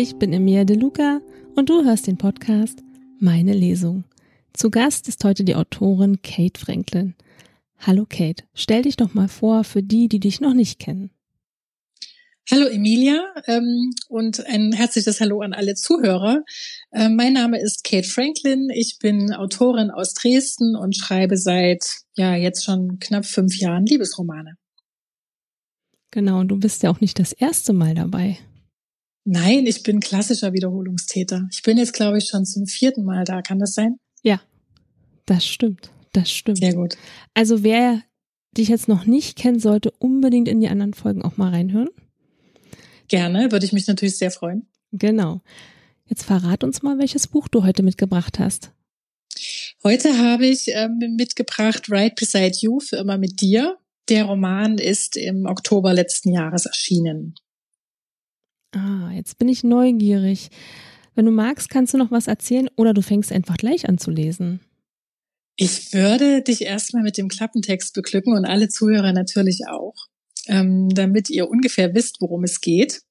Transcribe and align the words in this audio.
Ich 0.00 0.14
bin 0.14 0.32
Emilia 0.32 0.64
De 0.64 0.76
Luca 0.76 1.20
und 1.56 1.70
du 1.70 1.84
hörst 1.84 2.06
den 2.06 2.18
Podcast 2.18 2.84
Meine 3.18 3.52
Lesung. 3.52 4.04
Zu 4.52 4.70
Gast 4.70 5.08
ist 5.08 5.24
heute 5.24 5.42
die 5.42 5.56
Autorin 5.56 6.22
Kate 6.22 6.60
Franklin. 6.60 7.16
Hallo 7.78 8.06
Kate, 8.08 8.44
stell 8.54 8.82
dich 8.82 8.96
doch 8.96 9.14
mal 9.14 9.26
vor 9.26 9.64
für 9.64 9.82
die, 9.82 10.06
die 10.06 10.20
dich 10.20 10.40
noch 10.40 10.54
nicht 10.54 10.78
kennen. 10.78 11.10
Hallo 12.48 12.66
Emilia 12.66 13.24
ähm, 13.48 13.90
und 14.08 14.46
ein 14.46 14.70
herzliches 14.70 15.20
Hallo 15.20 15.40
an 15.40 15.52
alle 15.52 15.74
Zuhörer. 15.74 16.44
Ähm, 16.92 17.16
mein 17.16 17.32
Name 17.32 17.60
ist 17.60 17.82
Kate 17.82 18.06
Franklin. 18.06 18.68
Ich 18.72 18.98
bin 19.00 19.32
Autorin 19.32 19.90
aus 19.90 20.14
Dresden 20.14 20.76
und 20.76 20.94
schreibe 20.96 21.36
seit 21.36 21.84
ja 22.14 22.36
jetzt 22.36 22.64
schon 22.64 23.00
knapp 23.00 23.26
fünf 23.26 23.58
Jahren 23.58 23.84
Liebesromane. 23.84 24.54
Genau, 26.12 26.38
und 26.38 26.48
du 26.48 26.56
bist 26.56 26.84
ja 26.84 26.90
auch 26.90 27.00
nicht 27.00 27.18
das 27.18 27.32
erste 27.32 27.72
Mal 27.72 27.96
dabei. 27.96 28.38
Nein, 29.30 29.66
ich 29.66 29.82
bin 29.82 30.00
klassischer 30.00 30.54
Wiederholungstäter. 30.54 31.46
Ich 31.52 31.60
bin 31.60 31.76
jetzt, 31.76 31.92
glaube 31.92 32.16
ich, 32.16 32.28
schon 32.30 32.46
zum 32.46 32.66
vierten 32.66 33.04
Mal 33.04 33.24
da. 33.24 33.42
Kann 33.42 33.58
das 33.58 33.74
sein? 33.74 33.98
Ja, 34.22 34.40
das 35.26 35.44
stimmt. 35.44 35.90
Das 36.14 36.30
stimmt. 36.30 36.56
Sehr 36.56 36.74
gut. 36.74 36.96
Also 37.34 37.62
wer 37.62 38.02
dich 38.56 38.68
jetzt 38.68 38.88
noch 38.88 39.04
nicht 39.04 39.36
kennt, 39.36 39.60
sollte 39.60 39.90
unbedingt 39.98 40.48
in 40.48 40.60
die 40.60 40.68
anderen 40.68 40.94
Folgen 40.94 41.20
auch 41.20 41.36
mal 41.36 41.50
reinhören. 41.50 41.90
Gerne, 43.08 43.52
würde 43.52 43.66
ich 43.66 43.74
mich 43.74 43.86
natürlich 43.86 44.16
sehr 44.16 44.30
freuen. 44.30 44.66
Genau. 44.92 45.42
Jetzt 46.06 46.22
verrat 46.22 46.64
uns 46.64 46.80
mal, 46.80 46.98
welches 46.98 47.26
Buch 47.26 47.48
du 47.48 47.64
heute 47.64 47.82
mitgebracht 47.82 48.38
hast. 48.38 48.72
Heute 49.84 50.16
habe 50.16 50.46
ich 50.46 50.68
ähm, 50.68 51.16
mitgebracht 51.18 51.90
Right 51.90 52.14
Beside 52.16 52.56
You 52.62 52.80
für 52.80 52.96
immer 52.96 53.18
mit 53.18 53.42
dir. 53.42 53.76
Der 54.08 54.24
Roman 54.24 54.78
ist 54.78 55.18
im 55.18 55.44
Oktober 55.44 55.92
letzten 55.92 56.32
Jahres 56.32 56.64
erschienen. 56.64 57.34
Ah, 58.72 59.10
jetzt 59.14 59.38
bin 59.38 59.48
ich 59.48 59.64
neugierig. 59.64 60.50
Wenn 61.14 61.24
du 61.24 61.32
magst, 61.32 61.70
kannst 61.70 61.94
du 61.94 61.98
noch 61.98 62.10
was 62.10 62.26
erzählen 62.28 62.68
oder 62.76 62.94
du 62.94 63.02
fängst 63.02 63.32
einfach 63.32 63.56
gleich 63.56 63.88
an 63.88 63.98
zu 63.98 64.10
lesen. 64.10 64.60
Ich 65.56 65.92
würde 65.92 66.42
dich 66.42 66.62
erstmal 66.62 67.02
mit 67.02 67.16
dem 67.18 67.28
Klappentext 67.28 67.92
beglücken 67.94 68.34
und 68.34 68.44
alle 68.44 68.68
Zuhörer 68.68 69.12
natürlich 69.12 69.62
auch, 69.68 69.94
ähm, 70.46 70.88
damit 70.90 71.30
ihr 71.30 71.50
ungefähr 71.50 71.94
wisst, 71.94 72.20
worum 72.20 72.44
es 72.44 72.60
geht. 72.60 73.02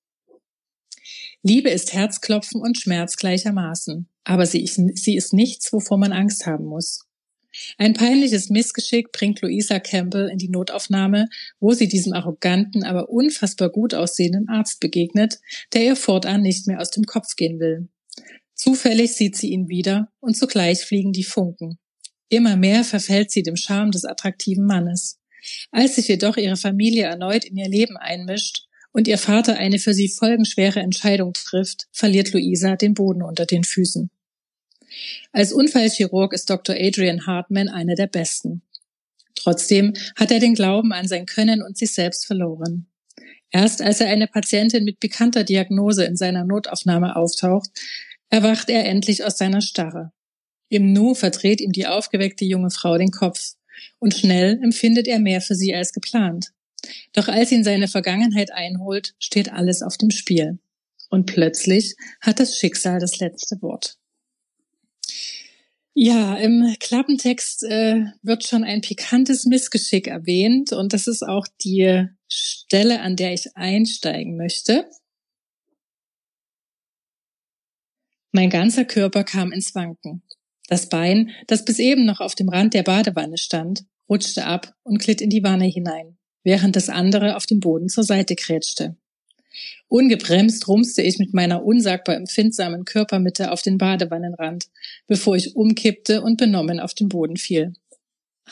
Liebe 1.44 1.70
ist 1.70 1.94
Herzklopfen 1.94 2.62
und 2.62 2.78
Schmerz 2.78 3.18
gleichermaßen, 3.18 4.08
aber 4.24 4.46
sie 4.46 4.64
ist, 4.64 4.76
sie 4.76 5.18
ist 5.18 5.34
nichts, 5.34 5.74
wovor 5.74 5.98
man 5.98 6.14
Angst 6.14 6.46
haben 6.46 6.66
muss. 6.66 7.07
Ein 7.78 7.94
peinliches 7.94 8.50
Missgeschick 8.50 9.12
bringt 9.12 9.42
Louisa 9.42 9.80
Campbell 9.80 10.30
in 10.30 10.38
die 10.38 10.50
Notaufnahme, 10.50 11.28
wo 11.60 11.74
sie 11.74 11.88
diesem 11.88 12.14
arroganten, 12.14 12.84
aber 12.84 13.10
unfassbar 13.10 13.70
gut 13.70 13.94
aussehenden 13.94 14.50
Arzt 14.50 14.80
begegnet, 14.80 15.40
der 15.74 15.84
ihr 15.84 15.96
fortan 15.96 16.42
nicht 16.42 16.68
mehr 16.68 16.82
aus 16.82 16.92
dem 16.92 17.06
Kopf 17.06 17.36
gehen 17.36 17.60
will. 17.60 17.90
Zufällig 18.54 19.14
sieht 19.14 19.36
sie 19.36 19.52
ihn 19.52 19.70
wieder 19.70 20.12
und 20.20 20.36
zugleich 20.36 20.84
fliegen 20.84 21.14
die 21.14 21.24
Funken. 21.24 21.78
Immer 22.30 22.58
mehr 22.58 22.84
verfällt 22.84 23.32
sie 23.32 23.44
dem 23.44 23.56
Charme 23.56 23.92
des 23.92 24.04
attraktiven 24.04 24.66
Mannes. 24.66 25.20
Als 25.72 25.96
sich 25.96 26.08
jedoch 26.08 26.38
ihre 26.38 26.58
Familie 26.58 27.06
erneut 27.06 27.46
in 27.46 27.56
ihr 27.56 27.70
Leben 27.70 27.98
einmischt 27.98 28.66
und 28.92 29.08
ihr 29.08 29.18
Vater 29.18 29.58
eine 29.58 29.80
für 29.80 29.94
sie 29.94 30.10
folgenschwere 30.10 30.80
Entscheidung 30.80 31.34
trifft, 31.34 31.88
verliert 31.92 32.34
Luisa 32.34 32.76
den 32.76 32.96
Boden 32.96 33.22
unter 33.22 33.46
den 33.46 33.64
Füßen. 33.64 34.10
Als 35.32 35.52
Unfallchirurg 35.54 36.34
ist 36.34 36.50
Dr. 36.50 36.76
Adrian 36.78 37.26
Hartman 37.26 37.70
einer 37.70 37.96
der 37.96 38.08
besten. 38.08 38.62
Trotzdem 39.36 39.94
hat 40.16 40.32
er 40.32 40.40
den 40.40 40.56
Glauben 40.56 40.94
an 40.94 41.08
sein 41.08 41.26
Können 41.26 41.62
und 41.62 41.78
sich 41.78 41.94
selbst 41.94 42.26
verloren. 42.26 42.88
Erst 43.52 43.82
als 43.82 44.02
er 44.02 44.10
eine 44.10 44.28
Patientin 44.28 44.84
mit 44.84 45.00
bekannter 45.00 45.44
Diagnose 45.44 46.04
in 46.04 46.18
seiner 46.18 46.44
Notaufnahme 46.44 47.16
auftaucht, 47.16 47.70
erwacht 48.30 48.70
er 48.70 48.86
endlich 48.86 49.24
aus 49.24 49.38
seiner 49.38 49.62
Starre. 49.62 50.12
Im 50.70 50.92
Nu 50.92 51.14
verdreht 51.14 51.62
ihm 51.62 51.72
die 51.72 51.88
aufgeweckte 51.88 52.44
junge 52.44 52.72
Frau 52.72 52.98
den 52.98 53.12
Kopf 53.12 53.54
und 54.00 54.14
schnell 54.14 54.60
empfindet 54.62 55.08
er 55.08 55.20
mehr 55.20 55.40
für 55.40 55.56
sie 55.56 55.74
als 55.74 55.94
geplant. 55.94 56.52
Doch 57.14 57.28
als 57.28 57.52
ihn 57.52 57.64
seine 57.64 57.88
Vergangenheit 57.88 58.52
einholt, 58.52 59.16
steht 59.20 59.52
alles 59.52 59.82
auf 59.82 59.98
dem 59.98 60.12
Spiel. 60.12 60.60
Und 61.10 61.26
plötzlich 61.26 61.96
hat 62.22 62.40
das 62.40 62.58
Schicksal 62.58 63.00
das 63.00 63.20
letzte 63.20 63.62
Wort. 63.62 63.98
Ja, 66.00 66.36
im 66.36 66.76
Klappentext 66.80 67.64
äh, 67.64 68.06
wird 68.22 68.44
schon 68.44 68.64
ein 68.64 68.82
pikantes 68.82 69.46
Missgeschick 69.46 70.06
erwähnt 70.06 70.72
und 70.72 70.94
das 70.94 71.08
ist 71.08 71.24
auch 71.24 71.48
die 71.64 72.06
Stelle, 72.32 73.02
an 73.02 73.16
der 73.16 73.34
ich 73.34 73.58
einsteigen 73.58 74.38
möchte. 74.38 74.88
Mein 78.32 78.52
ganzer 78.52 78.86
Körper 78.86 79.24
kam 79.24 79.52
ins 79.52 79.74
Wanken. 79.74 80.22
Das 80.68 80.88
Bein, 80.88 81.32
das 81.48 81.66
bis 81.66 81.80
eben 81.80 82.06
noch 82.06 82.20
auf 82.20 82.36
dem 82.36 82.50
Rand 82.50 82.76
der 82.76 82.84
Badewanne 82.84 83.40
stand, 83.40 83.84
rutschte 84.08 84.46
ab 84.46 84.76
und 84.84 85.00
glitt 85.00 85.20
in 85.20 85.32
die 85.32 85.42
Wanne 85.42 85.66
hinein, 85.66 86.20
während 86.44 86.76
das 86.76 86.90
andere 86.90 87.36
auf 87.36 87.48
dem 87.48 87.60
Boden 87.60 87.90
zur 87.90 88.04
Seite 88.04 88.36
krätschte. 88.36 88.98
Ungebremst 89.88 90.68
rumste 90.68 91.02
ich 91.02 91.18
mit 91.20 91.34
meiner 91.34 91.64
unsagbar 91.64 92.16
empfindsamen 92.16 92.86
Körpermitte 92.86 93.52
auf 93.52 93.62
den 93.62 93.78
Badewannenrand, 93.78 94.66
bevor 95.08 95.36
ich 95.36 95.56
umkippte 95.56 96.22
und 96.22 96.38
benommen 96.38 96.80
auf 96.80 96.94
den 96.94 97.10
Boden 97.10 97.38
fiel. 97.38 97.74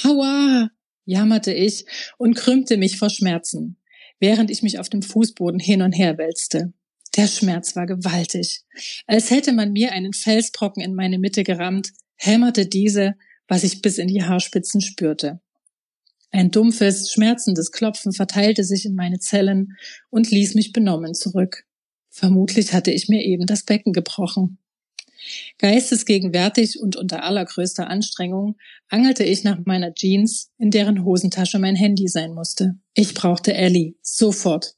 Aua! 0.04 0.70
jammerte 1.06 1.54
ich 1.54 1.86
und 2.18 2.36
krümmte 2.36 2.78
mich 2.78 2.98
vor 2.98 3.10
Schmerzen, 3.10 3.78
während 4.20 4.50
ich 4.50 4.64
mich 4.64 4.80
auf 4.80 4.90
dem 4.90 5.02
Fußboden 5.02 5.60
hin 5.60 5.82
und 5.82 5.92
her 5.92 6.18
wälzte. 6.18 6.74
Der 7.16 7.28
Schmerz 7.28 7.76
war 7.76 7.86
gewaltig. 7.86 8.64
Als 9.08 9.30
hätte 9.30 9.54
man 9.54 9.72
mir 9.72 9.92
einen 9.92 10.14
Felsbrocken 10.14 10.84
in 10.84 10.96
meine 10.96 11.20
Mitte 11.20 11.44
gerammt, 11.44 11.92
hämmerte 12.16 12.66
diese, 12.66 13.16
was 13.48 13.64
ich 13.64 13.82
bis 13.82 13.98
in 13.98 14.08
die 14.08 14.24
Haarspitzen 14.24 14.82
spürte. 14.82 15.40
Ein 16.36 16.52
dumpfes, 16.52 17.14
schmerzendes 17.14 17.72
Klopfen 17.72 18.12
verteilte 18.12 18.66
sich 18.66 18.86
in 18.86 18.94
meine 18.94 19.20
Zellen 19.20 19.78
und 20.10 20.32
ließ 20.32 20.56
mich 20.56 20.74
benommen 20.74 21.14
zurück. 21.14 21.64
Vermutlich 22.10 22.74
hatte 22.74 22.92
ich 22.92 23.08
mir 23.08 23.24
eben 23.24 23.46
das 23.46 23.64
Becken 23.64 23.94
gebrochen. 23.94 24.58
Geistesgegenwärtig 25.60 26.78
und 26.82 26.98
unter 26.98 27.24
allergrößter 27.24 27.88
Anstrengung 27.88 28.58
angelte 28.90 29.24
ich 29.24 29.46
nach 29.46 29.60
meiner 29.64 29.94
Jeans, 29.94 30.52
in 30.58 30.72
deren 30.72 31.06
Hosentasche 31.06 31.58
mein 31.58 31.78
Handy 31.78 32.10
sein 32.10 32.34
musste. 32.34 32.76
Ich 32.96 33.14
brauchte 33.14 33.54
Ellie. 33.54 33.96
Sofort. 34.02 34.76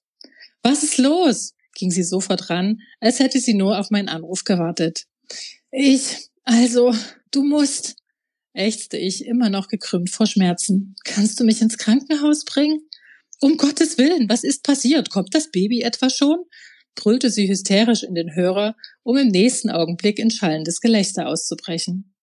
Was 0.61 0.83
ist 0.83 0.99
los? 0.99 1.55
ging 1.73 1.89
sie 1.89 2.03
sofort 2.03 2.51
ran, 2.51 2.81
als 2.99 3.17
hätte 3.17 3.39
sie 3.39 3.55
nur 3.55 3.79
auf 3.79 3.89
meinen 3.89 4.09
Anruf 4.09 4.43
gewartet. 4.43 5.05
Ich, 5.71 6.29
also, 6.43 6.93
du 7.31 7.41
musst 7.41 7.95
ächzte 8.57 8.97
ich, 8.97 9.25
immer 9.25 9.49
noch 9.49 9.67
gekrümmt 9.67 10.09
vor 10.09 10.27
Schmerzen. 10.27 10.95
Kannst 11.03 11.39
du 11.39 11.43
mich 11.43 11.61
ins 11.61 11.77
Krankenhaus 11.77 12.43
bringen? 12.45 12.81
Um 13.39 13.57
Gottes 13.57 13.97
Willen, 13.97 14.29
was 14.29 14.43
ist 14.43 14.63
passiert? 14.63 15.09
Kommt 15.09 15.35
das 15.35 15.51
Baby 15.51 15.81
etwa 15.81 16.09
schon? 16.09 16.39
brüllte 16.95 17.29
sie 17.29 17.47
hysterisch 17.47 18.03
in 18.03 18.15
den 18.15 18.33
Hörer, 18.33 18.75
um 19.03 19.17
im 19.17 19.27
nächsten 19.27 19.69
Augenblick 19.69 20.17
in 20.19 20.31
schallendes 20.31 20.81
Gelächter 20.81 21.27
auszubrechen. 21.27 22.13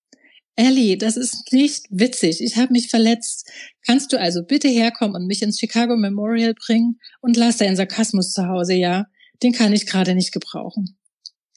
Ellie, 0.57 0.97
das 0.97 1.17
ist 1.17 1.53
nicht 1.53 1.87
witzig. 1.91 2.41
Ich 2.41 2.57
habe 2.57 2.73
mich 2.73 2.89
verletzt. 2.89 3.51
Kannst 3.87 4.13
du 4.13 4.21
also 4.21 4.45
bitte 4.45 4.69
herkommen 4.69 5.17
und 5.17 5.27
mich 5.27 5.43
ins 5.43 5.59
Chicago 5.59 5.97
Memorial 5.97 6.55
bringen? 6.55 7.01
Und 7.21 7.37
lass 7.37 7.57
deinen 7.57 7.77
Sarkasmus 7.77 8.33
zu 8.33 8.47
Hause, 8.47 8.75
ja? 8.75 9.07
Den 9.43 9.53
kann 9.53 9.73
ich 9.73 9.87
gerade 9.87 10.15
nicht 10.15 10.33
gebrauchen. 10.33 10.97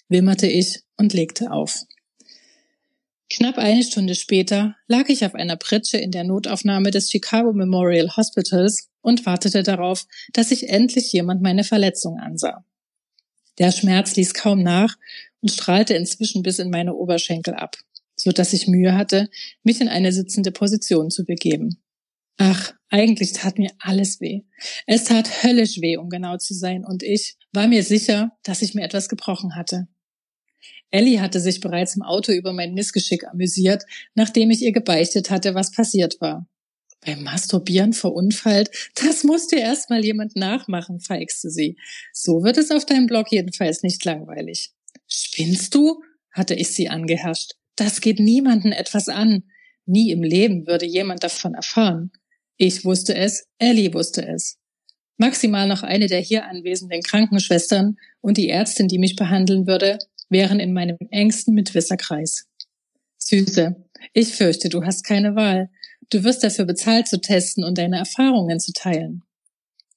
Wimmerte 0.09 0.47
ich 0.47 0.81
und 0.95 1.13
legte 1.13 1.51
auf. 1.51 1.83
Knapp 3.29 3.57
eine 3.57 3.83
Stunde 3.83 4.15
später 4.15 4.75
lag 4.87 5.09
ich 5.09 5.25
auf 5.25 5.35
einer 5.35 5.57
Pritsche 5.57 5.97
in 5.97 6.11
der 6.11 6.23
Notaufnahme 6.23 6.91
des 6.91 7.11
Chicago 7.11 7.51
Memorial 7.51 8.15
Hospitals 8.15 8.89
und 9.01 9.25
wartete 9.25 9.63
darauf, 9.63 10.05
dass 10.31 10.49
sich 10.49 10.69
endlich 10.69 11.11
jemand 11.11 11.41
meine 11.41 11.65
Verletzung 11.65 12.19
ansah. 12.19 12.65
Der 13.57 13.71
Schmerz 13.71 14.15
ließ 14.15 14.33
kaum 14.33 14.63
nach 14.63 14.95
und 15.41 15.51
strahlte 15.51 15.93
inzwischen 15.93 16.41
bis 16.41 16.59
in 16.59 16.69
meine 16.69 16.93
Oberschenkel 16.93 17.53
ab, 17.55 17.75
so 18.15 18.31
dass 18.31 18.53
ich 18.53 18.67
Mühe 18.67 18.95
hatte, 18.95 19.29
mich 19.63 19.81
in 19.81 19.89
eine 19.89 20.13
sitzende 20.13 20.51
Position 20.51 21.09
zu 21.09 21.25
begeben. 21.25 21.81
Ach, 22.37 22.73
eigentlich 22.89 23.33
tat 23.33 23.57
mir 23.57 23.71
alles 23.79 24.21
weh. 24.21 24.43
Es 24.85 25.05
tat 25.05 25.43
höllisch 25.43 25.81
weh, 25.81 25.97
um 25.97 26.09
genau 26.09 26.37
zu 26.37 26.53
sein, 26.53 26.85
und 26.85 27.03
ich 27.03 27.35
war 27.51 27.67
mir 27.67 27.83
sicher, 27.83 28.31
dass 28.43 28.61
ich 28.61 28.73
mir 28.73 28.83
etwas 28.83 29.09
gebrochen 29.09 29.55
hatte. 29.55 29.87
Ellie 30.91 31.21
hatte 31.21 31.39
sich 31.39 31.59
bereits 31.59 31.95
im 31.95 32.01
Auto 32.01 32.31
über 32.31 32.53
mein 32.53 32.73
Missgeschick 32.73 33.27
amüsiert, 33.27 33.83
nachdem 34.15 34.51
ich 34.51 34.61
ihr 34.61 34.71
gebeichtet 34.71 35.29
hatte, 35.29 35.53
was 35.53 35.71
passiert 35.71 36.19
war. 36.21 36.47
Beim 37.05 37.23
Masturbieren 37.23 37.93
verunfallt, 37.93 38.69
das 38.95 39.23
musste 39.23 39.57
erst 39.57 39.89
mal 39.89 40.03
jemand 40.03 40.35
nachmachen, 40.35 40.99
feixte 40.99 41.49
sie. 41.49 41.77
So 42.11 42.43
wird 42.43 42.57
es 42.57 42.71
auf 42.71 42.85
deinem 42.85 43.07
Blog 43.07 43.31
jedenfalls 43.31 43.83
nicht 43.83 44.03
langweilig. 44.03 44.71
Spinnst 45.07 45.75
du? 45.75 46.01
hatte 46.31 46.53
ich 46.53 46.69
sie 46.69 46.89
angeherrscht. 46.89 47.53
Das 47.75 48.01
geht 48.01 48.19
niemanden 48.19 48.71
etwas 48.71 49.09
an. 49.09 49.43
Nie 49.85 50.11
im 50.11 50.21
Leben 50.21 50.67
würde 50.67 50.85
jemand 50.85 51.23
davon 51.23 51.53
erfahren. 51.53 52.11
Ich 52.57 52.85
wusste 52.85 53.15
es, 53.15 53.47
Ellie 53.57 53.93
wusste 53.93 54.27
es. 54.27 54.57
Maximal 55.17 55.67
noch 55.67 55.83
eine 55.83 56.07
der 56.07 56.19
hier 56.19 56.45
anwesenden 56.45 57.01
Krankenschwestern 57.01 57.97
und 58.21 58.37
die 58.37 58.49
Ärztin, 58.49 58.87
die 58.87 58.99
mich 58.99 59.15
behandeln 59.15 59.65
würde, 59.65 59.97
wären 60.29 60.59
in 60.59 60.73
meinem 60.73 60.97
engsten 61.11 61.53
Mitwisserkreis. 61.53 62.47
Süße, 63.17 63.75
ich 64.13 64.33
fürchte, 64.33 64.69
du 64.69 64.83
hast 64.83 65.03
keine 65.03 65.35
Wahl. 65.35 65.69
Du 66.09 66.23
wirst 66.23 66.43
dafür 66.43 66.65
bezahlt 66.65 67.07
zu 67.07 67.19
testen 67.19 67.63
und 67.63 67.77
deine 67.77 67.97
Erfahrungen 67.97 68.59
zu 68.59 68.71
teilen. 68.71 69.23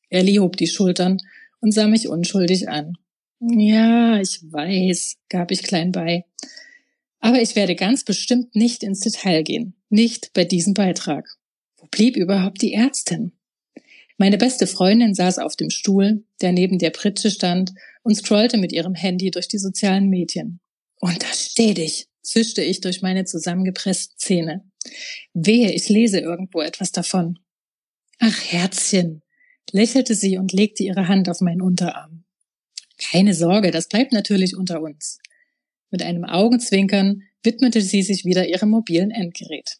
Ellie 0.08 0.40
hob 0.40 0.56
die 0.56 0.66
Schultern 0.66 1.18
und 1.60 1.72
sah 1.72 1.86
mich 1.86 2.08
unschuldig 2.08 2.68
an. 2.68 2.94
Ja, 3.40 4.20
ich 4.20 4.40
weiß, 4.42 5.16
gab 5.28 5.50
ich 5.50 5.62
klein 5.62 5.92
bei. 5.92 6.24
Aber 7.20 7.40
ich 7.40 7.54
werde 7.54 7.76
ganz 7.76 8.04
bestimmt 8.04 8.56
nicht 8.56 8.82
ins 8.82 9.00
Detail 9.00 9.42
gehen. 9.42 9.74
Nicht 9.88 10.32
bei 10.32 10.44
diesem 10.44 10.74
Beitrag. 10.74 11.28
Wo 11.76 11.86
blieb 11.86 12.16
überhaupt 12.16 12.62
die 12.62 12.74
Ärztin? 12.74 13.32
Meine 14.20 14.36
beste 14.36 14.66
Freundin 14.66 15.14
saß 15.14 15.38
auf 15.38 15.56
dem 15.56 15.70
Stuhl, 15.70 16.26
der 16.42 16.52
neben 16.52 16.78
der 16.78 16.90
Pritsche 16.90 17.30
stand, 17.30 17.72
und 18.02 18.14
scrollte 18.14 18.58
mit 18.58 18.70
ihrem 18.70 18.94
Handy 18.94 19.30
durch 19.30 19.48
die 19.48 19.56
sozialen 19.56 20.10
Medien. 20.10 20.60
Untersteh 21.00 21.72
dich, 21.72 22.06
zischte 22.20 22.62
ich 22.62 22.82
durch 22.82 23.00
meine 23.00 23.24
zusammengepressten 23.24 24.18
Zähne. 24.18 24.70
Wehe, 25.32 25.72
ich 25.72 25.88
lese 25.88 26.20
irgendwo 26.20 26.60
etwas 26.60 26.92
davon. 26.92 27.38
Ach, 28.18 28.38
Herzchen, 28.52 29.22
lächelte 29.72 30.14
sie 30.14 30.36
und 30.36 30.52
legte 30.52 30.82
ihre 30.82 31.08
Hand 31.08 31.30
auf 31.30 31.40
meinen 31.40 31.62
Unterarm. 31.62 32.24
Keine 32.98 33.32
Sorge, 33.32 33.70
das 33.70 33.88
bleibt 33.88 34.12
natürlich 34.12 34.54
unter 34.54 34.82
uns. 34.82 35.18
Mit 35.90 36.02
einem 36.02 36.26
Augenzwinkern 36.26 37.22
widmete 37.42 37.80
sie 37.80 38.02
sich 38.02 38.26
wieder 38.26 38.46
ihrem 38.46 38.68
mobilen 38.68 39.12
Endgerät. 39.12 39.78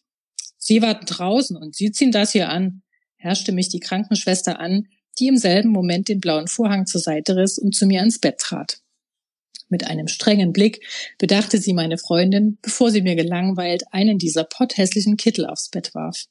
Sie 0.57 0.81
warten 0.81 1.05
draußen 1.05 1.55
und 1.55 1.75
Sie 1.75 1.91
ziehen 1.91 2.11
das 2.11 2.31
hier 2.31 2.49
an, 2.49 2.81
herrschte 3.21 3.51
mich 3.51 3.69
die 3.69 3.79
Krankenschwester 3.79 4.59
an, 4.59 4.87
die 5.19 5.27
im 5.27 5.37
selben 5.37 5.69
Moment 5.69 6.09
den 6.09 6.19
blauen 6.19 6.47
Vorhang 6.47 6.85
zur 6.87 7.01
Seite 7.01 7.35
riss 7.35 7.57
und 7.57 7.75
zu 7.75 7.85
mir 7.85 7.99
ans 7.99 8.19
Bett 8.19 8.39
trat. 8.39 8.81
Mit 9.69 9.85
einem 9.85 10.07
strengen 10.07 10.51
Blick 10.51 10.85
bedachte 11.17 11.57
sie 11.57 11.73
meine 11.73 11.97
Freundin, 11.97 12.57
bevor 12.61 12.91
sie 12.91 13.01
mir 13.01 13.15
gelangweilt 13.15 13.83
einen 13.91 14.17
dieser 14.17 14.43
potthässlichen 14.43 15.17
Kittel 15.17 15.45
aufs 15.45 15.69
Bett 15.69 15.93
warf. 15.93 16.25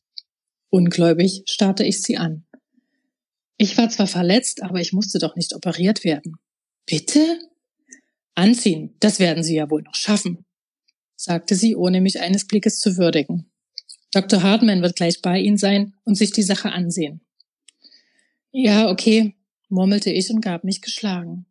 Ungläubig 0.69 1.42
starrte 1.46 1.84
ich 1.84 2.02
sie 2.02 2.16
an. 2.16 2.44
Ich 3.56 3.76
war 3.78 3.88
zwar 3.88 4.06
verletzt, 4.06 4.62
aber 4.62 4.81
ich 4.81 4.92
musste 4.92 5.19
doch 5.19 5.37
nicht 5.37 5.54
operiert 5.54 6.04
werden. 6.04 6.37
Bitte? 6.87 7.38
Anziehen, 8.34 8.94
das 9.00 9.20
werden 9.20 9.42
Sie 9.42 9.56
ja 9.56 9.70
wohl 9.70 9.82
noch 9.82 9.94
schaffen, 9.94 10.44
sagte 11.16 11.54
sie, 11.54 11.76
ohne 11.76 12.00
mich 12.00 12.20
eines 12.20 12.46
Blickes 12.46 12.78
zu 12.78 12.96
würdigen. 12.96 13.50
Dr. 14.12 14.42
Hartmann 14.42 14.82
wird 14.82 14.96
gleich 14.96 15.22
bei 15.22 15.38
Ihnen 15.38 15.56
sein 15.56 15.94
und 16.04 16.16
sich 16.16 16.32
die 16.32 16.42
Sache 16.42 16.72
ansehen. 16.72 17.20
Ja, 18.50 18.90
okay, 18.90 19.36
murmelte 19.68 20.10
ich 20.10 20.30
und 20.30 20.40
gab 20.40 20.64
mich 20.64 20.80
geschlagen. 20.80 21.46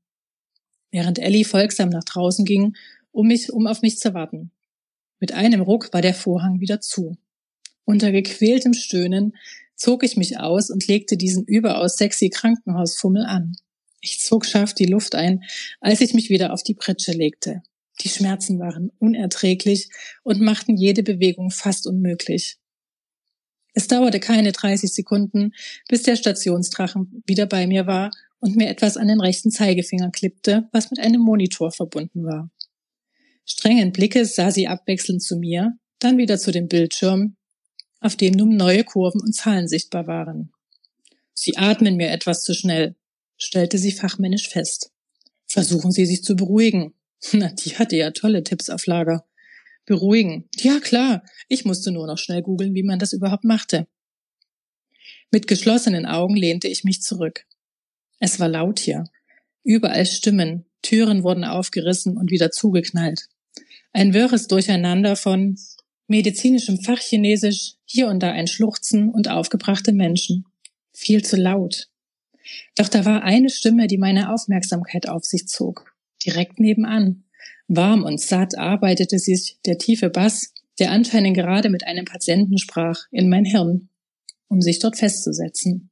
Während 0.91 1.19
Ellie 1.19 1.45
folgsam 1.45 1.89
nach 1.89 2.03
draußen 2.03 2.43
ging, 2.45 2.75
um 3.11 3.27
mich, 3.27 3.51
um 3.51 3.67
auf 3.67 3.81
mich 3.81 3.97
zu 3.97 4.13
warten. 4.13 4.51
Mit 5.19 5.33
einem 5.33 5.61
Ruck 5.61 5.93
war 5.93 6.01
der 6.01 6.13
Vorhang 6.13 6.59
wieder 6.59 6.81
zu. 6.81 7.17
Unter 7.85 8.11
gequältem 8.11 8.73
Stöhnen 8.73 9.35
zog 9.75 10.03
ich 10.03 10.17
mich 10.17 10.39
aus 10.39 10.69
und 10.69 10.87
legte 10.87 11.15
diesen 11.15 11.45
überaus 11.45 11.95
sexy 11.95 12.29
Krankenhausfummel 12.29 13.25
an. 13.25 13.55
Ich 14.01 14.19
zog 14.19 14.45
scharf 14.45 14.73
die 14.73 14.85
Luft 14.85 15.15
ein, 15.15 15.43
als 15.79 16.01
ich 16.01 16.13
mich 16.13 16.29
wieder 16.29 16.53
auf 16.53 16.63
die 16.63 16.73
Pritsche 16.73 17.11
legte. 17.11 17.63
Die 18.01 18.09
Schmerzen 18.09 18.59
waren 18.59 18.91
unerträglich 18.99 19.89
und 20.23 20.41
machten 20.41 20.77
jede 20.77 21.03
Bewegung 21.03 21.51
fast 21.51 21.85
unmöglich. 21.85 22.57
Es 23.73 23.87
dauerte 23.87 24.19
keine 24.19 24.51
30 24.51 24.91
Sekunden, 24.91 25.53
bis 25.87 26.03
der 26.03 26.15
Stationsdrachen 26.15 27.23
wieder 27.25 27.45
bei 27.45 27.67
mir 27.67 27.87
war 27.87 28.11
und 28.39 28.55
mir 28.55 28.69
etwas 28.69 28.97
an 28.97 29.07
den 29.07 29.19
rechten 29.19 29.51
Zeigefinger 29.51 30.11
klippte, 30.11 30.67
was 30.71 30.91
mit 30.91 30.99
einem 30.99 31.21
Monitor 31.21 31.71
verbunden 31.71 32.23
war. 32.23 32.49
Strengen 33.45 33.91
Blickes 33.91 34.35
sah 34.35 34.51
sie 34.51 34.67
abwechselnd 34.67 35.21
zu 35.21 35.37
mir, 35.37 35.77
dann 35.99 36.17
wieder 36.17 36.37
zu 36.37 36.51
dem 36.51 36.67
Bildschirm, 36.67 37.35
auf 37.99 38.15
dem 38.15 38.33
nun 38.33 38.55
neue 38.55 38.83
Kurven 38.83 39.21
und 39.21 39.33
Zahlen 39.33 39.67
sichtbar 39.67 40.07
waren. 40.07 40.51
Sie 41.33 41.57
atmen 41.57 41.95
mir 41.95 42.11
etwas 42.11 42.43
zu 42.43 42.53
schnell, 42.53 42.95
stellte 43.37 43.77
sie 43.77 43.91
fachmännisch 43.91 44.49
fest. 44.49 44.91
Versuchen 45.47 45.91
Sie 45.91 46.05
sich 46.05 46.23
zu 46.23 46.35
beruhigen. 46.35 46.93
Na, 47.33 47.49
die 47.49 47.77
hatte 47.77 47.95
ja 47.95 48.11
tolle 48.11 48.43
Tipps 48.43 48.69
auf 48.69 48.85
Lager. 48.85 49.25
Beruhigen. 49.85 50.47
Ja, 50.55 50.79
klar. 50.79 51.23
Ich 51.47 51.65
musste 51.65 51.91
nur 51.91 52.07
noch 52.07 52.17
schnell 52.17 52.41
googeln, 52.41 52.75
wie 52.75 52.83
man 52.83 52.99
das 52.99 53.13
überhaupt 53.13 53.43
machte. 53.43 53.87
Mit 55.31 55.47
geschlossenen 55.47 56.05
Augen 56.05 56.35
lehnte 56.35 56.67
ich 56.67 56.83
mich 56.83 57.01
zurück. 57.01 57.45
Es 58.19 58.39
war 58.39 58.47
laut 58.47 58.79
hier. 58.79 59.05
Überall 59.63 60.05
Stimmen. 60.05 60.65
Türen 60.81 61.23
wurden 61.23 61.43
aufgerissen 61.43 62.17
und 62.17 62.31
wieder 62.31 62.51
zugeknallt. 62.51 63.27
Ein 63.91 64.13
wirres 64.13 64.47
Durcheinander 64.47 65.15
von 65.15 65.57
medizinischem 66.07 66.81
Fachchinesisch, 66.81 67.75
hier 67.85 68.07
und 68.07 68.21
da 68.21 68.31
ein 68.31 68.47
Schluchzen 68.47 69.09
und 69.09 69.29
aufgebrachte 69.29 69.91
Menschen. 69.91 70.45
Viel 70.93 71.23
zu 71.23 71.35
laut. 71.35 71.87
Doch 72.75 72.87
da 72.87 73.05
war 73.05 73.23
eine 73.23 73.49
Stimme, 73.49 73.87
die 73.87 73.97
meine 73.97 74.33
Aufmerksamkeit 74.33 75.07
auf 75.07 75.25
sich 75.25 75.47
zog. 75.47 75.88
Direkt 76.25 76.59
nebenan. 76.59 77.23
Warm 77.67 78.03
und 78.03 78.19
satt 78.19 78.57
arbeitete 78.57 79.19
sich 79.19 79.57
der 79.65 79.77
tiefe 79.77 80.09
Bass, 80.09 80.53
der 80.79 80.91
anscheinend 80.91 81.35
gerade 81.35 81.69
mit 81.69 81.85
einem 81.85 82.05
Patienten 82.05 82.57
sprach, 82.57 83.01
in 83.11 83.29
mein 83.29 83.45
Hirn, 83.45 83.89
um 84.47 84.61
sich 84.61 84.79
dort 84.79 84.97
festzusetzen. 84.97 85.89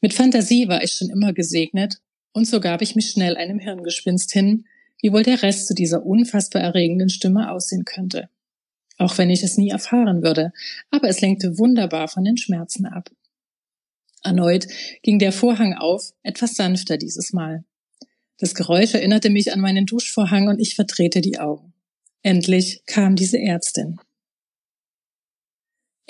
Mit 0.00 0.12
Fantasie 0.12 0.68
war 0.68 0.82
ich 0.82 0.92
schon 0.92 1.10
immer 1.10 1.32
gesegnet, 1.32 2.00
und 2.32 2.46
so 2.46 2.60
gab 2.60 2.82
ich 2.82 2.96
mich 2.96 3.10
schnell 3.10 3.36
einem 3.36 3.60
Hirngespinst 3.60 4.32
hin, 4.32 4.66
wie 5.00 5.12
wohl 5.12 5.22
der 5.22 5.42
Rest 5.42 5.68
zu 5.68 5.74
dieser 5.74 6.04
unfassbar 6.04 6.62
erregenden 6.62 7.08
Stimme 7.08 7.50
aussehen 7.50 7.84
könnte. 7.84 8.28
Auch 8.98 9.18
wenn 9.18 9.30
ich 9.30 9.42
es 9.42 9.56
nie 9.56 9.70
erfahren 9.70 10.22
würde, 10.22 10.52
aber 10.90 11.08
es 11.08 11.20
lenkte 11.20 11.58
wunderbar 11.58 12.08
von 12.08 12.24
den 12.24 12.36
Schmerzen 12.36 12.86
ab. 12.86 13.10
Erneut 14.22 14.66
ging 15.02 15.18
der 15.18 15.32
Vorhang 15.32 15.74
auf, 15.74 16.12
etwas 16.22 16.54
sanfter 16.54 16.96
dieses 16.96 17.32
Mal. 17.32 17.64
Das 18.44 18.54
Geräusch 18.54 18.92
erinnerte 18.92 19.30
mich 19.30 19.54
an 19.54 19.60
meinen 19.60 19.86
Duschvorhang 19.86 20.48
und 20.48 20.60
ich 20.60 20.74
verdrehte 20.74 21.22
die 21.22 21.38
Augen. 21.38 21.72
Endlich 22.20 22.82
kam 22.84 23.16
diese 23.16 23.38
Ärztin. 23.38 23.98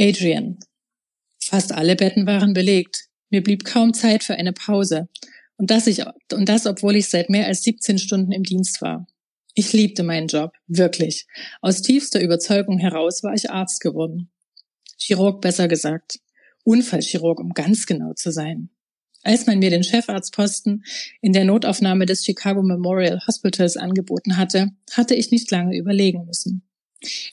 Adrian. 0.01 0.59
Fast 1.41 1.71
alle 1.71 1.95
Betten 1.95 2.27
waren 2.27 2.53
belegt. 2.53 3.05
Mir 3.31 3.41
blieb 3.41 3.65
kaum 3.65 3.95
Zeit 3.95 4.25
für 4.25 4.35
eine 4.35 4.53
Pause. 4.53 5.09
Und 5.59 5.71
das, 5.71 5.87
ich, 5.87 6.03
und 6.33 6.49
das, 6.49 6.67
obwohl 6.67 6.97
ich 6.97 7.09
seit 7.09 7.31
mehr 7.31 7.47
als 7.47 7.63
17 7.63 7.99
Stunden 7.99 8.33
im 8.33 8.43
Dienst 8.43 8.83
war. 8.83 9.07
Ich 9.55 9.73
liebte 9.73 10.03
meinen 10.03 10.27
Job, 10.27 10.51
wirklich. 10.67 11.29
Aus 11.63 11.83
tiefster 11.83 12.21
Überzeugung 12.21 12.79
heraus 12.79 13.23
war 13.23 13.35
ich 13.35 13.53
Arzt 13.53 13.81
geworden. 13.81 14.33
Chirurg 14.99 15.41
besser 15.41 15.69
gesagt. 15.69 16.19
Unfallchirurg, 16.65 17.39
um 17.39 17.53
ganz 17.53 17.87
genau 17.87 18.13
zu 18.15 18.33
sein. 18.33 18.74
Als 19.25 19.47
man 19.47 19.59
mir 19.59 19.71
den 19.71 19.83
Chefarztposten 19.83 20.85
in 21.21 21.33
der 21.33 21.45
Notaufnahme 21.45 22.07
des 22.07 22.25
Chicago 22.25 22.63
Memorial 22.63 23.21
Hospitals 23.27 23.77
angeboten 23.77 24.37
hatte, 24.37 24.71
hatte 24.93 25.15
ich 25.15 25.31
nicht 25.31 25.51
lange 25.51 25.77
überlegen 25.77 26.25
müssen. 26.27 26.63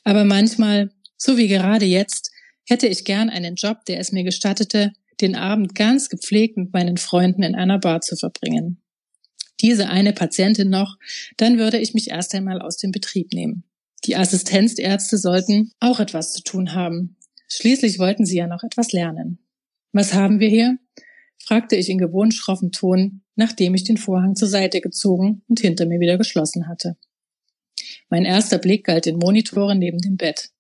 Aber 0.03 0.25
manchmal, 0.25 0.91
so 1.17 1.38
wie 1.38 1.48
gerade 1.48 1.86
jetzt, 1.86 2.31
hätte 2.65 2.88
ich 2.88 3.05
gern 3.05 3.29
einen 3.29 3.55
Job, 3.55 3.86
der 3.86 4.00
es 4.00 4.12
mir 4.12 4.24
gestattete, 4.24 4.93
den 5.19 5.36
Abend 5.36 5.75
ganz 5.75 6.10
gepflegt 6.10 6.57
mit 6.57 6.74
meinen 6.74 6.98
Freunden 6.98 7.43
in 7.43 7.55
einer 7.55 7.77
Bar 7.77 8.01
zu 8.01 8.15
verbringen. 8.15 8.81
Diese 9.60 9.89
eine 9.89 10.13
Patientin 10.13 10.69
noch, 10.69 10.98
dann 11.38 11.60
würde 11.60 11.77
ich 11.77 11.93
mich 11.93 12.10
erst 12.10 12.33
einmal 12.33 12.62
aus 12.62 12.77
dem 12.77 12.91
Betrieb 12.91 13.33
nehmen. 13.33 13.63
Die 14.05 14.15
Assistenzärzte 14.15 15.19
sollten 15.19 15.71
auch 15.79 16.00
etwas 16.00 16.33
zu 16.33 16.41
tun 16.41 16.74
haben, 16.74 17.17
Schließlich 17.53 18.00
wollten 18.00 18.25
sie 18.25 18.38
ja 18.38 18.48
noch 18.48 18.63
etwas 18.63 18.93
lernen. 18.93 19.38
Was 19.91 20.13
haben 20.13 20.39
wir 20.39 20.48
hier? 20.48 20.77
Fragte 21.51 21.75
ich 21.75 21.89
in 21.89 21.98
gewohnt 21.98 22.34
schroffen 22.34 22.72
Ton, 22.72 23.24
nachdem 23.36 23.75
ich 23.75 23.84
den 23.84 23.98
Vorhang 23.98 24.38
zur 24.38 24.48
Seite 24.48 24.79
gezogen 24.79 25.41
und 25.50 25.60
hinter 25.60 25.86
mir 25.86 26.00
wieder 26.00 26.17
geschlossen 26.17 26.70
hatte. 26.70 26.96
Mein 28.10 28.24
erster 28.24 28.58
Blick 28.58 28.86
galt 28.86 29.05
den 29.05 29.17
Monitoren 29.17 29.77
neben 29.77 29.98
dem 29.98 30.15
Bett. 30.15 30.51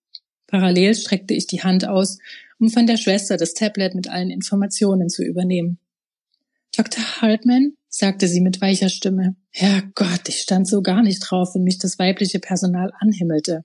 Parallel 0.47 0.93
streckte 0.95 1.33
ich 1.33 1.47
die 1.47 1.63
Hand 1.63 1.87
aus, 1.87 2.17
um 2.59 2.69
von 2.69 2.87
der 2.87 2.97
Schwester 2.97 3.37
das 3.37 3.53
Tablet 3.53 3.95
mit 3.95 4.09
allen 4.09 4.29
Informationen 4.29 5.07
zu 5.07 5.23
übernehmen. 5.23 5.79
Dr. 6.75 7.21
Hartman, 7.21 7.77
sagte 7.87 8.27
sie 8.27 8.41
mit 8.41 8.59
weicher 8.59 8.89
Stimme. 8.89 9.37
Herrgott, 9.49 10.27
ich 10.27 10.39
stand 10.39 10.67
so 10.67 10.81
gar 10.81 11.03
nicht 11.03 11.19
drauf, 11.19 11.55
wenn 11.55 11.63
mich 11.63 11.77
das 11.77 11.99
weibliche 11.99 12.39
Personal 12.39 12.91
anhimmelte. 12.99 13.63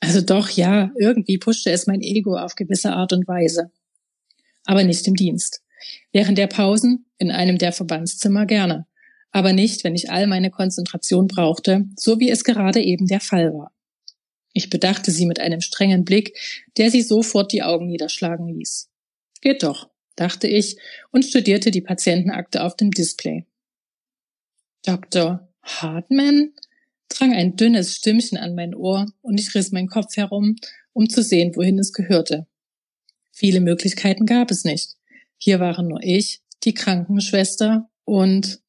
Also 0.00 0.22
doch, 0.22 0.48
ja, 0.48 0.90
irgendwie 0.98 1.36
pushte 1.36 1.70
es 1.70 1.86
mein 1.86 2.00
Ego 2.00 2.38
auf 2.38 2.54
gewisse 2.54 2.92
Art 2.92 3.12
und 3.12 3.28
Weise. 3.28 3.70
Aber 4.64 4.84
nicht 4.84 5.06
im 5.06 5.16
Dienst. 5.16 5.60
Während 6.12 6.38
der 6.38 6.46
Pausen 6.46 7.06
in 7.18 7.30
einem 7.30 7.58
der 7.58 7.72
Verbandszimmer 7.72 8.46
gerne. 8.46 8.86
Aber 9.32 9.52
nicht, 9.52 9.84
wenn 9.84 9.94
ich 9.94 10.10
all 10.10 10.26
meine 10.26 10.50
Konzentration 10.50 11.28
brauchte, 11.28 11.86
so 11.96 12.18
wie 12.18 12.30
es 12.30 12.44
gerade 12.44 12.82
eben 12.82 13.06
der 13.06 13.20
Fall 13.20 13.52
war. 13.54 13.72
Ich 14.52 14.70
bedachte 14.70 15.10
sie 15.12 15.26
mit 15.26 15.38
einem 15.38 15.60
strengen 15.60 16.04
Blick, 16.04 16.36
der 16.76 16.90
sie 16.90 17.02
sofort 17.02 17.52
die 17.52 17.62
Augen 17.62 17.86
niederschlagen 17.86 18.48
ließ. 18.48 18.88
Geht 19.40 19.62
doch. 19.62 19.88
dachte 20.16 20.48
ich 20.48 20.76
und 21.12 21.24
studierte 21.24 21.70
die 21.70 21.80
Patientenakte 21.80 22.62
auf 22.62 22.76
dem 22.76 22.90
Display. 22.90 23.46
Dr. 24.84 25.48
Hartman? 25.62 26.52
drang 27.08 27.34
ein 27.34 27.56
dünnes 27.56 27.96
Stimmchen 27.96 28.38
an 28.38 28.54
mein 28.54 28.74
Ohr 28.74 29.06
und 29.20 29.38
ich 29.38 29.54
riss 29.54 29.72
meinen 29.72 29.88
Kopf 29.88 30.16
herum, 30.16 30.56
um 30.92 31.08
zu 31.08 31.22
sehen, 31.22 31.54
wohin 31.56 31.78
es 31.78 31.92
gehörte. 31.92 32.46
Viele 33.32 33.60
Möglichkeiten 33.60 34.26
gab 34.26 34.50
es 34.50 34.64
nicht. 34.64 34.96
Hier 35.42 35.58
waren 35.58 35.88
nur 35.88 36.02
ich, 36.02 36.42
die 36.64 36.74
Krankenschwester 36.74 37.88
und 38.04 38.60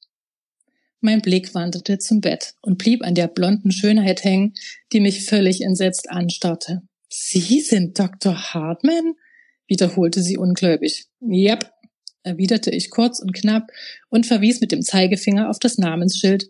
mein 1.01 1.21
Blick 1.21 1.53
wanderte 1.53 1.99
zum 1.99 2.21
Bett 2.21 2.53
und 2.61 2.77
blieb 2.77 3.03
an 3.03 3.13
der 3.13 3.27
blonden 3.27 3.71
Schönheit 3.71 4.23
hängen, 4.23 4.53
die 4.93 5.01
mich 5.01 5.25
völlig 5.25 5.61
entsetzt 5.61 6.09
anstarrte. 6.09 6.81
Sie 7.09 7.59
sind 7.59 7.99
Dr. 7.99 8.53
Hartman? 8.53 9.15
wiederholte 9.67 10.21
sie 10.21 10.37
ungläubig. 10.37 11.05
Yep, 11.21 11.71
erwiderte 12.23 12.71
ich 12.71 12.89
kurz 12.89 13.19
und 13.19 13.33
knapp 13.33 13.71
und 14.09 14.25
verwies 14.25 14.61
mit 14.61 14.71
dem 14.71 14.81
Zeigefinger 14.81 15.49
auf 15.49 15.59
das 15.59 15.77
Namensschild, 15.77 16.49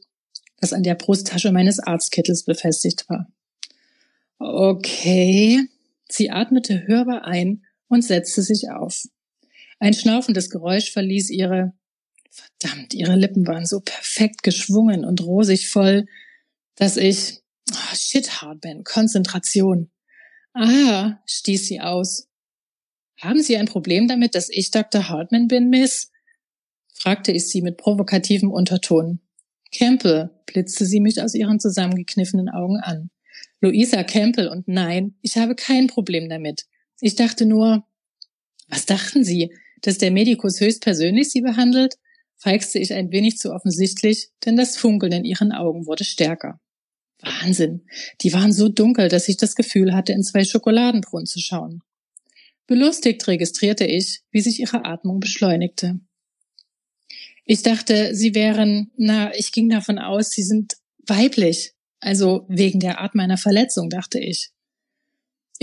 das 0.58 0.74
an 0.74 0.84
der 0.84 0.96
Brusttasche 0.96 1.52
meines 1.52 1.80
Arztkittels 1.80 2.44
befestigt 2.46 3.06
war. 3.10 3.28
Okay. 4.40 5.62
Sie 6.10 6.30
atmete 6.30 6.88
hörbar 6.88 7.26
ein 7.26 7.64
und 7.88 8.04
setzte 8.04 8.42
sich 8.42 8.70
auf. 8.70 9.04
Ein 9.82 9.96
schnaufendes 9.96 10.52
Geräusch 10.52 10.92
verließ 10.92 11.32
ihre 11.32 11.74
Verdammt, 12.30 12.94
ihre 12.94 13.16
Lippen 13.16 13.46
waren 13.48 13.66
so 13.66 13.82
perfekt 13.82 14.44
geschwungen 14.44 15.04
und 15.04 15.22
rosig 15.22 15.70
voll, 15.70 16.06
dass 16.76 16.98
ich 16.98 17.40
oh, 17.72 17.96
shit 17.96 18.30
bin. 18.62 18.84
Konzentration. 18.84 19.90
Ah, 20.54 21.18
stieß 21.26 21.68
sie 21.68 21.82
aus. 21.82 22.30
Haben 23.20 23.42
Sie 23.42 23.58
ein 23.58 23.66
Problem 23.66 24.08
damit, 24.08 24.36
dass 24.36 24.50
ich 24.50 24.70
Dr. 24.70 25.10
Hartman 25.10 25.48
bin, 25.48 25.70
Miss? 25.70 26.12
fragte 26.94 27.32
ich 27.32 27.50
sie 27.50 27.64
mit 27.64 27.78
provokativem 27.78 28.52
Unterton. 28.52 29.20
Campbell, 29.76 30.30
blitzte 30.46 30.86
sie 30.86 31.00
mich 31.00 31.22
aus 31.22 31.34
ihren 31.34 31.60
zusammengekniffenen 31.60 32.50
Augen 32.50 32.78
an. 32.78 33.10
Luisa 33.60 34.04
Campbell 34.04 34.48
und 34.48 34.68
nein, 34.68 35.16
ich 35.22 35.38
habe 35.38 35.56
kein 35.56 35.88
Problem 35.88 36.30
damit. 36.30 36.66
Ich 37.00 37.16
dachte 37.16 37.46
nur, 37.46 37.84
was 38.68 38.86
dachten 38.86 39.24
Sie, 39.24 39.52
dass 39.82 39.98
der 39.98 40.12
Medikus 40.12 40.60
höchstpersönlich 40.60 41.30
Sie 41.30 41.42
behandelt? 41.42 41.98
feixte 42.38 42.80
ich 42.80 42.94
ein 42.94 43.12
wenig 43.12 43.38
zu 43.38 43.54
offensichtlich, 43.54 44.30
denn 44.46 44.56
das 44.56 44.76
Funkeln 44.76 45.12
in 45.12 45.26
ihren 45.26 45.52
Augen 45.52 45.86
wurde 45.86 46.04
stärker. 46.04 46.60
Wahnsinn, 47.22 47.86
die 48.22 48.34
waren 48.34 48.52
so 48.52 48.68
dunkel, 48.68 49.10
dass 49.10 49.30
ich 49.30 49.38
das 49.38 49.56
Gefühl 49.56 49.94
hatte, 49.94 50.12
in 50.12 50.24
zwei 50.24 50.44
Schokoladenbrunnen 50.44 51.28
zu 51.28 51.40
schauen. 51.40 51.84
Belustigt 52.66 53.28
registrierte 53.28 53.86
ich, 53.86 54.22
wie 54.32 54.42
sich 54.42 54.60
ihre 54.60 54.86
Atmung 54.86 55.20
beschleunigte. 55.20 56.00
Ich 57.46 57.62
dachte, 57.64 58.16
sie 58.16 58.34
wären, 58.34 58.92
na, 58.98 59.36
ich 59.36 59.52
ging 59.52 59.70
davon 59.70 60.00
aus, 60.00 60.32
sie 60.32 60.44
sind 60.44 60.78
weiblich. 61.06 61.74
Also 62.00 62.46
wegen 62.48 62.80
der 62.80 63.00
Art 63.00 63.14
meiner 63.14 63.38
Verletzung, 63.38 63.90
dachte 63.90 64.20
ich. 64.20 64.52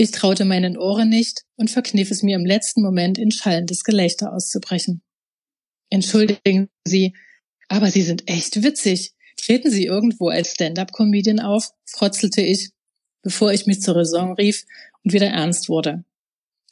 Ich 0.01 0.11
traute 0.11 0.45
meinen 0.45 0.77
Ohren 0.77 1.09
nicht 1.09 1.43
und 1.57 1.69
verkniff 1.69 2.09
es 2.09 2.23
mir 2.23 2.37
im 2.37 2.45
letzten 2.45 2.81
Moment 2.81 3.17
in 3.17 3.31
schallendes 3.31 3.83
Gelächter 3.83 4.31
auszubrechen. 4.31 5.01
Entschuldigen 5.89 6.69
Sie, 6.85 7.13
aber 7.67 7.91
Sie 7.91 8.03
sind 8.03 8.29
echt 8.29 8.63
witzig. 8.63 9.13
Treten 9.35 9.69
Sie 9.69 9.83
irgendwo 9.83 10.29
als 10.29 10.53
Stand-up-Comedian 10.53 11.41
auf? 11.41 11.73
frotzelte 11.85 12.41
ich, 12.41 12.69
bevor 13.23 13.51
ich 13.51 13.65
mich 13.65 13.81
zur 13.81 13.97
Raison 13.97 14.31
rief 14.35 14.63
und 15.03 15.11
wieder 15.11 15.27
ernst 15.27 15.67
wurde. 15.67 16.05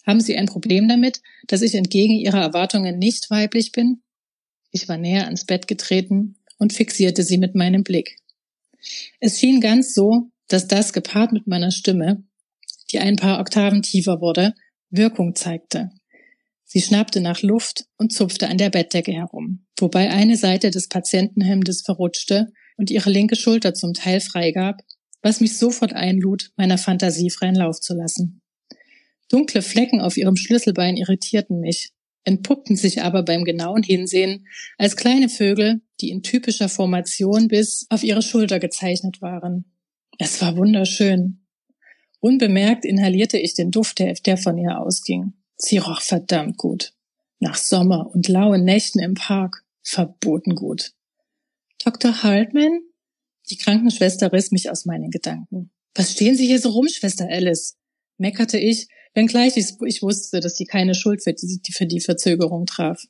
Haben 0.05 0.21
Sie 0.21 0.37
ein 0.37 0.45
Problem 0.45 0.87
damit, 0.87 1.19
dass 1.47 1.61
ich 1.61 1.75
entgegen 1.75 2.13
Ihrer 2.13 2.39
Erwartungen 2.39 2.97
nicht 2.97 3.29
weiblich 3.29 3.73
bin? 3.73 4.03
Ich 4.71 4.87
war 4.87 4.97
näher 4.97 5.25
ans 5.25 5.43
Bett 5.43 5.67
getreten 5.67 6.37
und 6.59 6.71
fixierte 6.71 7.23
sie 7.23 7.37
mit 7.37 7.55
meinem 7.55 7.83
Blick. 7.83 8.19
Es 9.19 9.37
schien 9.37 9.59
ganz 9.59 9.93
so, 9.93 10.31
dass 10.47 10.69
das 10.69 10.93
gepaart 10.93 11.33
mit 11.33 11.45
meiner 11.45 11.71
Stimme, 11.71 12.23
die 12.91 12.99
ein 12.99 13.15
paar 13.15 13.39
Oktaven 13.39 13.81
tiefer 13.81 14.21
wurde, 14.21 14.53
Wirkung 14.89 15.35
zeigte. 15.35 15.89
Sie 16.63 16.81
schnappte 16.81 17.21
nach 17.21 17.41
Luft 17.41 17.85
und 17.97 18.11
zupfte 18.11 18.49
an 18.49 18.57
der 18.57 18.69
Bettdecke 18.69 19.13
herum, 19.13 19.65
wobei 19.79 20.09
eine 20.09 20.35
Seite 20.35 20.69
des 20.69 20.89
Patientenhemdes 20.89 21.81
verrutschte 21.81 22.51
und 22.75 22.91
ihre 22.91 23.09
linke 23.09 23.35
Schulter 23.35 23.73
zum 23.73 23.93
Teil 23.93 24.19
freigab, 24.19 24.81
was 25.21 25.39
mich 25.39 25.57
sofort 25.57 25.93
einlud, 25.93 26.51
meiner 26.57 26.77
Fantasie 26.77 27.29
freien 27.29 27.55
Lauf 27.55 27.79
zu 27.79 27.93
lassen. 27.95 28.41
Dunkle 29.29 29.61
Flecken 29.61 30.01
auf 30.01 30.17
ihrem 30.17 30.35
Schlüsselbein 30.35 30.95
irritierten 30.95 31.59
mich, 31.59 31.91
entpuppten 32.23 32.75
sich 32.75 33.01
aber 33.01 33.23
beim 33.23 33.45
genauen 33.45 33.83
Hinsehen 33.83 34.45
als 34.77 34.97
kleine 34.97 35.29
Vögel, 35.29 35.81
die 36.01 36.09
in 36.09 36.23
typischer 36.23 36.69
Formation 36.69 37.47
bis 37.47 37.87
auf 37.89 38.03
ihre 38.03 38.21
Schulter 38.21 38.59
gezeichnet 38.59 39.21
waren. 39.21 39.73
Es 40.17 40.41
war 40.41 40.57
wunderschön. 40.57 41.46
Unbemerkt 42.27 42.83
inhalierte 42.83 43.37
ich 43.37 43.53
den 43.53 43.71
Duft, 43.71 43.99
der 43.99 44.35
von 44.35 44.57
ihr 44.57 44.81
ausging. 44.81 45.31
Sie 45.55 45.77
roch 45.77 46.01
verdammt 46.01 46.57
gut. 46.57 46.91
Nach 47.39 47.55
Sommer 47.55 48.11
und 48.13 48.27
lauen 48.27 48.65
Nächten 48.65 48.99
im 48.99 49.13
Park. 49.13 49.63
Verboten 49.81 50.53
gut. 50.55 50.91
Dr. 51.81 52.23
Hartman? 52.23 52.81
Die 53.49 53.55
Krankenschwester 53.55 54.33
riss 54.33 54.51
mich 54.51 54.69
aus 54.69 54.83
meinen 54.83 55.09
Gedanken. 55.09 55.71
Was 55.95 56.11
stehen 56.11 56.35
Sie 56.35 56.45
hier 56.45 56.59
so 56.59 56.71
rum, 56.71 56.89
Schwester 56.89 57.29
Alice? 57.29 57.77
meckerte 58.17 58.59
ich, 58.59 58.89
wenngleich 59.13 59.55
ich, 59.55 60.01
wusste, 60.01 60.41
dass 60.41 60.57
sie 60.57 60.65
keine 60.65 60.95
Schuld 60.95 61.23
für 61.23 61.31
die, 61.31 61.61
für 61.71 61.85
die 61.85 62.01
Verzögerung 62.01 62.65
traf. 62.65 63.05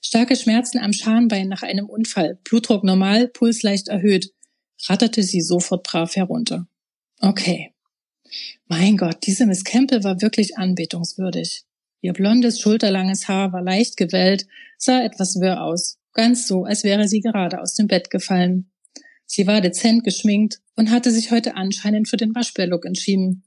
Starke 0.00 0.34
Schmerzen 0.34 0.78
am 0.78 0.94
Schambein 0.94 1.48
nach 1.48 1.62
einem 1.62 1.84
Unfall, 1.90 2.38
Blutdruck 2.42 2.84
normal, 2.84 3.28
Puls 3.28 3.62
leicht 3.62 3.88
erhöht, 3.88 4.32
ratterte 4.86 5.22
sie 5.22 5.42
sofort 5.42 5.82
brav 5.82 6.16
herunter. 6.16 6.66
Okay. 7.20 7.74
Mein 8.66 8.96
Gott, 8.96 9.18
diese 9.26 9.46
Miss 9.46 9.64
Campbell 9.64 10.04
war 10.04 10.20
wirklich 10.20 10.56
anbetungswürdig. 10.56 11.64
Ihr 12.00 12.12
blondes, 12.12 12.60
schulterlanges 12.60 13.28
Haar 13.28 13.52
war 13.52 13.62
leicht 13.62 13.96
gewellt, 13.96 14.46
sah 14.76 15.02
etwas 15.02 15.40
wirr 15.40 15.62
aus, 15.62 15.98
ganz 16.12 16.46
so, 16.46 16.64
als 16.64 16.84
wäre 16.84 17.08
sie 17.08 17.20
gerade 17.20 17.60
aus 17.60 17.74
dem 17.74 17.86
Bett 17.86 18.10
gefallen. 18.10 18.70
Sie 19.26 19.46
war 19.46 19.60
dezent 19.60 20.04
geschminkt 20.04 20.60
und 20.76 20.90
hatte 20.90 21.10
sich 21.10 21.30
heute 21.30 21.56
anscheinend 21.56 22.08
für 22.08 22.16
den 22.16 22.34
Waschbärlook 22.34 22.84
entschieden, 22.84 23.44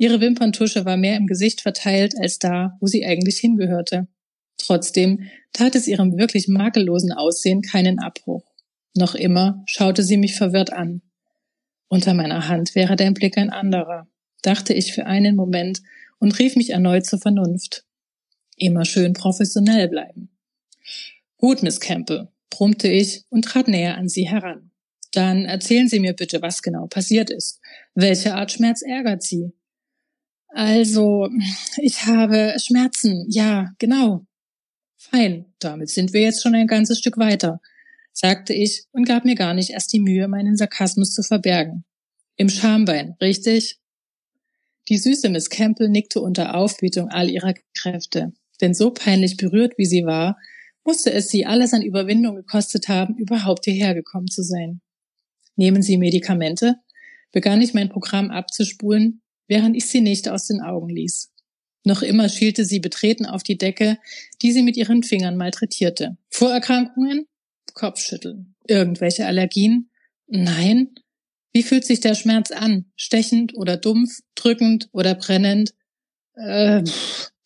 Ihre 0.00 0.22
Wimperntusche 0.22 0.86
war 0.86 0.96
mehr 0.96 1.18
im 1.18 1.26
Gesicht 1.26 1.60
verteilt 1.60 2.14
als 2.18 2.38
da, 2.38 2.74
wo 2.80 2.86
sie 2.86 3.04
eigentlich 3.04 3.36
hingehörte. 3.36 4.08
Trotzdem 4.56 5.28
tat 5.52 5.74
es 5.74 5.86
ihrem 5.86 6.16
wirklich 6.16 6.48
makellosen 6.48 7.12
Aussehen 7.12 7.60
keinen 7.60 7.98
Abbruch. 7.98 8.42
Noch 8.96 9.14
immer 9.14 9.62
schaute 9.66 10.02
sie 10.02 10.16
mich 10.16 10.36
verwirrt 10.36 10.72
an. 10.72 11.02
Unter 11.88 12.14
meiner 12.14 12.48
Hand 12.48 12.74
wäre 12.74 12.96
dein 12.96 13.12
Blick 13.12 13.36
ein 13.36 13.50
anderer, 13.50 14.08
dachte 14.42 14.74
ich 14.74 14.92
für 14.92 15.06
einen 15.06 15.36
Moment 15.36 15.82
und 16.18 16.38
rief 16.38 16.56
mich 16.56 16.70
erneut 16.70 17.06
zur 17.06 17.18
Vernunft. 17.18 17.84
Immer 18.56 18.84
schön 18.84 19.12
professionell 19.12 19.88
bleiben. 19.88 20.30
Gut, 21.38 21.62
Miss 21.62 21.80
Campbell, 21.80 22.28
brummte 22.50 22.88
ich 22.88 23.24
und 23.30 23.44
trat 23.44 23.68
näher 23.68 23.96
an 23.96 24.08
sie 24.08 24.28
heran. 24.28 24.70
Dann 25.12 25.44
erzählen 25.44 25.88
Sie 25.88 25.98
mir 25.98 26.12
bitte, 26.12 26.40
was 26.40 26.62
genau 26.62 26.86
passiert 26.86 27.30
ist. 27.30 27.60
Welche 27.94 28.34
Art 28.34 28.52
Schmerz 28.52 28.82
ärgert 28.82 29.22
Sie? 29.22 29.52
Also, 30.48 31.28
ich 31.78 32.06
habe 32.06 32.54
Schmerzen. 32.58 33.26
Ja, 33.28 33.72
genau. 33.78 34.26
Fein, 34.96 35.46
damit 35.58 35.90
sind 35.90 36.12
wir 36.12 36.20
jetzt 36.20 36.42
schon 36.42 36.54
ein 36.54 36.66
ganzes 36.66 36.98
Stück 36.98 37.16
weiter, 37.18 37.60
sagte 38.12 38.52
ich 38.52 38.84
und 38.92 39.06
gab 39.06 39.24
mir 39.24 39.34
gar 39.34 39.54
nicht 39.54 39.70
erst 39.70 39.92
die 39.92 40.00
Mühe, 40.00 40.28
meinen 40.28 40.56
Sarkasmus 40.56 41.14
zu 41.14 41.22
verbergen. 41.22 41.84
Im 42.36 42.48
Schambein, 42.48 43.16
richtig? 43.20 43.79
Die 44.90 44.98
süße 44.98 45.28
Miss 45.28 45.48
Campbell 45.50 45.88
nickte 45.88 46.20
unter 46.20 46.56
Aufbietung 46.56 47.08
all 47.08 47.30
ihrer 47.30 47.54
Kräfte, 47.78 48.32
denn 48.60 48.74
so 48.74 48.90
peinlich 48.90 49.36
berührt 49.36 49.78
wie 49.78 49.86
sie 49.86 50.04
war, 50.04 50.36
musste 50.84 51.12
es 51.12 51.28
sie 51.28 51.46
alles 51.46 51.72
an 51.72 51.82
Überwindung 51.82 52.34
gekostet 52.34 52.88
haben, 52.88 53.16
überhaupt 53.16 53.66
hierher 53.66 53.94
gekommen 53.94 54.26
zu 54.26 54.42
sein. 54.42 54.80
Nehmen 55.54 55.82
Sie 55.82 55.96
Medikamente? 55.96 56.74
Begann 57.30 57.62
ich 57.62 57.72
mein 57.72 57.88
Programm 57.88 58.30
abzuspulen, 58.30 59.22
während 59.46 59.76
ich 59.76 59.86
sie 59.86 60.00
nicht 60.00 60.28
aus 60.28 60.48
den 60.48 60.60
Augen 60.60 60.88
ließ. 60.88 61.30
Noch 61.84 62.02
immer 62.02 62.28
schielte 62.28 62.64
sie 62.64 62.80
betreten 62.80 63.26
auf 63.26 63.44
die 63.44 63.58
Decke, 63.58 63.98
die 64.42 64.50
sie 64.50 64.62
mit 64.62 64.76
ihren 64.76 65.04
Fingern 65.04 65.36
malträtierte. 65.36 66.16
Vorerkrankungen? 66.30 67.26
Kopfschütteln. 67.74 68.56
Irgendwelche 68.66 69.26
Allergien? 69.26 69.90
Nein. 70.26 70.94
Wie 71.52 71.62
fühlt 71.62 71.84
sich 71.84 72.00
der 72.00 72.14
Schmerz 72.14 72.50
an? 72.50 72.86
Stechend 72.96 73.56
oder 73.56 73.76
dumpf, 73.76 74.20
drückend 74.34 74.88
oder 74.92 75.14
brennend? 75.14 75.74
Äh, 76.34 76.84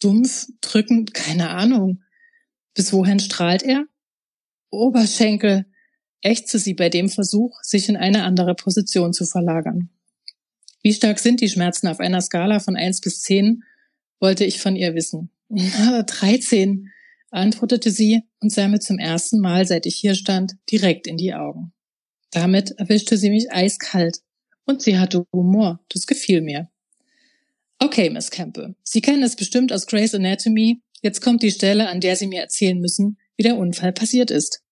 dumpf, 0.00 0.48
drückend, 0.60 1.14
keine 1.14 1.50
Ahnung. 1.50 2.02
Bis 2.74 2.92
wohin 2.92 3.20
strahlt 3.20 3.62
er? 3.62 3.86
Oberschenkel, 4.70 5.66
ächzte 6.20 6.58
sie 6.58 6.74
bei 6.74 6.88
dem 6.88 7.08
Versuch, 7.08 7.62
sich 7.62 7.88
in 7.88 7.96
eine 7.96 8.24
andere 8.24 8.54
Position 8.54 9.12
zu 9.12 9.24
verlagern. 9.24 9.90
Wie 10.82 10.92
stark 10.92 11.18
sind 11.18 11.40
die 11.40 11.48
Schmerzen 11.48 11.88
auf 11.88 12.00
einer 12.00 12.20
Skala 12.20 12.60
von 12.60 12.76
eins 12.76 13.00
bis 13.00 13.20
zehn? 13.20 13.62
wollte 14.20 14.46
ich 14.46 14.58
von 14.58 14.74
ihr 14.74 14.94
wissen. 14.94 15.30
13, 15.50 16.90
antwortete 17.30 17.90
sie 17.90 18.22
und 18.40 18.50
sah 18.50 18.68
mir 18.68 18.80
zum 18.80 18.98
ersten 18.98 19.38
Mal, 19.38 19.66
seit 19.66 19.84
ich 19.84 19.96
hier 19.96 20.14
stand, 20.14 20.54
direkt 20.70 21.06
in 21.06 21.18
die 21.18 21.34
Augen. 21.34 21.73
Damit 22.34 22.72
erwischte 22.72 23.16
sie 23.16 23.30
mich 23.30 23.52
eiskalt. 23.52 24.18
Und 24.66 24.82
sie 24.82 24.98
hatte 24.98 25.24
Humor. 25.32 25.80
Das 25.88 26.06
gefiel 26.06 26.40
mir. 26.40 26.68
Okay, 27.78 28.10
Miss 28.10 28.30
Campbell. 28.30 28.74
Sie 28.82 29.00
kennen 29.00 29.22
es 29.22 29.36
bestimmt 29.36 29.72
aus 29.72 29.86
Grey's 29.86 30.14
Anatomy. 30.14 30.80
Jetzt 31.00 31.20
kommt 31.20 31.44
die 31.44 31.52
Stelle, 31.52 31.88
an 31.88 32.00
der 32.00 32.16
Sie 32.16 32.26
mir 32.26 32.40
erzählen 32.40 32.80
müssen, 32.80 33.18
wie 33.36 33.44
der 33.44 33.56
Unfall 33.56 33.92
passiert 33.92 34.32
ist. 34.32 34.62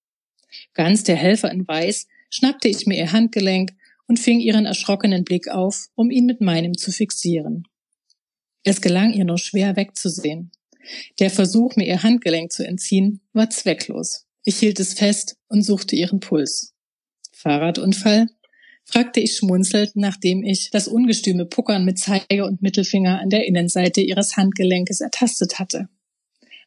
Ganz 0.74 1.04
der 1.04 1.14
Helfer 1.14 1.52
in 1.52 1.68
Weiß 1.68 2.08
schnappte 2.30 2.68
ich 2.68 2.86
mir 2.86 2.98
ihr 2.98 3.12
Handgelenk 3.12 3.74
und 4.08 4.18
fing 4.18 4.40
ihren 4.40 4.66
erschrockenen 4.66 5.24
Blick 5.24 5.48
auf, 5.48 5.86
um 5.94 6.10
ihn 6.10 6.26
mit 6.26 6.40
meinem 6.40 6.76
zu 6.76 6.90
fixieren. 6.90 7.68
Es 8.64 8.80
gelang 8.80 9.12
ihr 9.12 9.24
nur 9.24 9.38
schwer 9.38 9.76
wegzusehen. 9.76 10.50
Der 11.20 11.30
Versuch, 11.30 11.76
mir 11.76 11.86
ihr 11.86 12.02
Handgelenk 12.02 12.50
zu 12.50 12.66
entziehen, 12.66 13.20
war 13.32 13.50
zwecklos. 13.50 14.26
Ich 14.42 14.58
hielt 14.58 14.80
es 14.80 14.94
fest 14.94 15.36
und 15.46 15.62
suchte 15.62 15.94
ihren 15.94 16.18
Puls. 16.18 16.71
Fahrradunfall? 17.42 18.28
fragte 18.84 19.20
ich 19.20 19.36
schmunzelnd, 19.36 19.96
nachdem 19.96 20.42
ich 20.42 20.70
das 20.70 20.88
ungestüme 20.88 21.44
Puckern 21.44 21.84
mit 21.84 21.98
Zeige 21.98 22.44
und 22.44 22.62
Mittelfinger 22.62 23.20
an 23.20 23.30
der 23.30 23.46
Innenseite 23.46 24.00
ihres 24.00 24.36
Handgelenkes 24.36 25.00
ertastet 25.00 25.58
hatte. 25.58 25.88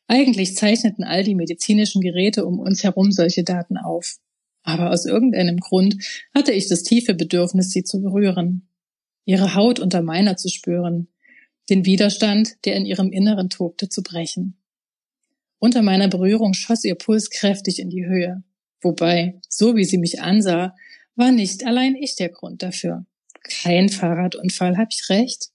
Eigentlich 0.08 0.56
zeichneten 0.56 1.04
all 1.04 1.24
die 1.24 1.36
medizinischen 1.36 2.02
Geräte 2.02 2.46
um 2.46 2.60
uns 2.60 2.84
herum 2.84 3.12
solche 3.12 3.44
Daten 3.44 3.78
auf. 3.78 4.18
Aber 4.64 4.92
aus 4.92 5.06
irgendeinem 5.06 5.58
Grund 5.58 5.98
hatte 6.34 6.52
ich 6.52 6.68
das 6.68 6.84
tiefe 6.84 7.14
Bedürfnis, 7.14 7.72
sie 7.72 7.84
zu 7.84 8.02
berühren, 8.02 8.68
ihre 9.26 9.56
Haut 9.56 9.80
unter 9.80 10.02
meiner 10.02 10.38
zu 10.38 10.50
spüren, 10.50 11.08
den 11.70 11.86
Widerstand, 11.86 12.56
der 12.66 12.76
in 12.76 12.86
ihrem 12.86 13.12
Inneren 13.12 13.50
tobte, 13.50 13.90
zu 13.90 14.04
brechen. 14.04 14.58
Unter 15.60 15.82
meiner 15.82 16.08
Berührung 16.08 16.54
schoss 16.54 16.84
ihr 16.84 16.96
Puls 16.96 17.30
kräftig 17.30 17.80
in 17.80 17.90
die 17.90 18.06
Höhe. 18.06 18.44
Wobei, 18.86 19.42
so 19.50 19.76
wie 19.76 19.84
sie 19.84 19.98
mich 19.98 20.22
ansah, 20.22 20.76
war 21.16 21.32
nicht 21.32 21.66
allein 21.66 21.96
ich 21.96 22.16
der 22.18 22.30
Grund 22.30 22.62
dafür. 22.62 23.08
Kein 23.42 23.90
Fahrradunfall, 23.90 24.78
hab 24.78 24.90
ich 24.92 25.10
recht? 25.10 25.48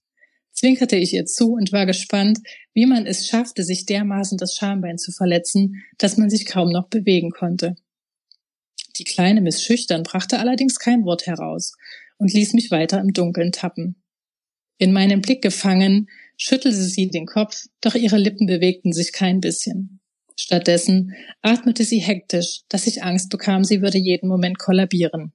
Zwinkerte 0.51 0.97
ich 0.97 1.13
ihr 1.13 1.25
zu 1.25 1.53
und 1.53 1.71
war 1.71 1.85
gespannt, 1.85 2.39
wie 2.73 2.85
man 2.85 3.05
es 3.05 3.27
schaffte, 3.27 3.63
sich 3.63 3.85
dermaßen 3.85 4.37
das 4.37 4.53
Schambein 4.57 4.97
zu 4.97 5.13
verletzen, 5.13 5.81
dass 5.97 6.17
man 6.17 6.29
sich 6.29 6.45
kaum 6.45 6.73
noch 6.73 6.89
bewegen 6.89 7.31
konnte. 7.31 7.77
Die 8.97 9.05
kleine 9.05 9.39
Miss 9.39 9.63
Schüchtern 9.63 10.03
brachte 10.03 10.39
allerdings 10.39 10.77
kein 10.77 11.05
Wort 11.05 11.25
heraus 11.25 11.71
und 12.17 12.33
ließ 12.33 12.51
mich 12.51 12.69
weiter 12.69 12.99
im 12.99 13.13
Dunkeln 13.13 13.53
tappen. 13.53 13.95
In 14.77 14.91
meinem 14.91 15.21
Blick 15.21 15.41
gefangen, 15.41 16.09
schüttelte 16.35 16.83
sie 16.83 17.07
den 17.07 17.27
Kopf, 17.27 17.67
doch 17.79 17.95
ihre 17.95 18.17
Lippen 18.17 18.45
bewegten 18.45 18.91
sich 18.91 19.13
kein 19.13 19.39
bisschen. 19.39 20.00
Stattdessen 20.35 21.13
atmete 21.41 21.83
sie 21.83 21.99
hektisch, 21.99 22.61
dass 22.69 22.87
ich 22.87 23.03
Angst 23.03 23.29
bekam, 23.29 23.63
sie 23.63 23.81
würde 23.81 23.97
jeden 23.97 24.27
Moment 24.27 24.57
kollabieren. 24.59 25.33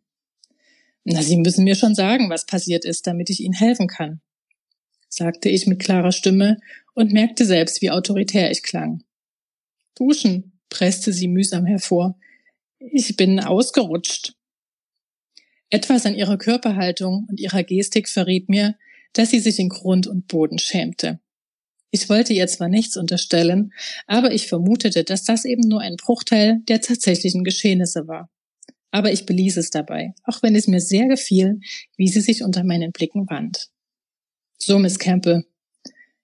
Na, 1.08 1.22
Sie 1.22 1.36
müssen 1.36 1.62
mir 1.62 1.76
schon 1.76 1.94
sagen, 1.94 2.30
was 2.30 2.46
passiert 2.46 2.84
ist, 2.84 3.06
damit 3.06 3.30
ich 3.30 3.40
Ihnen 3.40 3.54
helfen 3.54 3.86
kann, 3.86 4.20
sagte 5.08 5.48
ich 5.48 5.68
mit 5.68 5.78
klarer 5.78 6.10
Stimme 6.10 6.58
und 6.94 7.12
merkte 7.12 7.44
selbst, 7.44 7.80
wie 7.80 7.92
autoritär 7.92 8.50
ich 8.50 8.64
klang. 8.64 9.04
Duschen, 9.94 10.58
presste 10.68 11.12
sie 11.12 11.28
mühsam 11.28 11.64
hervor. 11.64 12.18
Ich 12.78 13.16
bin 13.16 13.38
ausgerutscht. 13.38 14.34
Etwas 15.70 16.06
an 16.06 16.16
ihrer 16.16 16.38
Körperhaltung 16.38 17.26
und 17.30 17.38
ihrer 17.38 17.62
Gestik 17.62 18.08
verriet 18.08 18.48
mir, 18.48 18.76
dass 19.12 19.30
sie 19.30 19.40
sich 19.40 19.58
in 19.58 19.68
Grund 19.68 20.08
und 20.08 20.26
Boden 20.26 20.58
schämte. 20.58 21.20
Ich 21.96 22.10
wollte 22.10 22.34
ihr 22.34 22.46
zwar 22.46 22.68
nichts 22.68 22.98
unterstellen, 22.98 23.72
aber 24.06 24.30
ich 24.30 24.48
vermutete, 24.48 25.02
dass 25.02 25.24
das 25.24 25.46
eben 25.46 25.66
nur 25.66 25.80
ein 25.80 25.96
Bruchteil 25.96 26.60
der 26.68 26.82
tatsächlichen 26.82 27.42
Geschehnisse 27.42 28.06
war. 28.06 28.28
Aber 28.90 29.12
ich 29.12 29.24
beließ 29.24 29.56
es 29.56 29.70
dabei, 29.70 30.12
auch 30.24 30.42
wenn 30.42 30.54
es 30.54 30.66
mir 30.66 30.82
sehr 30.82 31.08
gefiel, 31.08 31.58
wie 31.96 32.08
sie 32.08 32.20
sich 32.20 32.42
unter 32.42 32.64
meinen 32.64 32.92
Blicken 32.92 33.30
wand. 33.30 33.70
So, 34.58 34.78
Miss 34.78 34.98
Campbell, 34.98 35.46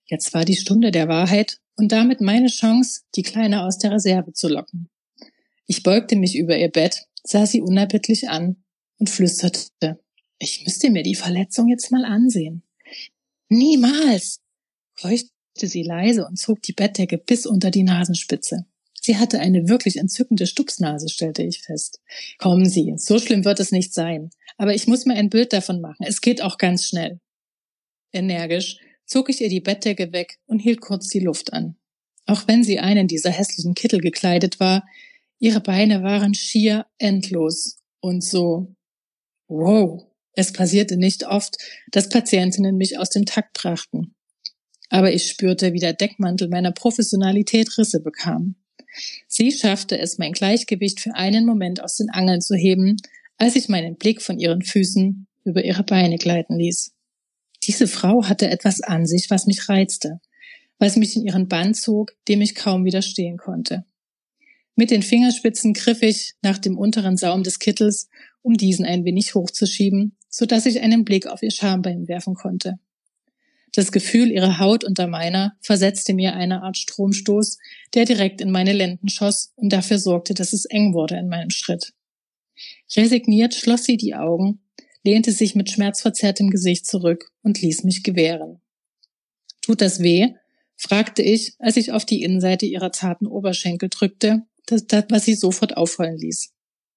jetzt 0.04 0.34
war 0.34 0.44
die 0.44 0.56
Stunde 0.56 0.90
der 0.90 1.08
Wahrheit 1.08 1.56
und 1.76 1.90
damit 1.90 2.20
meine 2.20 2.48
Chance, 2.48 3.04
die 3.16 3.22
Kleine 3.22 3.62
aus 3.62 3.78
der 3.78 3.92
Reserve 3.92 4.34
zu 4.34 4.48
locken. 4.48 4.90
Ich 5.66 5.82
beugte 5.82 6.16
mich 6.16 6.36
über 6.36 6.54
ihr 6.54 6.68
Bett, 6.68 7.06
sah 7.24 7.46
sie 7.46 7.62
unerbittlich 7.62 8.28
an 8.28 8.62
und 8.98 9.08
flüsterte, 9.08 9.98
ich 10.38 10.64
müsste 10.66 10.90
mir 10.90 11.02
die 11.02 11.14
Verletzung 11.14 11.68
jetzt 11.68 11.90
mal 11.90 12.04
ansehen. 12.04 12.62
Niemals! 13.48 14.42
keuchte 15.00 15.31
sie 15.54 15.82
leise 15.82 16.26
und 16.26 16.36
zog 16.38 16.62
die 16.62 16.72
Bettdecke 16.72 17.18
bis 17.18 17.46
unter 17.46 17.70
die 17.70 17.82
Nasenspitze. 17.82 18.66
Sie 19.04 19.16
hatte 19.16 19.40
eine 19.40 19.68
wirklich 19.68 19.96
entzückende 19.96 20.46
Stupsnase, 20.46 21.08
stellte 21.08 21.42
ich 21.42 21.62
fest. 21.62 22.00
Kommen 22.38 22.68
Sie, 22.68 22.94
so 22.96 23.18
schlimm 23.18 23.44
wird 23.44 23.58
es 23.58 23.72
nicht 23.72 23.92
sein. 23.92 24.30
Aber 24.56 24.74
ich 24.74 24.86
muss 24.86 25.06
mir 25.06 25.14
ein 25.14 25.28
Bild 25.28 25.52
davon 25.52 25.80
machen. 25.80 26.06
Es 26.06 26.20
geht 26.20 26.40
auch 26.40 26.56
ganz 26.56 26.86
schnell. 26.86 27.18
Energisch 28.12 28.78
zog 29.04 29.28
ich 29.28 29.40
ihr 29.40 29.48
die 29.48 29.60
Bettdecke 29.60 30.12
weg 30.12 30.38
und 30.46 30.60
hielt 30.60 30.80
kurz 30.80 31.08
die 31.08 31.18
Luft 31.18 31.52
an. 31.52 31.76
Auch 32.26 32.46
wenn 32.46 32.62
sie 32.62 32.78
einen 32.78 33.08
dieser 33.08 33.30
hässlichen 33.30 33.74
Kittel 33.74 34.00
gekleidet 34.00 34.60
war, 34.60 34.86
ihre 35.40 35.60
Beine 35.60 36.04
waren 36.04 36.34
schier 36.34 36.86
endlos 36.98 37.78
und 38.00 38.22
so. 38.22 38.76
Wow, 39.48 40.06
es 40.34 40.52
passierte 40.52 40.96
nicht 40.96 41.26
oft, 41.26 41.56
dass 41.90 42.08
Patientinnen 42.08 42.76
mich 42.76 42.98
aus 42.98 43.10
dem 43.10 43.26
Takt 43.26 43.54
brachten. 43.54 44.14
Aber 44.92 45.10
ich 45.10 45.26
spürte, 45.26 45.72
wie 45.72 45.78
der 45.78 45.94
Deckmantel 45.94 46.48
meiner 46.48 46.70
Professionalität 46.70 47.78
Risse 47.78 48.00
bekam. 48.00 48.56
Sie 49.26 49.50
schaffte 49.50 49.98
es, 49.98 50.18
mein 50.18 50.32
Gleichgewicht 50.32 51.00
für 51.00 51.14
einen 51.14 51.46
Moment 51.46 51.82
aus 51.82 51.96
den 51.96 52.10
Angeln 52.10 52.42
zu 52.42 52.54
heben, 52.54 52.98
als 53.38 53.56
ich 53.56 53.70
meinen 53.70 53.96
Blick 53.96 54.20
von 54.20 54.38
ihren 54.38 54.60
Füßen 54.60 55.26
über 55.44 55.64
ihre 55.64 55.82
Beine 55.82 56.18
gleiten 56.18 56.58
ließ. 56.58 56.92
Diese 57.62 57.86
Frau 57.86 58.24
hatte 58.24 58.50
etwas 58.50 58.82
an 58.82 59.06
sich, 59.06 59.30
was 59.30 59.46
mich 59.46 59.66
reizte, 59.66 60.20
was 60.78 60.96
mich 60.96 61.16
in 61.16 61.24
ihren 61.24 61.48
Bann 61.48 61.72
zog, 61.72 62.12
dem 62.28 62.42
ich 62.42 62.54
kaum 62.54 62.84
widerstehen 62.84 63.38
konnte. 63.38 63.86
Mit 64.76 64.90
den 64.90 65.02
Fingerspitzen 65.02 65.72
griff 65.72 66.02
ich 66.02 66.34
nach 66.42 66.58
dem 66.58 66.76
unteren 66.76 67.16
Saum 67.16 67.44
des 67.44 67.60
Kittels, 67.60 68.10
um 68.42 68.58
diesen 68.58 68.84
ein 68.84 69.06
wenig 69.06 69.34
hochzuschieben, 69.34 70.18
so 70.28 70.44
dass 70.44 70.66
ich 70.66 70.82
einen 70.82 71.06
Blick 71.06 71.26
auf 71.26 71.42
ihr 71.42 71.50
Schambein 71.50 72.08
werfen 72.08 72.34
konnte. 72.34 72.78
Das 73.72 73.90
Gefühl 73.90 74.30
ihrer 74.30 74.58
Haut 74.58 74.84
unter 74.84 75.06
meiner 75.06 75.56
versetzte 75.60 76.12
mir 76.12 76.34
eine 76.34 76.62
Art 76.62 76.76
Stromstoß, 76.76 77.58
der 77.94 78.04
direkt 78.04 78.42
in 78.42 78.50
meine 78.50 78.74
Lenden 78.74 79.08
schoss 79.08 79.52
und 79.56 79.72
dafür 79.72 79.98
sorgte, 79.98 80.34
dass 80.34 80.52
es 80.52 80.66
eng 80.66 80.92
wurde 80.92 81.16
in 81.16 81.28
meinem 81.28 81.50
Schritt. 81.50 81.94
Resigniert 82.94 83.54
schloss 83.54 83.84
sie 83.84 83.96
die 83.96 84.14
Augen, 84.14 84.60
lehnte 85.04 85.32
sich 85.32 85.54
mit 85.54 85.70
schmerzverzerrtem 85.70 86.50
Gesicht 86.50 86.86
zurück 86.86 87.32
und 87.42 87.60
ließ 87.62 87.84
mich 87.84 88.02
gewähren. 88.02 88.60
Tut 89.62 89.80
das 89.80 90.00
weh? 90.00 90.34
fragte 90.76 91.22
ich, 91.22 91.54
als 91.58 91.76
ich 91.76 91.92
auf 91.92 92.04
die 92.04 92.22
Innenseite 92.22 92.66
ihrer 92.66 92.92
zarten 92.92 93.26
Oberschenkel 93.26 93.88
drückte, 93.88 94.42
das, 94.66 94.86
das, 94.86 95.04
was 95.10 95.24
sie 95.24 95.34
sofort 95.34 95.76
aufheulen 95.76 96.18
ließ. 96.18 96.52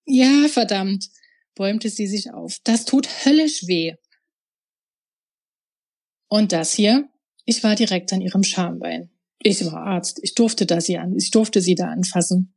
Ja, 0.05 0.47
verdammt, 0.49 1.09
bäumte 1.53 1.89
sie 1.89 2.07
sich 2.07 2.31
auf. 2.31 2.59
Das 2.63 2.85
tut 2.85 3.07
höllisch 3.25 3.67
weh. 3.67 3.93
Und 6.35 6.51
das 6.51 6.73
hier? 6.73 7.07
Ich 7.45 7.63
war 7.63 7.77
direkt 7.77 8.11
an 8.11 8.19
ihrem 8.19 8.43
Schambein. 8.43 9.09
Ich 9.41 9.65
war 9.65 9.87
Arzt. 9.87 10.19
Ich 10.21 10.35
durfte 10.35 10.65
da 10.65 10.81
sie 10.81 10.97
an, 10.97 11.15
ich 11.15 11.31
durfte 11.31 11.61
sie 11.61 11.75
da 11.75 11.87
anfassen. 11.87 12.53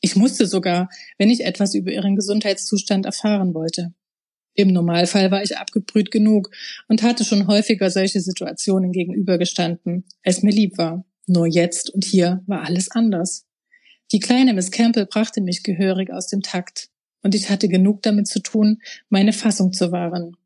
Ich 0.00 0.14
musste 0.14 0.46
sogar, 0.46 0.88
wenn 1.18 1.28
ich 1.28 1.44
etwas 1.44 1.74
über 1.74 1.90
ihren 1.90 2.14
Gesundheitszustand 2.14 3.04
erfahren 3.04 3.52
wollte. 3.52 3.92
Im 4.54 4.68
Normalfall 4.68 5.32
war 5.32 5.42
ich 5.42 5.58
abgebrüht 5.58 6.12
genug 6.12 6.50
und 6.86 7.02
hatte 7.02 7.24
schon 7.24 7.48
häufiger 7.48 7.90
solche 7.90 8.20
Situationen 8.20 8.92
gegenübergestanden, 8.92 10.04
als 10.22 10.44
mir 10.44 10.52
lieb 10.52 10.78
war. 10.78 11.04
Nur 11.26 11.48
jetzt 11.48 11.90
und 11.90 12.04
hier 12.04 12.44
war 12.46 12.62
alles 12.62 12.92
anders. 12.92 13.44
Die 14.12 14.20
kleine 14.20 14.54
Miss 14.54 14.70
Campbell 14.70 15.06
brachte 15.06 15.40
mich 15.40 15.64
gehörig 15.64 16.12
aus 16.12 16.28
dem 16.28 16.42
Takt 16.42 16.90
und 17.24 17.34
ich 17.34 17.50
hatte 17.50 17.66
genug 17.66 18.02
damit 18.02 18.28
zu 18.28 18.38
tun, 18.38 18.82
meine 19.08 19.32
Fassung 19.32 19.72
zu 19.72 19.90
wahren. 19.90 20.36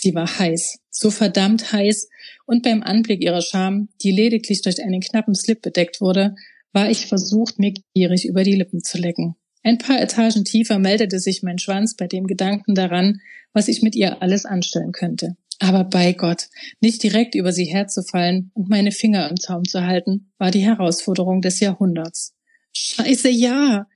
Sie 0.00 0.14
war 0.14 0.38
heiß, 0.38 0.78
so 0.90 1.10
verdammt 1.10 1.72
heiß, 1.72 2.08
und 2.46 2.62
beim 2.62 2.84
Anblick 2.84 3.20
ihrer 3.20 3.42
Scham, 3.42 3.88
die 4.00 4.12
lediglich 4.12 4.62
durch 4.62 4.80
einen 4.80 5.00
knappen 5.00 5.34
Slip 5.34 5.60
bedeckt 5.60 6.00
wurde, 6.00 6.36
war 6.72 6.88
ich 6.88 7.06
versucht, 7.06 7.58
mir 7.58 7.74
gierig 7.94 8.24
über 8.24 8.44
die 8.44 8.54
Lippen 8.54 8.80
zu 8.84 8.96
lecken. 8.96 9.34
Ein 9.64 9.78
paar 9.78 10.00
Etagen 10.00 10.44
tiefer 10.44 10.78
meldete 10.78 11.18
sich 11.18 11.42
mein 11.42 11.58
Schwanz 11.58 11.96
bei 11.96 12.06
dem 12.06 12.28
Gedanken 12.28 12.76
daran, 12.76 13.20
was 13.52 13.66
ich 13.66 13.82
mit 13.82 13.96
ihr 13.96 14.22
alles 14.22 14.44
anstellen 14.44 14.92
könnte. 14.92 15.36
Aber 15.58 15.82
bei 15.82 16.12
Gott, 16.12 16.46
nicht 16.80 17.02
direkt 17.02 17.34
über 17.34 17.50
sie 17.50 17.64
herzufallen 17.64 18.52
und 18.54 18.68
meine 18.68 18.92
Finger 18.92 19.28
im 19.28 19.40
Zaum 19.40 19.64
zu 19.64 19.84
halten, 19.84 20.30
war 20.38 20.52
die 20.52 20.64
Herausforderung 20.64 21.42
des 21.42 21.58
Jahrhunderts. 21.58 22.36
Scheiße, 22.72 23.30
ja! 23.30 23.88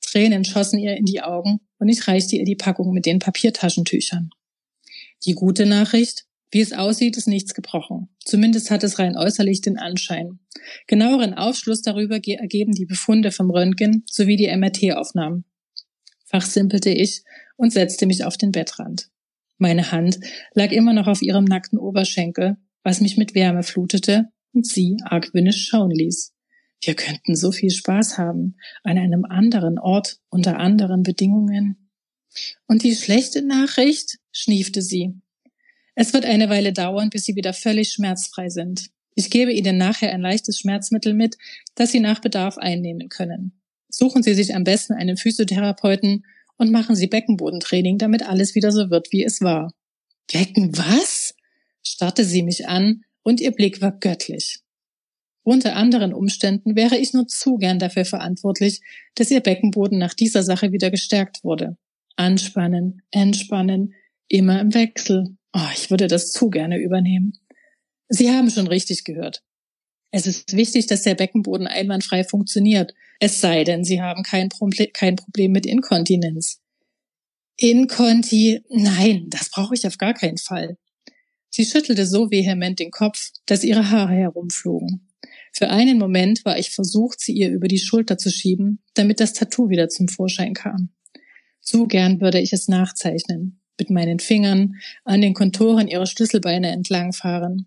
Tränen 0.00 0.46
schossen 0.46 0.78
ihr 0.78 0.96
in 0.96 1.04
die 1.04 1.20
Augen 1.20 1.60
und 1.78 1.90
ich 1.90 2.08
reichte 2.08 2.36
ihr 2.36 2.46
die 2.46 2.56
Packung 2.56 2.94
mit 2.94 3.04
den 3.04 3.18
Papiertaschentüchern. 3.18 4.30
Die 5.24 5.34
gute 5.34 5.66
Nachricht, 5.66 6.26
Wie 6.52 6.60
es 6.60 6.72
aussieht, 6.72 7.16
ist 7.16 7.28
nichts 7.28 7.54
gebrochen. 7.54 8.08
Zumindest 8.24 8.70
hat 8.72 8.82
es 8.82 8.98
rein 8.98 9.16
äußerlich 9.16 9.60
den 9.60 9.78
Anschein. 9.78 10.40
Genaueren 10.88 11.34
Aufschluss 11.34 11.82
darüber 11.82 12.16
ergeben 12.16 12.72
die 12.72 12.86
Befunde 12.86 13.30
vom 13.30 13.50
Röntgen 13.50 14.02
sowie 14.10 14.36
die 14.36 14.48
MRT-Aufnahmen. 14.48 15.44
Fachsimpelte 16.24 16.90
ich 16.90 17.22
und 17.56 17.72
setzte 17.72 18.06
mich 18.06 18.24
auf 18.24 18.36
den 18.36 18.50
Bettrand. 18.50 19.10
Meine 19.58 19.92
Hand 19.92 20.18
lag 20.54 20.72
immer 20.72 20.92
noch 20.92 21.06
auf 21.06 21.22
ihrem 21.22 21.44
nackten 21.44 21.78
Oberschenkel, 21.78 22.56
was 22.82 23.00
mich 23.00 23.16
mit 23.16 23.34
Wärme 23.34 23.62
flutete 23.62 24.26
und 24.52 24.66
sie 24.66 24.96
argwöhnisch 25.04 25.66
schauen 25.66 25.90
ließ. 25.90 26.32
Wir 26.82 26.94
könnten 26.94 27.36
so 27.36 27.52
viel 27.52 27.70
Spaß 27.70 28.16
haben 28.16 28.56
an 28.82 28.96
einem 28.96 29.24
anderen 29.26 29.78
Ort 29.78 30.18
unter 30.30 30.58
anderen 30.58 31.02
Bedingungen. 31.02 31.90
Und 32.66 32.84
die 32.84 32.94
schlechte 32.94 33.42
Nachricht, 33.42 34.18
schniefte 34.32 34.82
sie. 34.82 35.14
Es 35.94 36.12
wird 36.12 36.24
eine 36.24 36.48
Weile 36.48 36.72
dauern, 36.72 37.10
bis 37.10 37.24
Sie 37.24 37.36
wieder 37.36 37.52
völlig 37.52 37.92
schmerzfrei 37.92 38.48
sind. 38.48 38.90
Ich 39.14 39.28
gebe 39.28 39.52
Ihnen 39.52 39.76
nachher 39.76 40.12
ein 40.12 40.20
leichtes 40.20 40.58
Schmerzmittel 40.58 41.14
mit, 41.14 41.36
das 41.74 41.92
Sie 41.92 42.00
nach 42.00 42.20
Bedarf 42.20 42.58
einnehmen 42.58 43.08
können. 43.08 43.60
Suchen 43.88 44.22
Sie 44.22 44.34
sich 44.34 44.54
am 44.54 44.64
besten 44.64 44.94
einen 44.94 45.16
Physiotherapeuten 45.16 46.24
und 46.56 46.70
machen 46.70 46.94
Sie 46.96 47.06
Beckenbodentraining, 47.06 47.98
damit 47.98 48.22
alles 48.22 48.54
wieder 48.54 48.72
so 48.72 48.90
wird, 48.90 49.12
wie 49.12 49.24
es 49.24 49.40
war. 49.40 49.72
Becken 50.32 50.76
was? 50.76 51.34
starrte 51.82 52.24
sie 52.24 52.42
mich 52.42 52.68
an 52.68 53.02
und 53.22 53.40
ihr 53.40 53.50
Blick 53.50 53.80
war 53.80 53.92
göttlich. 53.92 54.60
Unter 55.42 55.74
anderen 55.74 56.12
Umständen 56.12 56.76
wäre 56.76 56.96
ich 56.96 57.14
nur 57.14 57.26
zu 57.26 57.56
gern 57.56 57.78
dafür 57.78 58.04
verantwortlich, 58.04 58.80
dass 59.14 59.30
ihr 59.30 59.40
Beckenboden 59.40 59.98
nach 59.98 60.14
dieser 60.14 60.42
Sache 60.42 60.70
wieder 60.72 60.90
gestärkt 60.90 61.42
wurde. 61.42 61.76
Anspannen, 62.16 63.02
entspannen, 63.10 63.94
immer 64.30 64.60
im 64.60 64.72
Wechsel. 64.72 65.36
Oh, 65.52 65.68
ich 65.74 65.90
würde 65.90 66.06
das 66.06 66.32
zu 66.32 66.48
gerne 66.48 66.78
übernehmen. 66.78 67.38
Sie 68.08 68.30
haben 68.30 68.50
schon 68.50 68.68
richtig 68.68 69.04
gehört. 69.04 69.42
Es 70.12 70.26
ist 70.26 70.56
wichtig, 70.56 70.86
dass 70.86 71.02
der 71.02 71.14
Beckenboden 71.14 71.66
einwandfrei 71.66 72.24
funktioniert, 72.24 72.94
es 73.20 73.40
sei 73.40 73.64
denn, 73.64 73.84
Sie 73.84 74.00
haben 74.00 74.22
kein, 74.22 74.48
Proble 74.48 74.88
kein 74.88 75.16
Problem 75.16 75.52
mit 75.52 75.66
Inkontinenz. 75.66 76.60
Inkonti, 77.56 78.64
nein, 78.70 79.26
das 79.28 79.50
brauche 79.50 79.74
ich 79.74 79.86
auf 79.86 79.98
gar 79.98 80.14
keinen 80.14 80.38
Fall. 80.38 80.78
Sie 81.50 81.64
schüttelte 81.64 82.06
so 82.06 82.30
vehement 82.30 82.78
den 82.78 82.90
Kopf, 82.90 83.30
dass 83.46 83.64
ihre 83.64 83.90
Haare 83.90 84.14
herumflogen. 84.14 85.08
Für 85.52 85.68
einen 85.68 85.98
Moment 85.98 86.44
war 86.44 86.58
ich 86.58 86.70
versucht, 86.70 87.20
sie 87.20 87.32
ihr 87.32 87.50
über 87.50 87.68
die 87.68 87.78
Schulter 87.78 88.16
zu 88.16 88.30
schieben, 88.30 88.82
damit 88.94 89.20
das 89.20 89.32
Tattoo 89.32 89.68
wieder 89.68 89.88
zum 89.88 90.08
Vorschein 90.08 90.54
kam. 90.54 90.90
Zu 91.60 91.86
gern 91.86 92.20
würde 92.20 92.40
ich 92.40 92.52
es 92.52 92.68
nachzeichnen 92.68 93.59
mit 93.80 93.90
meinen 93.90 94.20
Fingern 94.20 94.76
an 95.04 95.20
den 95.20 95.34
Konturen 95.34 95.88
ihrer 95.88 96.06
Schlüsselbeine 96.06 96.70
entlangfahren, 96.70 97.66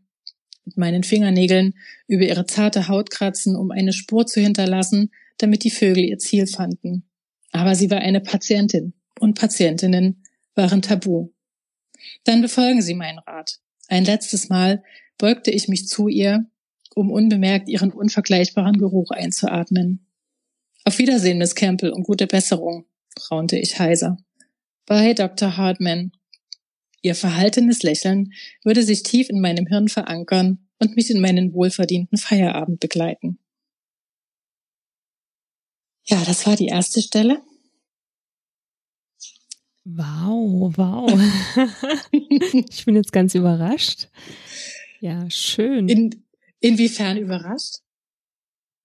mit 0.64 0.78
meinen 0.78 1.04
Fingernägeln 1.04 1.74
über 2.08 2.24
ihre 2.24 2.46
zarte 2.46 2.88
Haut 2.88 3.10
kratzen, 3.10 3.58
um 3.58 3.72
eine 3.72 3.92
Spur 3.92 4.26
zu 4.26 4.40
hinterlassen, 4.40 5.12
damit 5.40 5.66
die 5.66 5.72
Vögel 5.72 6.06
ihr 6.06 6.20
Ziel 6.20 6.48
fanden. 6.48 7.04
Aber 7.52 7.76
sie 7.76 7.92
war 7.92 8.00
eine 8.00 8.22
Patientin 8.22 8.94
und 9.20 9.38
Patientinnen 9.38 10.24
waren 10.56 10.82
tabu. 10.82 11.32
Dann 12.24 12.42
befolgen 12.42 12.82
Sie 12.82 12.94
meinen 12.94 13.20
Rat. 13.20 13.60
Ein 13.88 14.06
letztes 14.06 14.50
Mal 14.50 14.84
beugte 15.18 15.52
ich 15.52 15.68
mich 15.68 15.88
zu 15.88 16.08
ihr, 16.08 16.46
um 16.96 17.12
unbemerkt 17.12 17.70
ihren 17.70 17.92
unvergleichbaren 17.92 18.78
Geruch 18.78 19.12
einzuatmen. 19.12 20.06
Auf 20.86 21.00
Wiedersehen, 21.00 21.38
Miss 21.38 21.56
Campbell, 21.56 21.92
und 21.92 22.04
gute 22.04 22.28
Besserung, 22.28 22.86
raunte 23.32 23.58
ich 23.58 23.80
heiser 23.80 24.18
bei 24.86 25.14
Dr. 25.14 25.58
Hartman. 25.58 26.12
Ihr 27.02 27.16
verhaltenes 27.16 27.84
Lächeln 27.84 28.34
würde 28.64 28.84
sich 28.84 29.04
tief 29.04 29.30
in 29.30 29.42
meinem 29.42 29.68
Hirn 29.68 29.90
verankern 29.90 30.70
und 30.80 30.96
mich 30.96 31.10
in 31.10 31.20
meinen 31.20 31.54
wohlverdienten 31.54 32.18
Feierabend 32.18 32.80
begleiten. 32.80 33.40
Ja, 36.06 36.24
das 36.26 36.46
war 36.46 36.56
die 36.56 36.68
erste 36.68 37.02
Stelle. 37.02 37.42
Wow, 39.86 40.74
wow. 40.78 41.12
ich 42.70 42.86
bin 42.86 42.96
jetzt 42.96 43.12
ganz 43.12 43.36
überrascht. 43.36 44.08
Ja, 45.02 45.30
schön. 45.30 45.90
In, 45.90 46.26
inwiefern 46.62 47.18
überrascht? 47.18 47.80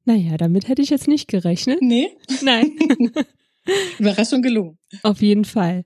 Naja, 0.05 0.37
damit 0.37 0.67
hätte 0.67 0.83
ich 0.83 0.91
jetzt 0.91 1.07
nicht 1.07 1.29
gerechnet. 1.29 1.83
Nee? 1.83 2.11
Nein. 2.43 2.77
Überraschung 3.99 4.43
gelungen. 4.43 4.79
Auf 5.03 5.21
jeden 5.21 5.45
Fall. 5.45 5.85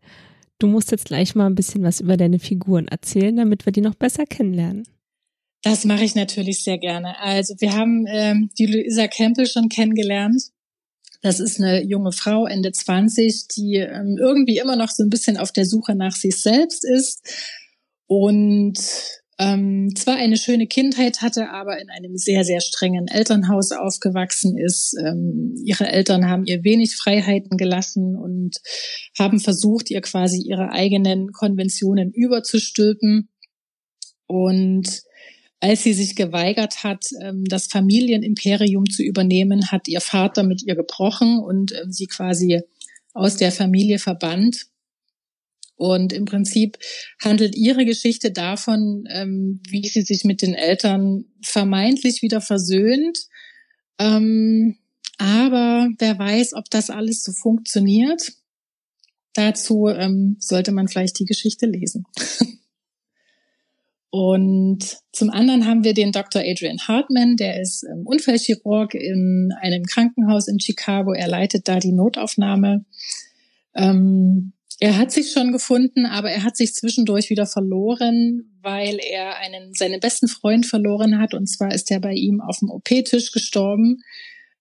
Du 0.59 0.67
musst 0.67 0.91
jetzt 0.91 1.07
gleich 1.07 1.35
mal 1.35 1.47
ein 1.47 1.55
bisschen 1.55 1.83
was 1.83 2.01
über 2.01 2.17
deine 2.17 2.39
Figuren 2.39 2.87
erzählen, 2.89 3.35
damit 3.37 3.67
wir 3.67 3.73
die 3.73 3.81
noch 3.81 3.95
besser 3.95 4.27
kennenlernen. 4.27 4.85
Das 5.63 5.85
mache 5.85 6.05
ich 6.05 6.15
natürlich 6.15 6.63
sehr 6.65 6.79
gerne. 6.79 7.19
Also 7.21 7.55
wir 7.59 7.73
haben 7.73 8.05
ähm, 8.09 8.51
die 8.59 8.67
Luisa 8.67 9.07
Campbell 9.07 9.47
schon 9.47 9.69
kennengelernt. 9.69 10.43
Das 11.21 11.39
ist 11.39 11.61
eine 11.61 11.85
junge 11.85 12.11
Frau, 12.11 12.47
Ende 12.47 12.73
20, 12.73 13.47
die 13.49 13.77
ähm, 13.77 14.19
irgendwie 14.21 14.59
immer 14.59 14.75
noch 14.75 14.91
so 14.91 15.05
ein 15.05 15.09
bisschen 15.09 15.37
auf 15.37 15.53
der 15.53 15.67
Suche 15.67 15.95
nach 15.95 16.17
sich 16.17 16.37
selbst 16.41 16.85
ist 16.85 17.23
und 18.09 18.77
ähm, 19.39 19.95
zwar 19.97 20.17
eine 20.17 20.37
schöne 20.37 20.67
Kindheit 20.67 21.23
hatte, 21.23 21.51
aber 21.51 21.81
in 21.81 21.89
einem 21.91 22.17
sehr, 22.17 22.45
sehr 22.45 22.61
strengen 22.61 23.09
Elternhaus 23.09 23.73
aufgewachsen 23.73 24.59
ist. 24.59 24.95
Ähm, 25.03 25.55
ihre 25.65 25.89
Eltern 25.89 26.29
haben 26.29 26.45
ihr 26.45 26.65
wenig 26.65 26.97
Freiheiten 26.97 27.57
gelassen 27.57 28.17
und 28.17 28.59
haben 29.19 29.41
versucht, 29.41 29.91
ihr 29.91 30.03
quasi 30.03 30.43
ihre 30.43 30.71
eigenen 30.71 31.33
Konventionen 31.33 32.13
überzustülpen. 32.13 33.31
Und 34.27 35.03
als 35.61 35.83
sie 35.83 35.95
sich 35.95 36.15
geweigert 36.15 36.83
hat, 36.85 37.07
ähm, 37.23 37.45
das 37.45 37.69
Familienimperium 37.69 38.85
zu 38.91 39.03
übernehmen, 39.03 39.71
hat 39.71 39.89
ihr 39.89 40.01
Vater 40.01 40.43
mit 40.43 40.63
ihr 40.63 40.75
gebrochen 40.75 41.39
und 41.39 41.73
ähm, 41.73 41.91
sie 41.91 42.07
quasi 42.07 42.61
aus 43.15 43.37
der 43.37 43.53
Familie 43.53 43.99
verbannt. 43.99 44.67
Und 45.77 46.13
im 46.13 46.27
Prinzip 46.27 46.79
handelt 47.21 47.57
ihre 47.57 47.85
Geschichte 47.85 48.31
davon, 48.31 49.05
ähm, 49.11 49.61
wie 49.69 49.87
sie 49.89 50.03
sich 50.03 50.25
mit 50.25 50.43
den 50.43 50.55
Eltern 50.55 51.25
vermeintlich 51.43 52.23
wieder 52.23 52.41
versöhnt. 52.41 53.19
Ähm, 53.99 54.77
aber 55.19 55.89
wer 55.99 56.19
weiß, 56.19 56.55
ob 56.55 56.71
das 56.71 56.91
alles 56.91 57.23
so 57.23 57.33
funktioniert. 57.33 58.33
Dazu 59.35 59.89
ähm, 59.89 60.37
sollte 60.39 60.73
man 60.73 60.89
vielleicht 60.89 61.19
die 61.19 61.25
Geschichte 61.25 61.67
lesen. 61.67 62.05
Und 64.11 64.99
zum 65.13 65.31
anderen 65.31 65.67
haben 65.67 65.85
wir 65.85 65.95
den 65.95 66.13
Dr. 66.13 66.43
Adrian 66.45 66.87
Hartman, 66.87 67.37
der 67.37 67.63
ist 67.63 67.83
ähm, 67.85 68.03
Unfallchirurg 68.05 68.93
in 68.95 69.55
einem 69.59 69.85
Krankenhaus 69.85 70.49
in 70.49 70.61
Chicago. 70.61 71.15
Er 71.15 71.29
leitet 71.29 71.67
da 71.67 71.79
die 71.79 71.93
Notaufnahme. 71.93 72.85
Ähm, 73.75 74.53
er 74.81 74.97
hat 74.97 75.13
sich 75.13 75.33
schon 75.33 75.53
gefunden, 75.53 76.07
aber 76.07 76.31
er 76.31 76.45
hat 76.45 76.57
sich 76.57 76.75
zwischendurch 76.75 77.31
wieder 77.31 77.47
verloren, 77.47 78.53
weil 78.61 78.99
er 78.99 79.37
einen 79.39 79.75
seinen 79.75 80.01
besten 80.01 80.29
Freund 80.29 80.67
verloren 80.67 81.19
hat. 81.19 81.35
Und 81.35 81.47
zwar 81.47 81.75
ist 81.75 81.91
er 81.91 82.01
bei 82.01 82.13
ihm 82.13 82.41
auf 82.41 82.59
dem 82.59 82.71
OP-Tisch 82.71 83.33
gestorben 83.33 84.03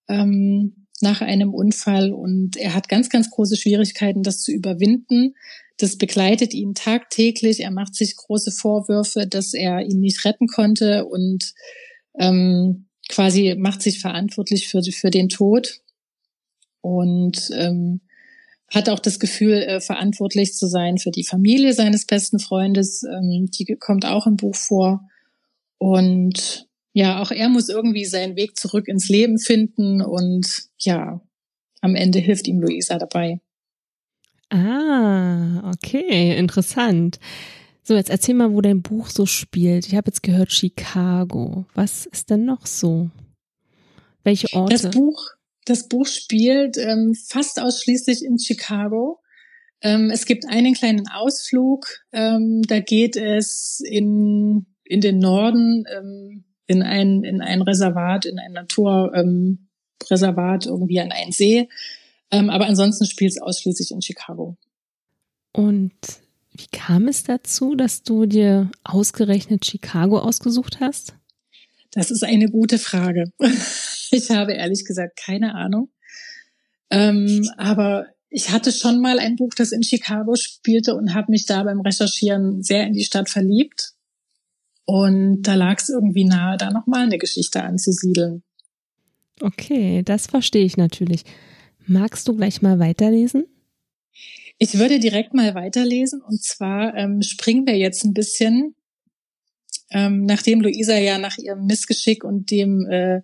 ähm, 0.08 0.88
nach 1.02 1.22
einem 1.22 1.54
Unfall. 1.54 2.12
Und 2.12 2.58
er 2.58 2.74
hat 2.74 2.90
ganz, 2.90 3.10
ganz 3.10 3.30
große 3.30 3.58
Schwierigkeiten, 3.58 4.24
das 4.24 4.42
zu 4.42 4.52
überwinden. 4.52 5.36
Das 5.78 5.98
begleitet 5.98 6.54
ihn 6.54 6.74
tagtäglich. 6.74 7.62
Er 7.62 7.72
macht 7.72 7.96
sich 7.96 8.16
große 8.16 8.52
Vorwürfe, 8.52 9.28
dass 9.28 9.54
er 9.54 9.82
ihn 9.82 10.00
nicht 10.00 10.26
retten 10.26 10.48
konnte 10.48 11.06
und 11.06 11.54
ähm, 12.20 12.88
quasi 13.10 13.56
macht 13.58 13.82
sich 13.82 14.00
verantwortlich 14.00 14.68
für, 14.68 14.84
für 14.84 15.10
den 15.10 15.30
Tod. 15.30 15.82
Und 16.82 17.50
ähm, 17.54 18.02
hat 18.72 18.90
auch 18.90 19.00
das 19.00 19.20
Gefühl, 19.20 19.62
äh, 19.62 19.82
verantwortlich 19.82 20.54
zu 20.54 20.66
sein 20.66 20.98
für 20.98 21.12
die 21.12 21.26
Familie 21.26 21.74
seines 21.74 22.06
besten 22.06 22.40
Freundes. 22.40 23.04
Ähm, 23.04 23.50
die 23.52 23.76
kommt 23.76 24.06
auch 24.06 24.26
im 24.26 24.38
Buch 24.38 24.56
vor. 24.56 25.08
Und 25.78 26.68
ja, 26.94 27.22
auch 27.22 27.32
er 27.32 27.50
muss 27.50 27.70
irgendwie 27.70 28.06
seinen 28.06 28.36
Weg 28.36 28.58
zurück 28.58 28.88
ins 28.88 29.10
Leben 29.10 29.40
finden. 29.40 30.02
Und 30.02 30.70
ja, 30.80 31.22
am 31.82 31.96
Ende 31.96 32.20
hilft 32.20 32.48
ihm 32.48 32.62
Luisa 32.62 32.98
dabei. 32.98 33.42
Ah, 34.50 35.72
okay, 35.72 36.38
interessant. 36.38 37.20
So, 37.84 37.96
jetzt 37.96 38.10
erzähl 38.10 38.36
mal, 38.36 38.54
wo 38.54 38.62
dein 38.62 38.82
Buch 38.82 39.08
so 39.08 39.26
spielt. 39.26 39.88
Ich 39.88 39.96
habe 39.96 40.08
jetzt 40.08 40.24
gehört 40.24 40.52
Chicago. 40.52 41.66
Was 41.74 42.06
ist 42.06 42.30
denn 42.30 42.46
noch 42.46 42.66
so? 42.66 43.10
Welche 44.24 44.54
Orte? 44.54 44.74
Das 44.74 44.92
Buch 44.92 45.32
das 45.66 45.88
Buch 45.88 46.08
spielt 46.08 46.78
ähm, 46.78 47.16
fast 47.16 47.62
ausschließlich 47.62 48.26
in 48.26 48.40
Chicago. 48.40 49.20
Ähm, 49.82 50.10
es 50.12 50.26
gibt 50.26 50.46
einen 50.48 50.74
kleinen 50.74 51.08
Ausflug. 51.08 52.02
Ähm, 52.12 52.64
da 52.64 52.80
geht 52.80 53.16
es 53.16 53.80
in, 53.84 54.66
in 54.84 55.02
den 55.02 55.20
Norden, 55.20 55.86
ähm, 55.96 56.46
in, 56.68 56.84
ein, 56.84 57.24
in 57.24 57.42
ein 57.42 57.62
Reservat, 57.62 58.26
in 58.26 58.40
ein 58.40 58.54
Naturreservat, 58.54 60.66
ähm, 60.66 60.72
irgendwie 60.72 61.00
an 61.00 61.12
einen 61.12 61.32
See. 61.32 61.70
Ähm, 62.32 62.50
aber 62.50 62.66
ansonsten 62.68 63.06
spielt 63.06 63.32
es 63.32 63.42
ausschließlich 63.42 63.92
in 63.92 64.02
Chicago. 64.02 64.58
Und 65.54 65.92
Wie 66.54 66.68
kam 66.72 67.08
es 67.08 67.24
dazu, 67.24 67.76
dass 67.76 68.04
du 68.04 68.26
dir 68.26 68.70
ausgerechnet 68.84 69.66
Chicago 69.66 70.20
ausgesucht 70.20 70.80
hast? 70.80 71.16
Das 71.92 72.12
ist 72.12 72.24
eine 72.24 72.50
gute 72.50 72.78
Frage. 72.78 73.32
Ich 74.14 74.30
habe 74.30 74.54
ehrlich 74.54 74.86
gesagt 74.86 75.18
keine 75.18 75.56
Ahnung. 75.56 75.90
Ähm, 76.90 77.50
aber 77.58 78.08
ich 78.30 78.52
hatte 78.52 78.72
schon 78.72 79.02
mal 79.02 79.20
ein 79.20 79.36
Buch, 79.36 79.54
das 79.56 79.72
in 79.72 79.84
Chicago 79.84 80.36
spielte 80.36 80.96
und 80.96 81.14
habe 81.14 81.32
mich 81.32 81.46
da 81.46 81.64
beim 81.64 81.82
Recherchieren 81.82 82.62
sehr 82.62 82.86
in 82.86 82.94
die 82.94 83.04
Stadt 83.04 83.30
verliebt. 83.30 83.94
Und 84.86 85.44
da 85.44 85.56
lag 85.56 85.80
es 85.80 85.90
irgendwie 85.90 86.26
nahe, 86.26 86.58
da 86.58 86.72
nochmal 86.72 87.04
eine 87.04 87.18
Geschichte 87.18 87.64
anzusiedeln. 87.64 88.44
Okay, 89.42 90.02
das 90.04 90.28
verstehe 90.28 90.66
ich 90.66 90.78
natürlich. 90.78 91.24
Magst 91.88 92.28
du 92.28 92.36
gleich 92.36 92.62
mal 92.62 92.80
weiterlesen? 92.80 93.46
Ich 94.58 94.78
würde 94.78 95.00
direkt 95.00 95.34
mal 95.34 95.56
weiterlesen 95.56 96.22
und 96.22 96.44
zwar 96.44 96.96
ähm, 96.96 97.22
springen 97.22 97.66
wir 97.66 97.78
jetzt 97.78 98.04
ein 98.04 98.14
bisschen, 98.14 98.76
ähm, 99.90 100.26
nachdem 100.26 100.62
Luisa 100.62 100.98
ja 100.98 101.18
nach 101.18 101.38
ihrem 101.38 101.66
Missgeschick 101.66 102.24
und 102.24 102.52
dem 102.52 102.86
äh, 102.88 103.22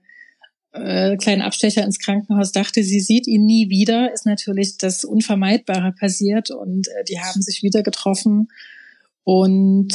äh, 0.80 1.18
kleinen 1.18 1.42
Abstecher 1.42 1.84
ins 1.84 2.00
Krankenhaus 2.00 2.52
dachte, 2.52 2.84
sie 2.84 3.00
sieht 3.00 3.28
ihn 3.28 3.46
nie 3.46 3.70
wieder, 3.70 4.14
ist 4.14 4.26
natürlich 4.26 4.78
das 4.78 5.04
Unvermeidbare 5.04 5.94
passiert 5.94 6.52
und 6.52 6.88
äh, 6.88 7.04
die 7.04 7.20
haben 7.20 7.42
sich 7.42 7.64
wieder 7.64 7.84
getroffen 7.84 8.48
und 9.24 9.94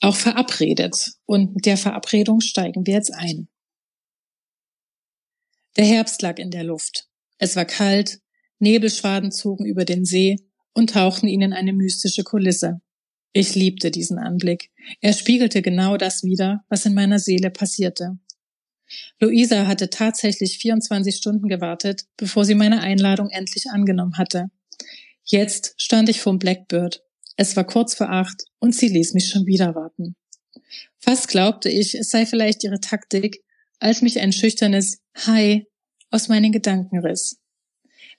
auch 0.00 0.16
verabredet. 0.16 1.12
Und 1.26 1.54
mit 1.54 1.66
der 1.66 1.76
Verabredung 1.76 2.40
steigen 2.40 2.86
wir 2.86 2.94
jetzt 2.94 3.14
ein. 3.14 3.48
Der 5.76 5.84
Herbst 5.84 6.20
lag 6.22 6.38
in 6.38 6.50
der 6.50 6.64
Luft. 6.64 7.06
Es 7.38 7.56
war 7.56 7.64
kalt, 7.64 8.20
Nebelschwaden 8.58 9.30
zogen 9.30 9.64
über 9.64 9.84
den 9.84 10.04
See 10.04 10.36
und 10.72 10.90
tauchten 10.90 11.28
ihn 11.28 11.42
in 11.42 11.52
eine 11.52 11.72
mystische 11.72 12.24
Kulisse. 12.24 12.80
Ich 13.32 13.54
liebte 13.54 13.90
diesen 13.90 14.18
Anblick. 14.18 14.70
Er 15.00 15.12
spiegelte 15.12 15.62
genau 15.62 15.96
das 15.96 16.24
wider, 16.24 16.64
was 16.68 16.84
in 16.84 16.94
meiner 16.94 17.18
Seele 17.18 17.50
passierte. 17.50 18.18
Luisa 19.20 19.66
hatte 19.66 19.90
tatsächlich 19.90 20.58
24 20.58 21.16
Stunden 21.16 21.48
gewartet, 21.48 22.06
bevor 22.16 22.44
sie 22.44 22.54
meine 22.54 22.80
Einladung 22.80 23.30
endlich 23.30 23.66
angenommen 23.70 24.18
hatte. 24.18 24.46
Jetzt 25.24 25.74
stand 25.76 26.08
ich 26.08 26.20
vorm 26.20 26.38
Blackbird. 26.38 27.02
Es 27.36 27.56
war 27.56 27.64
kurz 27.64 27.94
vor 27.94 28.10
acht 28.10 28.44
und 28.58 28.74
sie 28.74 28.88
ließ 28.88 29.14
mich 29.14 29.28
schon 29.28 29.46
wieder 29.46 29.74
warten. 29.74 30.16
Fast 30.98 31.28
glaubte 31.28 31.68
ich, 31.68 31.94
es 31.94 32.10
sei 32.10 32.26
vielleicht 32.26 32.64
ihre 32.64 32.80
Taktik, 32.80 33.42
als 33.78 34.02
mich 34.02 34.20
ein 34.20 34.32
schüchternes 34.32 34.98
Hi 35.26 35.66
aus 36.10 36.28
meinen 36.28 36.52
Gedanken 36.52 36.98
riss. 36.98 37.38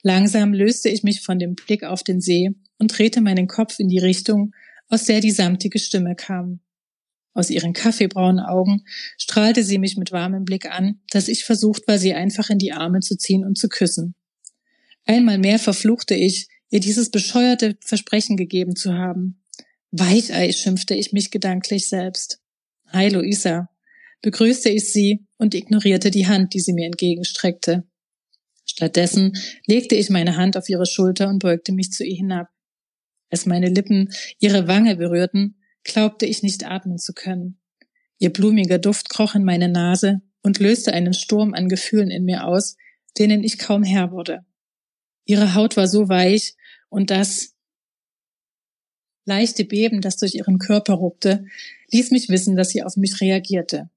Langsam 0.04 0.54
löste 0.54 0.90
ich 0.90 1.04
mich 1.04 1.22
von 1.22 1.38
dem 1.38 1.56
Blick 1.56 1.84
auf 1.84 2.04
den 2.04 2.22
See 2.22 2.52
und 2.80 2.98
drehte 2.98 3.22
meinen 3.22 3.48
Kopf 3.48 3.80
in 3.80 3.88
die 3.88 4.00
Richtung, 4.00 4.54
aus 4.90 5.06
der 5.06 5.20
die 5.20 5.32
samtige 5.32 5.80
Stimme 5.80 6.16
kam. 6.16 6.62
Aus 7.34 7.50
ihren 7.50 7.74
kaffeebraunen 7.74 8.44
Augen 8.44 8.84
strahlte 9.18 9.64
sie 9.64 9.78
mich 9.78 9.96
mit 9.96 10.12
warmem 10.12 10.44
Blick 10.44 10.70
an, 10.70 11.00
dass 11.12 11.30
ich 11.30 11.46
versucht 11.46 11.88
war, 11.88 11.98
sie 11.98 12.14
einfach 12.14 12.50
in 12.50 12.58
die 12.58 12.74
Arme 12.74 13.00
zu 13.00 13.18
ziehen 13.18 13.46
und 13.46 13.58
zu 13.58 13.70
küssen. 13.70 14.16
Einmal 15.06 15.38
mehr 15.38 15.60
verfluchte 15.60 16.14
ich, 16.14 16.48
ihr 16.70 16.80
dieses 16.80 17.10
bescheuerte 17.10 17.78
Versprechen 17.82 18.38
gegeben 18.38 18.76
zu 18.76 18.94
haben. 18.94 19.42
Weichei, 19.92 20.52
schimpfte 20.52 20.96
ich 20.96 21.14
mich 21.14 21.32
gedanklich 21.32 21.88
selbst. 21.88 22.40
Hi, 22.88 23.10
Luisa, 23.10 23.70
begrüßte 24.22 24.70
ich 24.70 24.92
sie 24.92 25.26
und 25.38 25.56
ignorierte 25.56 26.12
die 26.12 26.28
Hand, 26.28 26.54
die 26.54 26.60
sie 26.60 26.74
mir 26.74 26.86
entgegenstreckte. 26.86 27.84
Stattdessen 28.66 29.38
legte 29.66 29.96
ich 29.96 30.10
meine 30.10 30.38
Hand 30.38 30.56
auf 30.56 30.70
ihre 30.70 30.86
Schulter 30.86 31.30
und 31.30 31.40
beugte 31.40 31.72
mich 31.72 31.92
zu 31.92 32.06
ihr 32.06 32.16
hinab. 32.16 32.48
Als 33.30 33.46
meine 33.46 33.70
Lippen 33.70 34.12
ihre 34.40 34.68
Wange 34.68 34.96
berührten, 34.98 35.61
glaubte 35.84 36.26
ich 36.26 36.44
nicht 36.44 36.66
atmen 36.66 36.98
zu 36.98 37.14
können. 37.14 37.60
Ihr 38.18 38.32
blumiger 38.32 38.78
Duft 38.78 39.10
kroch 39.10 39.36
in 39.36 39.44
meine 39.44 39.70
Nase 39.70 40.22
und 40.44 40.60
löste 40.60 40.94
einen 40.94 41.14
Sturm 41.14 41.54
an 41.54 41.70
Gefühlen 41.70 42.12
in 42.12 42.24
mir 42.26 42.46
aus, 42.46 42.78
denen 43.18 43.44
ich 43.44 43.58
kaum 43.58 43.84
Herr 43.84 44.12
wurde. 44.12 44.46
Ihre 45.26 45.56
Haut 45.56 45.78
war 45.78 45.88
so 45.88 46.10
weich 46.10 46.56
und 46.90 47.10
das 47.10 47.56
leichte 49.26 49.66
Beben, 49.66 50.02
das 50.02 50.18
durch 50.18 50.36
ihren 50.36 50.60
Körper 50.60 50.94
ruckte, 50.94 51.46
ließ 51.92 52.12
mich 52.12 52.30
wissen, 52.30 52.56
dass 52.56 52.70
sie 52.70 52.84
auf 52.84 52.98
mich 52.98 53.22
reagierte. 53.22 53.90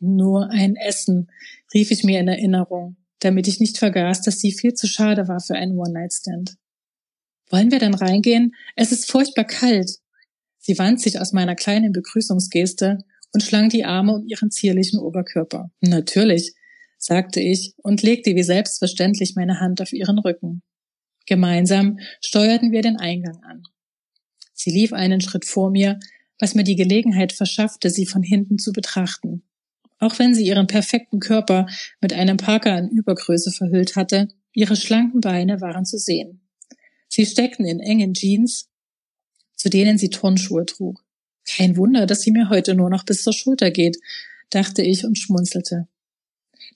Nur 0.00 0.50
ein 0.50 0.76
Essen, 0.76 1.30
rief 1.72 1.90
ich 1.90 2.04
mir 2.04 2.20
in 2.20 2.28
Erinnerung, 2.28 2.96
damit 3.20 3.48
ich 3.48 3.60
nicht 3.60 3.78
vergaß, 3.78 4.22
dass 4.22 4.40
sie 4.40 4.52
viel 4.52 4.74
zu 4.74 4.86
schade 4.86 5.28
war 5.28 5.40
für 5.40 5.54
einen 5.54 5.78
One-Night-Stand. 5.78 6.56
Wollen 7.50 7.70
wir 7.70 7.78
dann 7.78 7.94
reingehen? 7.94 8.54
Es 8.74 8.92
ist 8.92 9.10
furchtbar 9.10 9.44
kalt. 9.44 9.98
Sie 10.66 10.78
wand 10.78 10.98
sich 10.98 11.20
aus 11.20 11.34
meiner 11.34 11.56
kleinen 11.56 11.92
Begrüßungsgeste 11.92 13.04
und 13.34 13.42
schlang 13.42 13.68
die 13.68 13.84
Arme 13.84 14.14
um 14.14 14.26
ihren 14.26 14.50
zierlichen 14.50 14.98
Oberkörper. 14.98 15.70
Natürlich, 15.82 16.54
sagte 16.96 17.38
ich 17.38 17.74
und 17.82 18.02
legte 18.02 18.34
wie 18.34 18.42
selbstverständlich 18.42 19.34
meine 19.36 19.60
Hand 19.60 19.82
auf 19.82 19.92
ihren 19.92 20.18
Rücken. 20.18 20.62
Gemeinsam 21.26 21.98
steuerten 22.22 22.72
wir 22.72 22.80
den 22.80 22.96
Eingang 22.96 23.42
an. 23.42 23.64
Sie 24.54 24.70
lief 24.70 24.94
einen 24.94 25.20
Schritt 25.20 25.44
vor 25.44 25.70
mir, 25.70 26.00
was 26.38 26.54
mir 26.54 26.64
die 26.64 26.76
Gelegenheit 26.76 27.34
verschaffte, 27.34 27.90
sie 27.90 28.06
von 28.06 28.22
hinten 28.22 28.58
zu 28.58 28.72
betrachten. 28.72 29.42
Auch 29.98 30.18
wenn 30.18 30.34
sie 30.34 30.46
ihren 30.46 30.66
perfekten 30.66 31.20
Körper 31.20 31.66
mit 32.00 32.14
einem 32.14 32.38
Parker 32.38 32.78
in 32.78 32.88
Übergröße 32.88 33.52
verhüllt 33.52 33.96
hatte, 33.96 34.28
ihre 34.54 34.76
schlanken 34.76 35.20
Beine 35.20 35.60
waren 35.60 35.84
zu 35.84 35.98
sehen. 35.98 36.40
Sie 37.08 37.26
steckten 37.26 37.66
in 37.66 37.80
engen 37.80 38.14
Jeans 38.14 38.70
zu 39.56 39.70
denen 39.70 39.98
sie 39.98 40.10
Turnschuhe 40.10 40.66
trug. 40.66 41.04
Kein 41.46 41.76
Wunder, 41.76 42.06
dass 42.06 42.22
sie 42.22 42.30
mir 42.30 42.48
heute 42.48 42.74
nur 42.74 42.90
noch 42.90 43.04
bis 43.04 43.22
zur 43.22 43.32
Schulter 43.32 43.70
geht, 43.70 43.98
dachte 44.50 44.82
ich 44.82 45.04
und 45.04 45.18
schmunzelte. 45.18 45.88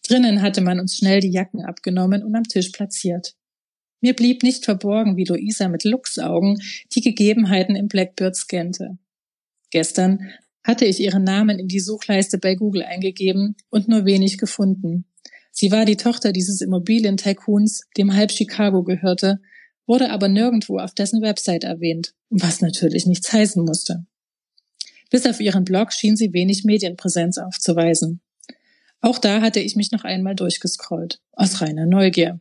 Drinnen 0.06 0.42
hatte 0.42 0.60
man 0.60 0.80
uns 0.80 0.96
schnell 0.96 1.20
die 1.20 1.30
Jacken 1.30 1.64
abgenommen 1.64 2.22
und 2.22 2.34
am 2.34 2.44
Tisch 2.44 2.70
platziert. 2.70 3.34
Mir 4.00 4.14
blieb 4.14 4.42
nicht 4.42 4.64
verborgen, 4.64 5.16
wie 5.16 5.24
Luisa 5.24 5.68
mit 5.68 5.84
Luchsaugen 5.84 6.62
die 6.94 7.00
Gegebenheiten 7.00 7.74
im 7.74 7.88
Blackbird 7.88 8.36
scannte. 8.36 8.98
Gestern 9.70 10.30
hatte 10.62 10.84
ich 10.84 11.00
ihren 11.00 11.24
Namen 11.24 11.58
in 11.58 11.68
die 11.68 11.80
Suchleiste 11.80 12.38
bei 12.38 12.54
Google 12.54 12.82
eingegeben 12.82 13.56
und 13.70 13.88
nur 13.88 14.04
wenig 14.04 14.38
gefunden. 14.38 15.04
Sie 15.50 15.72
war 15.72 15.84
die 15.84 15.96
Tochter 15.96 16.32
dieses 16.32 16.60
Immobilientycoons, 16.60 17.88
dem 17.96 18.14
halb 18.14 18.30
Chicago 18.30 18.84
gehörte 18.84 19.40
wurde 19.88 20.10
aber 20.10 20.28
nirgendwo 20.28 20.78
auf 20.78 20.94
dessen 20.94 21.22
Website 21.22 21.64
erwähnt, 21.64 22.14
was 22.30 22.60
natürlich 22.60 23.06
nichts 23.06 23.32
heißen 23.32 23.64
musste. 23.64 24.04
Bis 25.10 25.26
auf 25.26 25.40
ihren 25.40 25.64
Blog 25.64 25.92
schien 25.92 26.16
sie 26.16 26.32
wenig 26.32 26.64
Medienpräsenz 26.64 27.38
aufzuweisen. 27.38 28.20
Auch 29.00 29.18
da 29.18 29.40
hatte 29.40 29.60
ich 29.60 29.74
mich 29.74 29.90
noch 29.90 30.04
einmal 30.04 30.34
durchgescrollt, 30.34 31.20
aus 31.32 31.60
reiner 31.60 31.86
Neugier. 31.86 32.40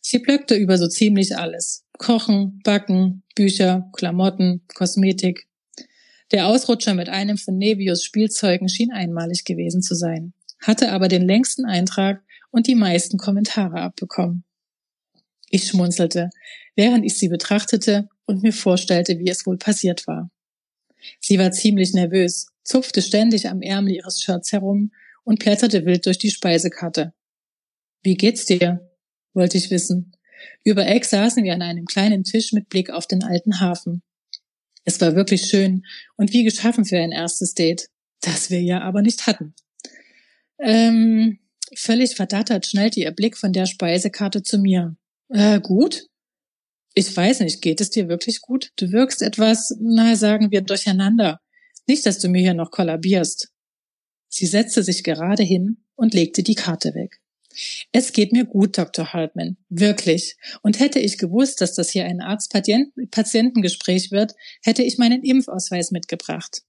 Sie 0.00 0.18
blöckte 0.18 0.54
über 0.54 0.78
so 0.78 0.86
ziemlich 0.86 1.36
alles. 1.36 1.84
Kochen, 1.98 2.60
Backen, 2.62 3.22
Bücher, 3.34 3.90
Klamotten, 3.92 4.62
Kosmetik. 4.74 5.48
Der 6.30 6.46
Ausrutscher 6.46 6.94
mit 6.94 7.08
einem 7.08 7.38
von 7.38 7.56
Nevius 7.56 8.04
Spielzeugen 8.04 8.68
schien 8.68 8.92
einmalig 8.92 9.44
gewesen 9.44 9.82
zu 9.82 9.94
sein, 9.94 10.34
hatte 10.60 10.92
aber 10.92 11.08
den 11.08 11.26
längsten 11.26 11.64
Eintrag 11.64 12.22
und 12.50 12.66
die 12.66 12.74
meisten 12.74 13.18
Kommentare 13.18 13.80
abbekommen. 13.80 14.44
Ich 15.50 15.68
schmunzelte, 15.68 16.30
während 16.76 17.04
ich 17.04 17.16
sie 17.18 17.28
betrachtete 17.28 18.08
und 18.26 18.42
mir 18.42 18.52
vorstellte, 18.52 19.18
wie 19.18 19.28
es 19.28 19.46
wohl 19.46 19.58
passiert 19.58 20.06
war. 20.06 20.30
Sie 21.20 21.38
war 21.38 21.52
ziemlich 21.52 21.92
nervös, 21.92 22.46
zupfte 22.62 23.02
ständig 23.02 23.48
am 23.48 23.62
Ärmel 23.62 23.94
ihres 23.94 24.20
Shirts 24.22 24.52
herum 24.52 24.92
und 25.24 25.38
blätterte 25.38 25.84
wild 25.84 26.06
durch 26.06 26.18
die 26.18 26.30
Speisekarte. 26.30 27.12
Wie 28.02 28.14
geht's 28.14 28.46
dir? 28.46 28.90
wollte 29.32 29.58
ich 29.58 29.70
wissen. 29.70 30.12
Über 30.62 30.86
Eck 30.86 31.04
saßen 31.04 31.42
wir 31.42 31.54
an 31.54 31.62
einem 31.62 31.86
kleinen 31.86 32.24
Tisch 32.24 32.52
mit 32.52 32.68
Blick 32.68 32.90
auf 32.90 33.06
den 33.06 33.24
alten 33.24 33.60
Hafen. 33.60 34.02
Es 34.84 35.00
war 35.00 35.16
wirklich 35.16 35.46
schön 35.46 35.84
und 36.16 36.32
wie 36.32 36.44
geschaffen 36.44 36.84
für 36.84 36.98
ein 36.98 37.12
erstes 37.12 37.54
Date, 37.54 37.88
das 38.20 38.50
wir 38.50 38.62
ja 38.62 38.82
aber 38.82 39.02
nicht 39.02 39.26
hatten. 39.26 39.54
Ähm, 40.58 41.40
völlig 41.74 42.14
verdattert 42.14 42.66
schnellte 42.66 43.00
ihr 43.00 43.10
Blick 43.10 43.36
von 43.36 43.52
der 43.52 43.66
Speisekarte 43.66 44.42
zu 44.42 44.58
mir. 44.58 44.96
Äh, 45.30 45.60
gut, 45.60 46.06
ich 46.94 47.16
weiß 47.16 47.40
nicht, 47.40 47.60
geht 47.60 47.80
es 47.80 47.90
dir 47.90 48.08
wirklich 48.08 48.40
gut? 48.40 48.72
Du 48.76 48.92
wirkst 48.92 49.22
etwas, 49.22 49.76
na 49.80 50.14
sagen 50.16 50.50
wir, 50.50 50.62
durcheinander. 50.62 51.40
Nicht, 51.86 52.06
dass 52.06 52.18
du 52.18 52.28
mir 52.28 52.40
hier 52.40 52.54
noch 52.54 52.70
kollabierst. 52.70 53.50
Sie 54.28 54.46
setzte 54.46 54.82
sich 54.82 55.02
gerade 55.04 55.42
hin 55.42 55.84
und 55.96 56.14
legte 56.14 56.42
die 56.42 56.54
Karte 56.54 56.94
weg. 56.94 57.20
Es 57.92 58.12
geht 58.12 58.32
mir 58.32 58.44
gut, 58.44 58.78
Dr. 58.78 59.12
Hartman, 59.12 59.56
wirklich. 59.68 60.36
Und 60.62 60.80
hätte 60.80 60.98
ich 60.98 61.18
gewusst, 61.18 61.60
dass 61.60 61.74
das 61.74 61.90
hier 61.90 62.04
ein 62.04 62.20
Arzt-Patientengespräch 62.20 64.10
wird, 64.10 64.34
hätte 64.62 64.82
ich 64.82 64.98
meinen 64.98 65.22
Impfausweis 65.22 65.90
mitgebracht. 65.92 66.62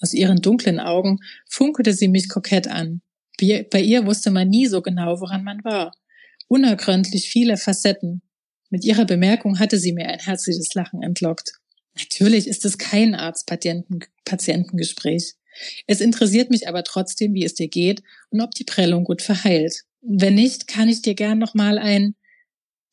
Aus 0.00 0.14
ihren 0.14 0.40
dunklen 0.40 0.78
Augen 0.78 1.18
funkelte 1.48 1.92
sie 1.92 2.08
mich 2.08 2.28
kokett 2.28 2.68
an. 2.68 3.02
Bei 3.40 3.80
ihr 3.80 4.06
wusste 4.06 4.30
man 4.30 4.48
nie 4.48 4.66
so 4.66 4.82
genau, 4.82 5.20
woran 5.20 5.42
man 5.42 5.64
war. 5.64 5.92
Unergründlich 6.46 7.28
viele 7.28 7.56
Facetten, 7.56 8.22
mit 8.70 8.84
ihrer 8.84 9.04
Bemerkung 9.04 9.58
hatte 9.58 9.78
sie 9.78 9.92
mir 9.92 10.08
ein 10.08 10.18
herzliches 10.18 10.72
Lachen 10.74 11.02
entlockt. 11.02 11.52
Natürlich 11.96 12.46
ist 12.46 12.64
es 12.64 12.78
kein 12.78 13.14
Arzt-Patientengespräch. 13.14 15.34
Es 15.86 16.00
interessiert 16.00 16.50
mich 16.50 16.68
aber 16.68 16.84
trotzdem, 16.84 17.34
wie 17.34 17.44
es 17.44 17.54
dir 17.54 17.68
geht 17.68 18.02
und 18.30 18.40
ob 18.40 18.52
die 18.52 18.64
Prellung 18.64 19.04
gut 19.04 19.22
verheilt. 19.22 19.82
Wenn 20.00 20.34
nicht, 20.34 20.68
kann 20.68 20.88
ich 20.88 21.02
dir 21.02 21.14
gern 21.14 21.38
noch 21.38 21.54
mal 21.54 21.78
ein 21.78 22.14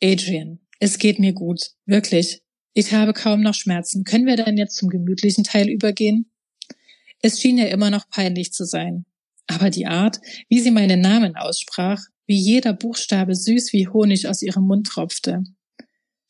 Adrian, 0.01 0.59
es 0.79 0.97
geht 0.97 1.19
mir 1.19 1.33
gut, 1.33 1.71
wirklich. 1.85 2.41
Ich 2.73 2.93
habe 2.93 3.13
kaum 3.13 3.41
noch 3.41 3.53
Schmerzen. 3.53 4.03
Können 4.03 4.25
wir 4.25 4.35
denn 4.35 4.57
jetzt 4.57 4.75
zum 4.75 4.89
gemütlichen 4.89 5.45
Teil 5.45 5.69
übergehen? 5.69 6.29
Es 7.21 7.39
schien 7.39 7.57
ja 7.57 7.65
immer 7.65 7.89
noch 7.89 8.09
peinlich 8.09 8.51
zu 8.51 8.65
sein. 8.65 9.05
Aber 9.47 9.69
die 9.69 9.85
Art, 9.85 10.19
wie 10.49 10.59
sie 10.59 10.71
meinen 10.71 10.99
Namen 10.99 11.37
aussprach, 11.37 12.01
wie 12.27 12.37
jeder 12.37 12.73
Buchstabe 12.73 13.35
süß 13.35 13.71
wie 13.71 13.87
Honig 13.87 14.27
aus 14.27 14.41
ihrem 14.41 14.65
Mund 14.65 14.87
tropfte. 14.87 15.43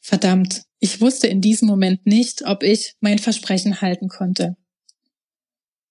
Verdammt, 0.08 0.62
ich 0.78 1.02
wusste 1.02 1.26
in 1.26 1.42
diesem 1.42 1.68
Moment 1.68 2.06
nicht, 2.06 2.46
ob 2.46 2.62
ich 2.62 2.94
mein 3.00 3.18
Versprechen 3.18 3.82
halten 3.82 4.08
konnte. 4.08 4.56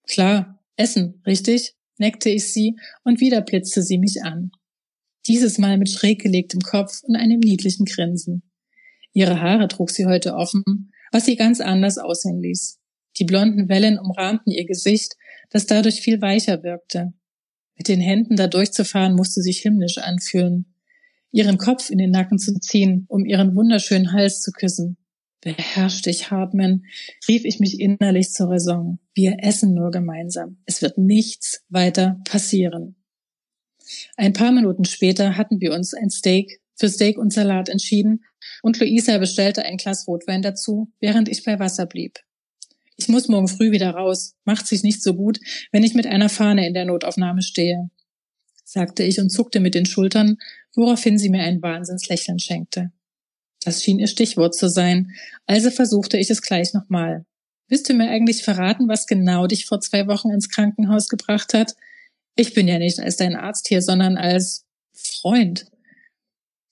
Klar, 0.07 0.62
Essen, 0.77 1.20
richtig? 1.27 1.74
neckte 1.98 2.31
ich 2.31 2.53
sie 2.53 2.77
und 3.03 3.18
wieder 3.18 3.40
blitzte 3.40 3.83
sie 3.83 3.98
mich 3.98 4.22
an. 4.22 4.53
Dieses 5.27 5.59
Mal 5.59 5.79
mit 5.79 5.90
schräg 5.90 6.22
gelegtem 6.22 6.61
Kopf 6.61 7.03
und 7.03 7.16
einem 7.16 7.40
niedlichen 7.40 7.87
Grinsen. 7.87 8.44
Ihre 9.14 9.40
Haare 9.40 9.66
trug 9.66 9.90
sie 9.90 10.07
heute 10.07 10.35
offen, 10.35 10.92
was 11.11 11.24
sie 11.24 11.35
ganz 11.35 11.61
anders 11.61 11.98
aussehen 11.98 12.40
ließ. 12.40 12.79
Die 13.18 13.24
blonden 13.24 13.68
Wellen 13.68 13.98
umrahmten 13.98 14.53
ihr 14.53 14.64
Gesicht, 14.64 15.14
das 15.50 15.66
dadurch 15.66 16.00
viel 16.00 16.20
weicher 16.20 16.62
wirkte. 16.62 17.14
Mit 17.77 17.88
den 17.88 18.00
Händen 18.00 18.37
da 18.37 18.46
durchzufahren 18.46 19.16
musste 19.16 19.42
sich 19.42 19.59
himmlisch 19.59 19.98
anfühlen. 19.98 20.74
Ihren 21.35 21.59
Kopf 21.59 21.90
in 21.90 21.99
den 21.99 22.12
Nacken 22.12 22.38
zu 22.38 22.55
ziehen, 22.61 23.07
um 23.09 23.25
ihren 23.25 23.57
wunderschönen 23.57 24.12
Hals 24.12 24.40
zu 24.40 24.53
küssen. 24.53 24.97
Beherrsch 25.40 26.01
dich, 26.03 26.31
Hartman, 26.31 26.85
rief 27.27 27.44
ich 27.44 27.59
mich 27.59 27.81
innerlich 27.81 28.31
zur 28.31 28.51
Raison. 28.51 29.01
Wir 29.14 29.38
essen 29.40 29.75
nur 29.75 29.90
gemeinsam. 29.90 30.59
Es 30.64 30.81
wird 30.81 30.97
nichts 30.97 31.64
weiter 31.68 32.20
passieren. 32.25 32.94
Ein 34.16 34.33
paar 34.33 34.53
Minuten 34.53 34.85
später 34.85 35.37
hatten 35.37 35.61
wir 35.61 35.73
uns 35.75 35.92
ein 35.92 36.09
Steak 36.09 36.61
für 36.77 36.88
Steak 36.88 37.18
und 37.18 37.33
Salat 37.33 37.68
entschieden 37.68 38.25
und 38.62 38.79
Luisa 38.79 39.18
bestellte 39.18 39.64
ein 39.64 39.77
Glas 39.77 40.07
Rotwein 40.07 40.40
dazu, 40.40 40.92
während 41.01 41.29
ich 41.29 41.42
bei 41.42 41.59
Wasser 41.59 41.87
blieb. 41.87 42.20
Ich 42.94 43.09
muss 43.09 43.27
morgen 43.27 43.49
früh 43.49 43.73
wieder 43.73 43.90
raus. 43.90 44.37
Macht 44.44 44.68
sich 44.68 44.85
nicht 44.85 45.03
so 45.03 45.14
gut, 45.14 45.40
wenn 45.73 45.83
ich 45.83 45.94
mit 45.94 46.07
einer 46.07 46.29
Fahne 46.29 46.64
in 46.64 46.75
der 46.75 46.85
Notaufnahme 46.85 47.42
stehe, 47.42 47.90
sagte 48.64 49.03
ich 49.03 49.18
und 49.18 49.31
zuckte 49.31 49.59
mit 49.59 49.75
den 49.75 49.85
Schultern, 49.85 50.38
woraufhin 50.75 51.19
sie 51.19 51.31
mir 51.31 51.43
ein 51.43 51.63
Wahnsinnslächeln 51.63 52.39
schenkte. 52.39 52.93
Das 53.63 53.83
schien 53.83 53.99
ihr 53.99 54.09
Stichwort 54.09 54.55
zu 54.55 54.69
sein, 54.69 55.13
also 55.47 55.71
versuchte 55.71 56.19
ich 56.19 56.31
es 56.31 56.43
gleich 56.43 56.75
nochmal. 56.75 57.25
Willst 57.69 57.89
du 57.89 57.95
mir 57.95 58.11
eigentlich 58.11 58.43
verraten, 58.43 58.89
was 58.89 59.07
genau 59.07 59.47
dich 59.47 59.67
vor 59.67 59.81
zwei 59.81 60.07
Wochen 60.07 60.31
ins 60.31 60.51
Krankenhaus 60.51 61.09
gebracht 61.09 61.55
hat? 61.55 61.75
Ich 62.37 62.53
bin 62.53 62.69
ja 62.69 62.79
nicht 62.79 63.01
als 63.01 63.17
dein 63.17 63.37
Arzt 63.37 63.69
hier, 63.69 63.81
sondern 63.81 64.17
als 64.17 64.67
Freund. 64.93 65.67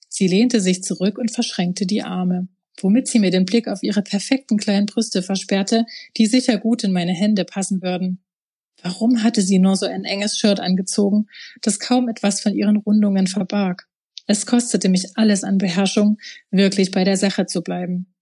Sie 0.07 0.27
lehnte 0.27 0.61
sich 0.61 0.83
zurück 0.83 1.17
und 1.17 1.31
verschränkte 1.31 1.87
die 1.87 2.03
Arme 2.03 2.47
womit 2.81 3.07
sie 3.07 3.19
mir 3.19 3.31
den 3.31 3.45
Blick 3.45 3.67
auf 3.67 3.83
ihre 3.83 4.01
perfekten 4.01 4.57
kleinen 4.57 4.85
Brüste 4.85 5.21
versperrte, 5.21 5.85
die 6.17 6.25
sicher 6.25 6.57
gut 6.57 6.83
in 6.83 6.91
meine 6.91 7.13
Hände 7.13 7.45
passen 7.45 7.81
würden. 7.81 8.23
Warum 8.81 9.23
hatte 9.23 9.41
sie 9.41 9.59
nur 9.59 9.75
so 9.75 9.85
ein 9.85 10.03
enges 10.03 10.37
Shirt 10.37 10.59
angezogen, 10.59 11.27
das 11.61 11.79
kaum 11.79 12.09
etwas 12.09 12.41
von 12.41 12.53
ihren 12.53 12.77
Rundungen 12.77 13.27
verbarg? 13.27 13.87
Es 14.25 14.45
kostete 14.45 14.89
mich 14.89 15.17
alles 15.17 15.43
an 15.43 15.57
Beherrschung, 15.57 16.17
wirklich 16.49 16.91
bei 16.91 17.03
der 17.03 17.17
Sache 17.17 17.45
zu 17.45 17.61
bleiben. 17.61 18.13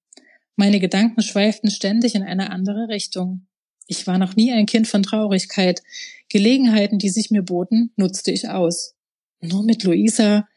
Meine 0.55 0.79
Gedanken 0.79 1.21
schweiften 1.21 1.69
ständig 1.69 2.15
in 2.15 2.23
eine 2.23 2.49
andere 2.49 2.87
Richtung. 2.89 3.47
Ich 3.87 4.07
war 4.07 4.17
noch 4.17 4.35
nie 4.35 4.51
ein 4.51 4.65
Kind 4.65 4.87
von 4.87 5.03
Traurigkeit. 5.03 5.81
Gelegenheiten, 6.29 6.97
die 6.97 7.09
sich 7.09 7.29
mir 7.29 7.43
boten, 7.43 7.91
nutzte 7.95 8.31
ich 8.31 8.49
aus. 8.49 8.95
Nur 9.41 9.63
mit 9.63 9.83
Luisa, 9.83 10.47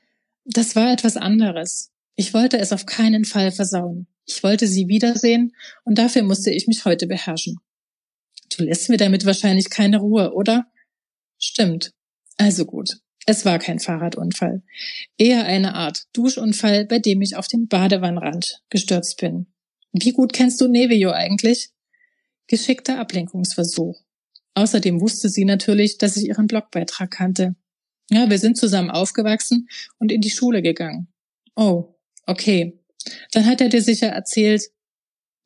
das 0.44 0.76
war 0.76 0.92
etwas 0.92 1.16
anderes. 1.16 1.90
Ich 2.16 2.32
wollte 2.32 2.58
es 2.58 2.72
auf 2.72 2.86
keinen 2.86 3.24
Fall 3.24 3.50
versauen. 3.50 4.06
Ich 4.26 4.42
wollte 4.42 4.66
sie 4.66 4.88
wiedersehen 4.88 5.54
und 5.84 5.98
dafür 5.98 6.22
musste 6.22 6.50
ich 6.50 6.66
mich 6.66 6.84
heute 6.84 7.06
beherrschen. 7.06 7.58
Du 8.56 8.64
lässt 8.64 8.88
mir 8.88 8.96
damit 8.96 9.24
wahrscheinlich 9.26 9.68
keine 9.68 9.98
Ruhe, 9.98 10.32
oder? 10.32 10.66
Stimmt. 11.38 11.92
Also 12.36 12.64
gut. 12.64 12.98
Es 13.26 13.44
war 13.44 13.58
kein 13.58 13.78
Fahrradunfall. 13.78 14.62
Eher 15.16 15.46
eine 15.46 15.74
Art 15.74 16.04
Duschunfall, 16.12 16.84
bei 16.84 16.98
dem 16.98 17.22
ich 17.22 17.36
auf 17.36 17.48
den 17.48 17.68
Badewannrand 17.68 18.62
gestürzt 18.70 19.18
bin. 19.18 19.46
Wie 19.92 20.12
gut 20.12 20.32
kennst 20.32 20.60
du 20.60 20.68
Nevio 20.68 21.10
eigentlich? 21.10 21.70
Geschickter 22.46 22.98
Ablenkungsversuch. 22.98 24.00
Außerdem 24.54 25.00
wusste 25.00 25.28
sie 25.28 25.44
natürlich, 25.44 25.98
dass 25.98 26.16
ich 26.16 26.26
ihren 26.26 26.46
Blogbeitrag 26.46 27.10
kannte. 27.10 27.56
Ja, 28.10 28.28
wir 28.28 28.38
sind 28.38 28.58
zusammen 28.58 28.90
aufgewachsen 28.90 29.68
und 29.98 30.12
in 30.12 30.20
die 30.20 30.30
Schule 30.30 30.60
gegangen. 30.60 31.08
Oh, 31.56 31.94
Okay. 32.26 32.78
Dann 33.32 33.46
hat 33.46 33.60
er 33.60 33.68
dir 33.68 33.82
sicher 33.82 34.08
erzählt, 34.08 34.70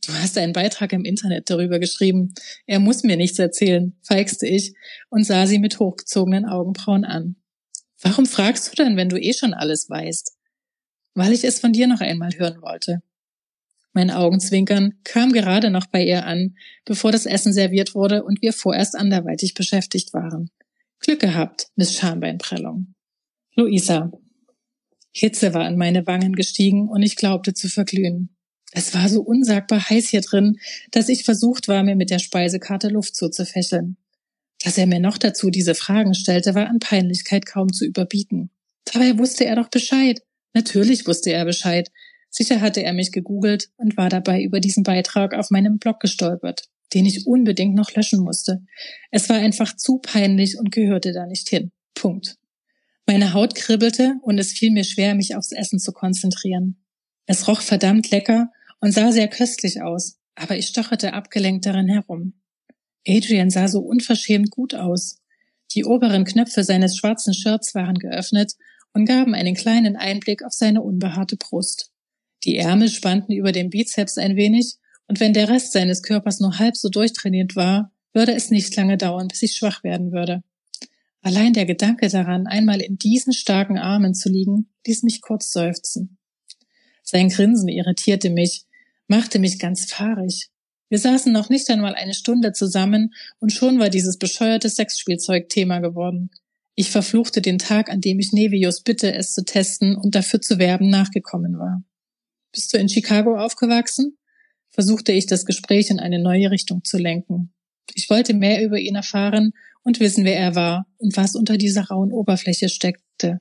du 0.06 0.12
hast 0.12 0.38
einen 0.38 0.52
Beitrag 0.52 0.92
im 0.92 1.04
Internet 1.04 1.50
darüber 1.50 1.78
geschrieben. 1.78 2.34
Er 2.66 2.78
muss 2.78 3.02
mir 3.02 3.16
nichts 3.16 3.38
erzählen, 3.38 3.96
feixte 4.02 4.46
ich 4.46 4.74
und 5.08 5.24
sah 5.24 5.46
sie 5.46 5.58
mit 5.58 5.80
hochgezogenen 5.80 6.44
Augenbrauen 6.44 7.04
an. 7.04 7.36
Warum 8.00 8.26
fragst 8.26 8.70
du 8.70 8.74
dann, 8.76 8.96
wenn 8.96 9.08
du 9.08 9.20
eh 9.20 9.32
schon 9.32 9.54
alles 9.54 9.90
weißt? 9.90 10.36
Weil 11.14 11.32
ich 11.32 11.44
es 11.44 11.60
von 11.60 11.72
dir 11.72 11.86
noch 11.86 12.00
einmal 12.00 12.30
hören 12.36 12.62
wollte. 12.62 13.02
Mein 13.92 14.10
Augenzwinkern 14.10 14.94
kam 15.02 15.32
gerade 15.32 15.70
noch 15.70 15.86
bei 15.86 16.04
ihr 16.04 16.24
an, 16.24 16.56
bevor 16.84 17.10
das 17.10 17.26
Essen 17.26 17.52
serviert 17.52 17.94
wurde 17.94 18.22
und 18.22 18.42
wir 18.42 18.52
vorerst 18.52 18.94
anderweitig 18.94 19.54
beschäftigt 19.54 20.14
waren. 20.14 20.50
Glück 21.00 21.20
gehabt, 21.20 21.68
Miss 21.74 21.96
Schambeinprellung. 21.96 22.94
Luisa, 23.56 24.12
Hitze 25.10 25.52
war 25.54 25.64
an 25.64 25.76
meine 25.76 26.06
Wangen 26.06 26.34
gestiegen 26.34 26.88
und 26.88 27.02
ich 27.02 27.16
glaubte 27.16 27.54
zu 27.54 27.68
verglühen. 27.68 28.36
Es 28.72 28.94
war 28.94 29.08
so 29.08 29.22
unsagbar 29.22 29.88
heiß 29.88 30.08
hier 30.08 30.20
drin, 30.20 30.58
dass 30.90 31.08
ich 31.08 31.24
versucht 31.24 31.68
war, 31.68 31.82
mir 31.82 31.96
mit 31.96 32.10
der 32.10 32.18
Speisekarte 32.18 32.88
Luft 32.88 33.16
zuzufächeln. 33.16 33.96
Dass 34.64 34.78
er 34.78 34.86
mir 34.86 35.00
noch 35.00 35.18
dazu 35.18 35.50
diese 35.50 35.74
Fragen 35.74 36.14
stellte, 36.14 36.54
war 36.54 36.68
an 36.68 36.80
Peinlichkeit 36.80 37.46
kaum 37.46 37.72
zu 37.72 37.84
überbieten. 37.84 38.50
Dabei 38.92 39.18
wusste 39.18 39.44
er 39.44 39.56
doch 39.56 39.68
Bescheid. 39.68 40.20
Natürlich 40.54 41.06
wusste 41.06 41.30
er 41.30 41.44
Bescheid. 41.44 41.90
Sicher 42.30 42.60
hatte 42.60 42.82
er 42.82 42.92
mich 42.92 43.12
gegoogelt 43.12 43.70
und 43.76 43.96
war 43.96 44.08
dabei 44.08 44.42
über 44.42 44.60
diesen 44.60 44.82
Beitrag 44.82 45.34
auf 45.34 45.50
meinem 45.50 45.78
Blog 45.78 46.00
gestolpert, 46.00 46.64
den 46.92 47.06
ich 47.06 47.26
unbedingt 47.26 47.74
noch 47.74 47.92
löschen 47.92 48.20
musste. 48.20 48.62
Es 49.10 49.28
war 49.28 49.36
einfach 49.36 49.76
zu 49.76 49.98
peinlich 49.98 50.58
und 50.58 50.72
gehörte 50.72 51.12
da 51.12 51.26
nicht 51.26 51.48
hin. 51.48 51.70
Punkt. 51.94 52.36
Meine 53.06 53.32
Haut 53.32 53.54
kribbelte 53.54 54.16
und 54.22 54.38
es 54.38 54.52
fiel 54.52 54.70
mir 54.70 54.84
schwer, 54.84 55.14
mich 55.14 55.34
aufs 55.34 55.52
Essen 55.52 55.78
zu 55.78 55.92
konzentrieren. 55.92 56.76
Es 57.26 57.48
roch 57.48 57.62
verdammt 57.62 58.10
lecker 58.10 58.50
und 58.80 58.92
sah 58.92 59.12
sehr 59.12 59.28
köstlich 59.28 59.80
aus, 59.82 60.18
aber 60.34 60.56
ich 60.56 60.66
stocherte 60.66 61.14
abgelenkt 61.14 61.64
darin 61.64 61.88
herum. 61.88 62.34
Adrian 63.08 63.50
sah 63.50 63.68
so 63.68 63.80
unverschämt 63.80 64.50
gut 64.50 64.74
aus. 64.74 65.20
Die 65.74 65.84
oberen 65.84 66.24
Knöpfe 66.24 66.64
seines 66.64 66.96
schwarzen 66.96 67.34
Shirts 67.34 67.74
waren 67.74 67.98
geöffnet 67.98 68.52
und 68.92 69.06
gaben 69.06 69.34
einen 69.34 69.54
kleinen 69.54 69.96
Einblick 69.96 70.44
auf 70.44 70.52
seine 70.52 70.82
unbehaarte 70.82 71.36
Brust. 71.36 71.90
Die 72.44 72.56
Ärmel 72.56 72.88
spannten 72.88 73.32
über 73.32 73.52
dem 73.52 73.70
Bizeps 73.70 74.18
ein 74.18 74.36
wenig, 74.36 74.76
und 75.06 75.20
wenn 75.20 75.32
der 75.32 75.48
Rest 75.48 75.72
seines 75.72 76.02
Körpers 76.02 76.38
nur 76.38 76.58
halb 76.58 76.76
so 76.76 76.90
durchtrainiert 76.90 77.56
war, 77.56 77.92
würde 78.12 78.34
es 78.34 78.50
nicht 78.50 78.76
lange 78.76 78.98
dauern, 78.98 79.28
bis 79.28 79.42
ich 79.42 79.54
schwach 79.54 79.82
werden 79.82 80.12
würde. 80.12 80.42
Allein 81.22 81.52
der 81.52 81.64
Gedanke 81.64 82.08
daran, 82.08 82.46
einmal 82.46 82.80
in 82.80 82.98
diesen 82.98 83.32
starken 83.32 83.78
Armen 83.78 84.14
zu 84.14 84.28
liegen, 84.28 84.68
ließ 84.86 85.02
mich 85.02 85.20
kurz 85.22 85.50
seufzen. 85.50 86.18
Sein 87.02 87.30
Grinsen 87.30 87.68
irritierte 87.68 88.30
mich, 88.30 88.66
machte 89.06 89.38
mich 89.38 89.58
ganz 89.58 89.90
fahrig. 89.90 90.50
Wir 90.88 90.98
saßen 90.98 91.32
noch 91.32 91.50
nicht 91.50 91.68
einmal 91.70 91.94
eine 91.94 92.14
Stunde 92.14 92.52
zusammen 92.52 93.14
und 93.40 93.52
schon 93.52 93.78
war 93.78 93.90
dieses 93.90 94.18
bescheuerte 94.18 94.70
Sexspielzeug 94.70 95.48
Thema 95.48 95.80
geworden. 95.80 96.30
Ich 96.74 96.90
verfluchte 96.90 97.42
den 97.42 97.58
Tag, 97.58 97.90
an 97.90 98.00
dem 98.00 98.20
ich 98.20 98.32
Nevius 98.32 98.82
bitte, 98.82 99.12
es 99.12 99.32
zu 99.32 99.44
testen 99.44 99.96
und 99.96 100.14
dafür 100.14 100.40
zu 100.40 100.58
werben, 100.58 100.88
nachgekommen 100.88 101.58
war. 101.58 101.82
Bist 102.52 102.72
du 102.72 102.78
in 102.78 102.88
Chicago 102.88 103.36
aufgewachsen? 103.36 104.16
Versuchte 104.68 105.12
ich 105.12 105.26
das 105.26 105.44
Gespräch 105.44 105.90
in 105.90 105.98
eine 105.98 106.20
neue 106.20 106.50
Richtung 106.50 106.84
zu 106.84 106.98
lenken. 106.98 107.52
Ich 107.94 108.08
wollte 108.10 108.32
mehr 108.32 108.62
über 108.62 108.78
ihn 108.78 108.94
erfahren 108.94 109.52
und 109.82 110.00
wissen, 110.00 110.24
wer 110.24 110.38
er 110.38 110.54
war 110.54 110.86
und 110.98 111.16
was 111.16 111.34
unter 111.34 111.56
dieser 111.56 111.84
rauen 111.88 112.12
Oberfläche 112.12 112.68
steckte. 112.68 113.40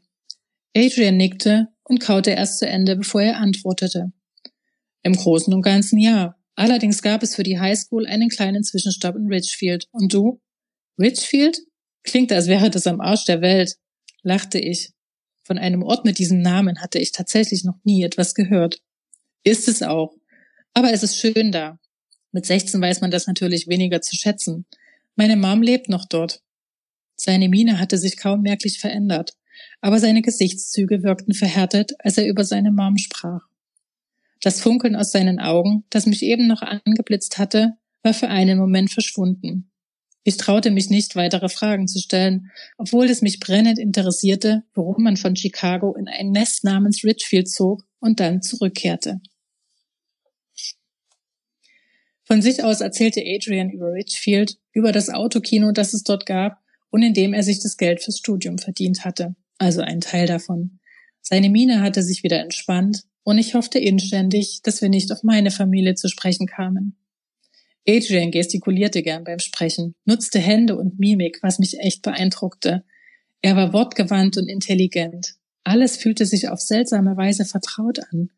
Adrian 0.76 1.18
nickte 1.18 1.68
und 1.84 2.00
kaute 2.00 2.32
erst 2.32 2.60
zu 2.60 2.68
Ende, 2.68 2.96
bevor 2.96 3.22
er 3.22 3.38
antwortete. 3.38 4.12
Im 5.04 5.14
Großen 5.14 5.54
und 5.54 5.62
Ganzen 5.62 6.00
ja. 6.00 6.37
Allerdings 6.58 7.04
gab 7.04 7.22
es 7.22 7.36
für 7.36 7.44
die 7.44 7.60
Highschool 7.60 8.08
einen 8.08 8.30
kleinen 8.30 8.64
Zwischenstopp 8.64 9.16
in 9.16 9.28
Richfield. 9.28 9.88
Und 9.92 10.12
du? 10.12 10.42
Richfield? 11.00 11.60
Klingt, 12.04 12.32
als 12.32 12.48
wäre 12.48 12.72
das 12.72 12.88
am 12.88 13.00
Arsch 13.00 13.26
der 13.26 13.42
Welt, 13.42 13.76
lachte 14.24 14.60
ich. 14.60 14.90
Von 15.44 15.60
einem 15.60 15.84
Ort 15.84 16.04
mit 16.04 16.18
diesem 16.18 16.42
Namen 16.42 16.82
hatte 16.82 16.98
ich 16.98 17.12
tatsächlich 17.12 17.64
noch 17.64 17.78
nie 17.84 18.04
etwas 18.04 18.34
gehört. 18.34 18.82
Ist 19.44 19.68
es 19.68 19.84
auch. 19.84 20.16
Aber 20.74 20.92
es 20.92 21.04
ist 21.04 21.18
schön 21.18 21.52
da. 21.52 21.80
Mit 22.32 22.48
16 22.48 22.82
weiß 22.82 23.02
man 23.02 23.12
das 23.12 23.28
natürlich 23.28 23.68
weniger 23.68 24.02
zu 24.02 24.16
schätzen. 24.16 24.66
Meine 25.16 25.38
Mom 25.38 25.62
lebt 25.62 25.90
noch 25.90 26.06
dort. 26.06 26.42
Seine 27.16 27.50
Miene 27.50 27.80
hatte 27.80 28.00
sich 28.00 28.18
kaum 28.18 28.42
merklich 28.42 28.80
verändert, 28.80 29.34
aber 29.80 30.00
seine 30.00 30.24
Gesichtszüge 30.24 31.04
wirkten 31.04 31.34
verhärtet, 31.34 31.94
als 32.00 32.18
er 32.18 32.28
über 32.28 32.44
seine 32.44 32.72
Mom 32.72 32.98
sprach. 32.98 33.47
Das 34.42 34.62
Funkeln 34.62 34.96
aus 34.96 35.12
seinen 35.12 35.40
Augen, 35.40 35.84
das 35.90 36.06
mich 36.06 36.22
eben 36.24 36.48
noch 36.48 36.62
angeblitzt 36.62 37.38
hatte, 37.38 37.74
war 38.04 38.14
für 38.14 38.28
einen 38.28 38.58
Moment 38.58 38.92
verschwunden. 38.92 39.72
Ich 40.24 40.38
traute 40.38 40.72
mich 40.72 40.90
nicht, 40.90 41.16
weitere 41.16 41.48
Fragen 41.48 41.88
zu 41.88 42.00
stellen, 42.00 42.52
obwohl 42.78 43.06
es 43.06 43.22
mich 43.22 43.40
brennend 43.40 43.80
interessierte, 43.80 44.64
warum 44.74 45.04
man 45.04 45.16
von 45.16 45.36
Chicago 45.36 45.96
in 45.96 46.08
ein 46.08 46.32
Nest 46.32 46.66
namens 46.66 47.04
Richfield 47.04 47.50
zog 47.50 47.84
und 48.00 48.20
dann 48.20 48.42
zurückkehrte. 48.42 49.22
Von 52.26 52.42
sich 52.42 52.62
aus 52.62 52.82
erzählte 52.82 53.24
Adrian 53.26 53.70
über 53.70 53.94
Richfield, 53.94 54.58
über 54.74 54.92
das 54.92 55.10
Autokino, 55.10 55.72
das 55.72 55.94
es 55.94 56.04
dort 56.04 56.26
gab 56.26 56.62
und 56.90 57.02
in 57.02 57.14
dem 57.14 57.34
er 57.34 57.44
sich 57.44 57.62
das 57.62 57.78
Geld 57.78 58.04
fürs 58.04 58.18
Studium 58.18 58.58
verdient 58.58 59.06
hatte, 59.06 59.34
also 59.58 59.80
einen 59.80 60.02
Teil 60.02 60.28
davon. 60.28 60.80
Seine 61.22 61.50
Miene 61.50 61.82
hatte 61.82 62.04
sich 62.04 62.24
wieder 62.24 62.42
entspannt 62.42 63.07
und 63.28 63.40
ich 63.40 63.56
hoffte 63.56 63.78
inständig, 63.78 64.62
dass 64.64 64.82
wir 64.82 64.88
nicht 64.88 65.12
auf 65.12 65.22
meine 65.22 65.52
Familie 65.52 65.96
zu 65.96 66.08
sprechen 66.08 66.48
kamen. 66.48 66.96
Adrian 67.86 68.32
gestikulierte 68.32 69.04
gern 69.04 69.26
beim 69.26 69.40
Sprechen, 69.40 69.96
nutzte 70.06 70.40
Hände 70.40 70.78
und 70.78 70.98
Mimik, 70.98 71.40
was 71.42 71.60
mich 71.60 71.78
echt 71.80 72.04
beeindruckte. 72.04 72.86
Er 73.42 73.58
war 73.58 73.74
wortgewandt 73.74 74.38
und 74.38 74.48
intelligent. 74.48 75.36
Alles 75.66 75.98
fühlte 75.98 76.26
sich 76.26 76.48
auf 76.48 76.62
seltsame 76.62 77.18
Weise 77.18 77.44
vertraut 77.44 78.00
an. 78.14 78.30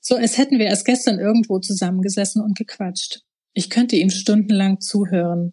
So 0.00 0.16
als 0.16 0.38
hätten 0.38 0.58
wir 0.58 0.66
erst 0.66 0.86
gestern 0.86 1.20
irgendwo 1.20 1.60
zusammengesessen 1.60 2.42
und 2.42 2.58
gequatscht. 2.58 3.20
Ich 3.52 3.70
könnte 3.70 3.94
ihm 3.94 4.10
stundenlang 4.10 4.80
zuhören. 4.80 5.52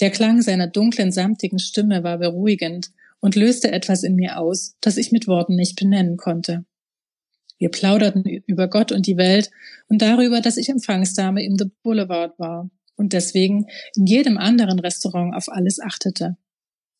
Der 0.00 0.12
Klang 0.12 0.42
seiner 0.42 0.68
dunklen, 0.68 1.10
samtigen 1.10 1.58
Stimme 1.58 2.04
war 2.04 2.18
beruhigend 2.18 2.92
und 3.18 3.34
löste 3.34 3.72
etwas 3.72 4.04
in 4.04 4.14
mir 4.14 4.38
aus, 4.38 4.76
das 4.80 4.96
ich 4.96 5.10
mit 5.10 5.26
Worten 5.26 5.56
nicht 5.56 5.74
benennen 5.74 6.16
konnte. 6.16 6.64
Wir 7.62 7.68
plauderten 7.68 8.24
über 8.24 8.66
Gott 8.66 8.90
und 8.90 9.06
die 9.06 9.16
Welt 9.16 9.48
und 9.86 10.02
darüber, 10.02 10.40
dass 10.40 10.56
ich 10.56 10.68
Empfangsdame 10.68 11.44
im 11.44 11.56
The 11.56 11.70
Boulevard 11.84 12.36
war 12.36 12.68
und 12.96 13.12
deswegen 13.12 13.66
in 13.94 14.06
jedem 14.06 14.36
anderen 14.36 14.80
Restaurant 14.80 15.32
auf 15.32 15.48
alles 15.48 15.78
achtete. 15.78 16.36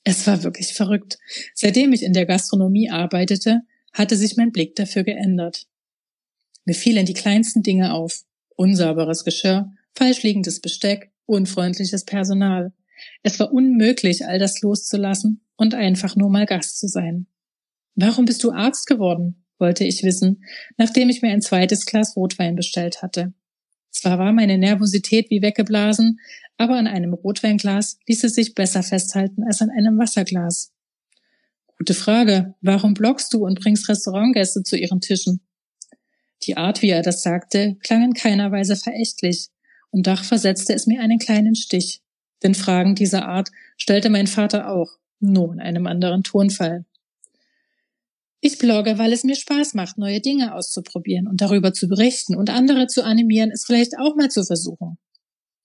Es 0.05 0.25
war 0.29 0.45
wirklich 0.45 0.73
verrückt. 0.73 1.19
Seitdem 1.53 1.93
ich 1.93 2.05
in 2.05 2.13
der 2.13 2.27
Gastronomie 2.27 2.91
arbeitete, 2.91 3.63
hatte 3.93 4.15
sich 4.17 4.37
mein 4.37 4.53
Blick 4.53 4.77
dafür 4.77 5.03
geändert. 5.03 5.67
Mir 6.65 6.75
fielen 6.75 7.07
die 7.07 7.15
kleinsten 7.15 7.65
Dinge 7.65 7.93
auf. 7.93 8.23
Unsauberes 8.55 9.25
Geschirr, 9.25 9.73
falsch 9.97 10.23
liegendes 10.23 10.61
Besteck, 10.61 11.11
unfreundliches 11.27 12.05
Personal. 12.05 12.73
Es 13.25 13.41
war 13.41 13.53
unmöglich, 13.53 14.27
all 14.27 14.39
das 14.39 14.61
loszulassen 14.61 15.41
und 15.57 15.75
einfach 15.75 16.15
nur 16.15 16.31
mal 16.31 16.47
Gast 16.47 16.79
zu 16.79 16.87
sein. 16.87 17.27
Warum 17.97 18.27
bist 18.27 18.45
du 18.45 18.53
Arzt 18.53 18.87
geworden? 18.87 19.42
Wollte 19.59 19.85
ich 19.85 20.03
wissen, 20.03 20.45
nachdem 20.77 21.09
ich 21.09 21.23
mir 21.23 21.31
ein 21.31 21.43
zweites 21.43 21.87
Glas 21.87 22.17
Rotwein 22.17 22.57
bestellt 22.57 23.03
hatte. 23.03 23.33
Zwar 23.91 24.19
war 24.19 24.33
meine 24.33 24.59
Nervosität 24.59 25.31
wie 25.31 25.43
weggeblasen, 25.43 26.19
aber 26.57 26.77
an 26.77 26.87
einem 26.87 27.13
Rotweinglas 27.13 27.99
ließ 28.07 28.25
es 28.25 28.35
sich 28.35 28.55
besser 28.55 28.83
festhalten 28.83 29.45
als 29.45 29.61
an 29.61 29.71
einem 29.71 29.99
Wasserglas. 29.99 30.73
Gute 31.79 31.95
Frage. 31.95 32.55
Warum 32.61 32.95
blockst 32.95 33.33
du 33.35 33.45
und 33.45 33.61
bringst 33.61 33.89
Restaurantgäste 33.89 34.63
zu 34.63 34.77
ihren 34.77 35.01
Tischen? 35.01 35.41
Die 36.45 36.57
Art, 36.57 36.83
wie 36.83 36.91
er 36.91 37.03
das 37.03 37.23
sagte, 37.23 37.77
klang 37.83 38.05
in 38.05 38.15
keiner 38.15 38.51
Weise 38.51 38.77
verächtlich, 38.77 39.49
und 39.91 40.07
doch 40.07 40.25
versetzte 40.25 40.75
es 40.75 40.87
mir 40.87 41.01
einen 41.01 41.19
kleinen 41.19 41.55
Stich. 41.55 42.01
Denn 42.43 42.55
Fragen 42.55 42.95
dieser 42.95 43.27
Art 43.27 43.51
stellte 43.77 44.11
mein 44.11 44.27
Vater 44.27 44.71
auch, 44.71 44.99
nur 45.21 45.53
in 45.53 45.61
einem 45.61 45.87
anderen 45.87 46.23
Tonfall. 46.23 46.85
Ich 48.45 48.59
blogge, 48.59 48.99
weil 48.99 49.13
es 49.13 49.23
mir 49.23 49.37
Spaß 49.37 49.75
macht, 49.75 49.99
neue 49.99 50.21
Dinge 50.21 50.53
auszuprobieren 50.53 51.29
und 51.29 51.41
darüber 51.41 51.73
zu 51.73 51.87
berichten 51.87 52.35
und 52.35 52.51
andere 52.51 52.89
zu 52.89 53.05
animieren, 53.05 53.53
es 53.53 53.65
vielleicht 53.65 53.93
auch 54.01 54.17
mal 54.17 54.31
zu 54.31 54.43
versuchen. 54.43 54.99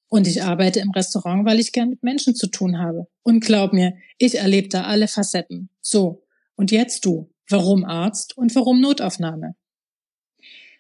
Und 0.09 0.27
ich 0.27 0.43
arbeite 0.43 0.79
im 0.81 0.91
Restaurant, 0.91 1.43
weil 1.43 1.59
ich 1.59 1.71
gern 1.71 1.89
mit 1.89 2.03
Menschen 2.03 2.35
zu 2.35 2.45
tun 2.45 2.77
habe. 2.77 3.07
Und 3.23 3.43
glaub 3.43 3.73
mir, 3.73 3.97
ich 4.19 4.37
erlebe 4.37 4.69
da 4.69 4.83
alle 4.83 5.07
Facetten. 5.07 5.69
So. 5.81 6.23
Und 6.55 6.69
jetzt 6.69 7.03
du. 7.03 7.33
Warum 7.49 7.83
Arzt 7.83 8.37
und 8.37 8.53
warum 8.53 8.79
Notaufnahme? 8.79 9.55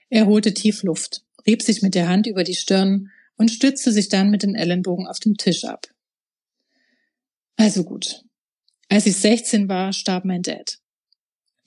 Er 0.09 0.27
holte 0.27 0.53
tief 0.53 0.83
Luft, 0.83 1.23
rieb 1.47 1.63
sich 1.63 1.81
mit 1.81 1.95
der 1.95 2.07
Hand 2.07 2.27
über 2.27 2.43
die 2.43 2.55
Stirn 2.55 3.09
und 3.37 3.49
stützte 3.49 3.91
sich 3.91 4.07
dann 4.07 4.29
mit 4.29 4.43
den 4.43 4.53
Ellenbogen 4.53 5.07
auf 5.07 5.19
dem 5.19 5.35
Tisch 5.35 5.63
ab. 5.63 5.87
Also 7.55 7.83
gut. 7.83 8.23
Als 8.87 9.07
ich 9.07 9.17
16 9.17 9.67
war, 9.67 9.93
starb 9.93 10.25
mein 10.25 10.43
Dad. 10.43 10.77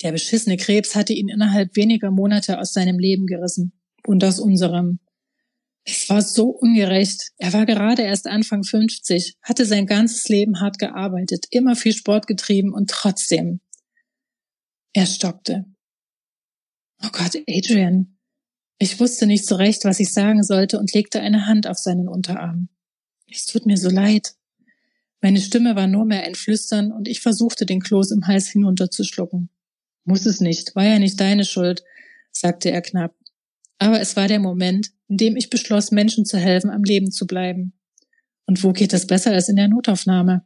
Der 0.02 0.12
beschissene 0.12 0.56
Krebs 0.56 0.94
hatte 0.94 1.12
ihn 1.12 1.28
innerhalb 1.28 1.76
weniger 1.76 2.10
Monate 2.10 2.58
aus 2.58 2.72
seinem 2.72 2.98
Leben 2.98 3.26
gerissen 3.26 3.72
und 4.06 4.24
aus 4.24 4.38
unserem. 4.38 5.00
Es 5.84 6.08
war 6.08 6.22
so 6.22 6.48
ungerecht. 6.48 7.32
Er 7.38 7.52
war 7.52 7.66
gerade 7.66 8.02
erst 8.02 8.26
Anfang 8.26 8.64
50, 8.64 9.36
hatte 9.42 9.66
sein 9.66 9.86
ganzes 9.86 10.28
Leben 10.28 10.60
hart 10.60 10.78
gearbeitet, 10.78 11.46
immer 11.50 11.76
viel 11.76 11.92
Sport 11.92 12.26
getrieben 12.26 12.72
und 12.72 12.90
trotzdem. 12.90 13.60
Er 14.92 15.06
stockte. 15.06 15.64
Oh 17.02 17.08
Gott, 17.12 17.36
Adrian. 17.48 18.18
Ich 18.78 18.98
wusste 18.98 19.26
nicht 19.26 19.46
so 19.46 19.56
recht, 19.56 19.84
was 19.84 20.00
ich 20.00 20.12
sagen 20.12 20.42
sollte 20.42 20.78
und 20.78 20.92
legte 20.94 21.20
eine 21.20 21.46
Hand 21.46 21.66
auf 21.66 21.78
seinen 21.78 22.08
Unterarm. 22.08 22.68
Es 23.30 23.46
tut 23.46 23.66
mir 23.66 23.76
so 23.76 23.90
leid. 23.90 24.34
Meine 25.20 25.40
Stimme 25.40 25.76
war 25.76 25.86
nur 25.86 26.06
mehr 26.06 26.24
ein 26.24 26.34
Flüstern 26.34 26.90
und 26.90 27.06
ich 27.06 27.20
versuchte, 27.20 27.66
den 27.66 27.80
Kloß 27.80 28.10
im 28.12 28.26
Hals 28.26 28.48
hinunterzuschlucken. 28.48 29.50
Muss 30.10 30.26
es 30.26 30.40
nicht, 30.40 30.74
war 30.74 30.84
ja 30.84 30.98
nicht 30.98 31.20
deine 31.20 31.44
Schuld, 31.44 31.84
sagte 32.32 32.72
er 32.72 32.82
knapp. 32.82 33.14
Aber 33.78 34.00
es 34.00 34.16
war 34.16 34.26
der 34.26 34.40
Moment, 34.40 34.90
in 35.06 35.16
dem 35.18 35.36
ich 35.36 35.50
beschloss, 35.50 35.92
Menschen 35.92 36.24
zu 36.24 36.36
helfen, 36.36 36.68
am 36.68 36.82
Leben 36.82 37.12
zu 37.12 37.28
bleiben. 37.28 37.74
Und 38.44 38.64
wo 38.64 38.72
geht 38.72 38.92
es 38.92 39.06
besser 39.06 39.30
als 39.30 39.48
in 39.48 39.54
der 39.54 39.68
Notaufnahme? 39.68 40.44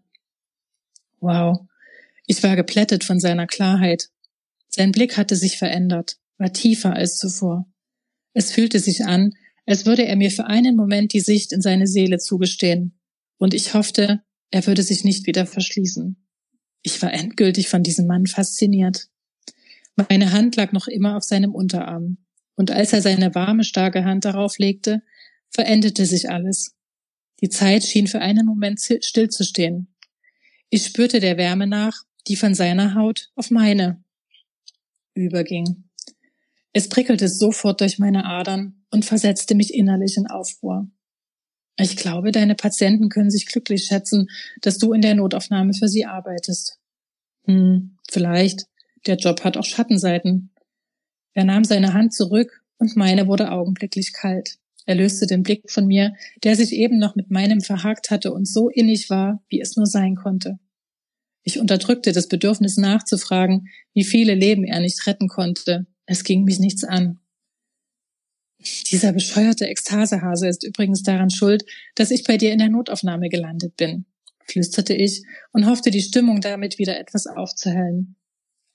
Wow. 1.20 1.66
Ich 2.26 2.42
war 2.42 2.56
geplättet 2.56 3.04
von 3.04 3.18
seiner 3.18 3.46
Klarheit. 3.46 4.10
Sein 4.68 4.92
Blick 4.92 5.16
hatte 5.16 5.34
sich 5.34 5.56
verändert, 5.56 6.18
war 6.36 6.52
tiefer 6.52 6.94
als 6.94 7.16
zuvor. 7.16 7.66
Es 8.34 8.52
fühlte 8.52 8.80
sich 8.80 9.06
an, 9.06 9.32
als 9.64 9.86
würde 9.86 10.04
er 10.04 10.16
mir 10.16 10.30
für 10.30 10.44
einen 10.44 10.76
Moment 10.76 11.14
die 11.14 11.20
Sicht 11.20 11.54
in 11.54 11.62
seine 11.62 11.86
Seele 11.86 12.18
zugestehen. 12.18 12.98
Und 13.38 13.54
ich 13.54 13.72
hoffte, 13.72 14.20
er 14.50 14.66
würde 14.66 14.82
sich 14.82 15.04
nicht 15.04 15.26
wieder 15.26 15.46
verschließen. 15.46 16.22
Ich 16.82 17.00
war 17.00 17.14
endgültig 17.14 17.70
von 17.70 17.82
diesem 17.82 18.06
Mann 18.06 18.26
fasziniert. 18.26 19.08
Meine 19.96 20.32
Hand 20.32 20.56
lag 20.56 20.72
noch 20.72 20.88
immer 20.88 21.16
auf 21.16 21.24
seinem 21.24 21.54
Unterarm, 21.54 22.18
und 22.56 22.70
als 22.70 22.92
er 22.92 23.02
seine 23.02 23.34
warme, 23.34 23.64
starke 23.64 24.04
Hand 24.04 24.24
darauf 24.24 24.58
legte, 24.58 25.02
verendete 25.50 26.06
sich 26.06 26.30
alles. 26.30 26.74
Die 27.40 27.48
Zeit 27.48 27.84
schien 27.84 28.06
für 28.06 28.20
einen 28.20 28.46
Moment 28.46 28.80
stillzustehen. 28.80 29.94
Ich 30.70 30.84
spürte 30.84 31.20
der 31.20 31.36
Wärme 31.36 31.66
nach, 31.66 32.02
die 32.26 32.36
von 32.36 32.54
seiner 32.54 32.94
Haut 32.94 33.30
auf 33.34 33.50
meine 33.50 34.02
überging. 35.14 35.84
Es 36.72 36.88
prickelte 36.88 37.28
sofort 37.28 37.80
durch 37.80 37.98
meine 37.98 38.24
Adern 38.24 38.84
und 38.90 39.04
versetzte 39.04 39.54
mich 39.54 39.72
innerlich 39.72 40.16
in 40.16 40.26
Aufruhr. 40.26 40.90
Ich 41.76 41.96
glaube, 41.96 42.32
deine 42.32 42.54
Patienten 42.54 43.08
können 43.08 43.30
sich 43.30 43.46
glücklich 43.46 43.84
schätzen, 43.84 44.28
dass 44.60 44.78
du 44.78 44.92
in 44.92 45.00
der 45.00 45.14
Notaufnahme 45.14 45.74
für 45.74 45.88
sie 45.88 46.04
arbeitest. 46.04 46.78
Hm, 47.46 47.98
vielleicht, 48.10 48.66
der 49.06 49.16
Job 49.16 49.44
hat 49.44 49.56
auch 49.56 49.64
Schattenseiten. 49.64 50.50
Er 51.34 51.44
nahm 51.44 51.64
seine 51.64 51.94
Hand 51.94 52.14
zurück 52.14 52.62
und 52.78 52.96
meine 52.96 53.26
wurde 53.26 53.50
augenblicklich 53.50 54.12
kalt. 54.12 54.58
Er 54.86 54.94
löste 54.94 55.26
den 55.26 55.42
Blick 55.42 55.70
von 55.70 55.86
mir, 55.86 56.14
der 56.42 56.56
sich 56.56 56.72
eben 56.72 56.98
noch 56.98 57.14
mit 57.16 57.30
meinem 57.30 57.60
verhakt 57.60 58.10
hatte 58.10 58.32
und 58.32 58.46
so 58.46 58.68
innig 58.68 59.08
war, 59.08 59.42
wie 59.48 59.60
es 59.60 59.76
nur 59.76 59.86
sein 59.86 60.14
konnte. 60.14 60.58
Ich 61.42 61.58
unterdrückte 61.58 62.12
das 62.12 62.28
Bedürfnis 62.28 62.76
nachzufragen, 62.76 63.68
wie 63.92 64.04
viele 64.04 64.34
Leben 64.34 64.64
er 64.64 64.80
nicht 64.80 65.06
retten 65.06 65.28
konnte. 65.28 65.86
Es 66.06 66.24
ging 66.24 66.44
mich 66.44 66.58
nichts 66.58 66.84
an. 66.84 67.20
Dieser 68.90 69.12
bescheuerte 69.12 69.66
Ekstasehase 69.66 70.48
ist 70.48 70.64
übrigens 70.64 71.02
daran 71.02 71.30
schuld, 71.30 71.64
dass 71.94 72.10
ich 72.10 72.24
bei 72.24 72.38
dir 72.38 72.52
in 72.52 72.58
der 72.58 72.70
Notaufnahme 72.70 73.28
gelandet 73.28 73.76
bin, 73.76 74.06
flüsterte 74.46 74.94
ich 74.94 75.22
und 75.52 75.66
hoffte, 75.66 75.90
die 75.90 76.00
Stimmung 76.00 76.40
damit 76.40 76.78
wieder 76.78 76.98
etwas 76.98 77.26
aufzuhellen. 77.26 78.16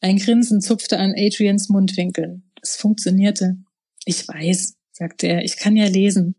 Ein 0.01 0.17
Grinsen 0.17 0.61
zupfte 0.61 0.97
an 0.97 1.13
Adrians 1.15 1.69
Mundwinkeln. 1.69 2.43
Es 2.61 2.75
funktionierte. 2.75 3.57
Ich 4.05 4.27
weiß, 4.27 4.75
sagte 4.91 5.27
er, 5.27 5.43
ich 5.43 5.57
kann 5.57 5.75
ja 5.75 5.87
lesen. 5.87 6.35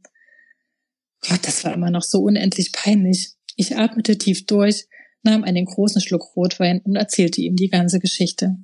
Gott, 1.21 1.41
das 1.47 1.65
war 1.65 1.75
immer 1.75 1.91
noch 1.91 2.03
so 2.03 2.23
unendlich 2.23 2.73
peinlich. 2.73 3.33
Ich 3.57 3.77
atmete 3.77 4.17
tief 4.17 4.47
durch, 4.47 4.87
nahm 5.23 5.45
einen 5.45 5.67
großen 5.67 6.01
Schluck 6.01 6.35
Rotwein 6.35 6.81
und 6.81 6.97
erzählte 6.97 7.43
ihm 7.43 7.57
die 7.57 7.69
ganze 7.69 7.99
Geschichte. 7.99 8.57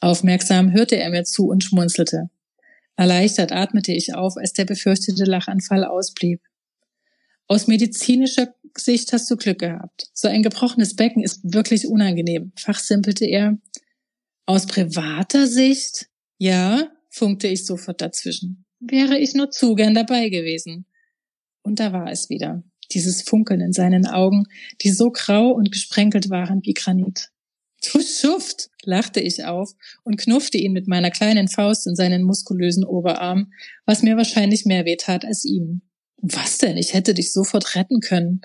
Aufmerksam 0.00 0.72
hörte 0.72 0.96
er 0.96 1.10
mir 1.10 1.24
zu 1.24 1.46
und 1.46 1.64
schmunzelte. 1.64 2.28
Erleichtert 2.96 3.52
atmete 3.52 3.92
ich 3.92 4.14
auf, 4.14 4.36
als 4.36 4.52
der 4.52 4.66
befürchtete 4.66 5.24
Lachanfall 5.24 5.84
ausblieb. 5.84 6.42
Aus 7.46 7.66
medizinischer 7.66 8.54
Sicht 8.76 9.12
hast 9.12 9.30
du 9.30 9.36
Glück 9.36 9.60
gehabt. 9.60 10.10
So 10.12 10.28
ein 10.28 10.42
gebrochenes 10.42 10.96
Becken 10.96 11.22
ist 11.22 11.40
wirklich 11.42 11.86
unangenehm, 11.86 12.52
fachsimpelte 12.56 13.24
er. 13.24 13.58
Aus 14.46 14.66
privater 14.66 15.46
Sicht? 15.46 16.08
Ja, 16.38 16.90
funkte 17.08 17.48
ich 17.48 17.64
sofort 17.64 18.00
dazwischen. 18.00 18.64
Wäre 18.80 19.18
ich 19.18 19.34
nur 19.34 19.50
zu 19.50 19.74
gern 19.74 19.94
dabei 19.94 20.28
gewesen. 20.28 20.86
Und 21.62 21.78
da 21.78 21.92
war 21.92 22.10
es 22.10 22.28
wieder, 22.28 22.64
dieses 22.90 23.22
Funkeln 23.22 23.60
in 23.60 23.72
seinen 23.72 24.06
Augen, 24.06 24.44
die 24.80 24.90
so 24.90 25.10
grau 25.10 25.50
und 25.50 25.70
gesprenkelt 25.70 26.30
waren 26.30 26.60
wie 26.64 26.74
Granit. 26.74 27.30
Du 27.92 28.00
Schuft, 28.00 28.70
lachte 28.84 29.20
ich 29.20 29.44
auf 29.44 29.72
und 30.04 30.16
knuffte 30.16 30.58
ihn 30.58 30.72
mit 30.72 30.86
meiner 30.88 31.10
kleinen 31.10 31.48
Faust 31.48 31.86
in 31.86 31.96
seinen 31.96 32.22
muskulösen 32.22 32.84
Oberarm, 32.84 33.52
was 33.86 34.02
mir 34.02 34.16
wahrscheinlich 34.16 34.64
mehr 34.64 34.84
wehtat 34.84 35.24
als 35.24 35.44
ihm. 35.44 35.82
Was 36.18 36.58
denn? 36.58 36.76
Ich 36.76 36.94
hätte 36.94 37.14
dich 37.14 37.32
sofort 37.32 37.74
retten 37.74 38.00
können. 38.00 38.42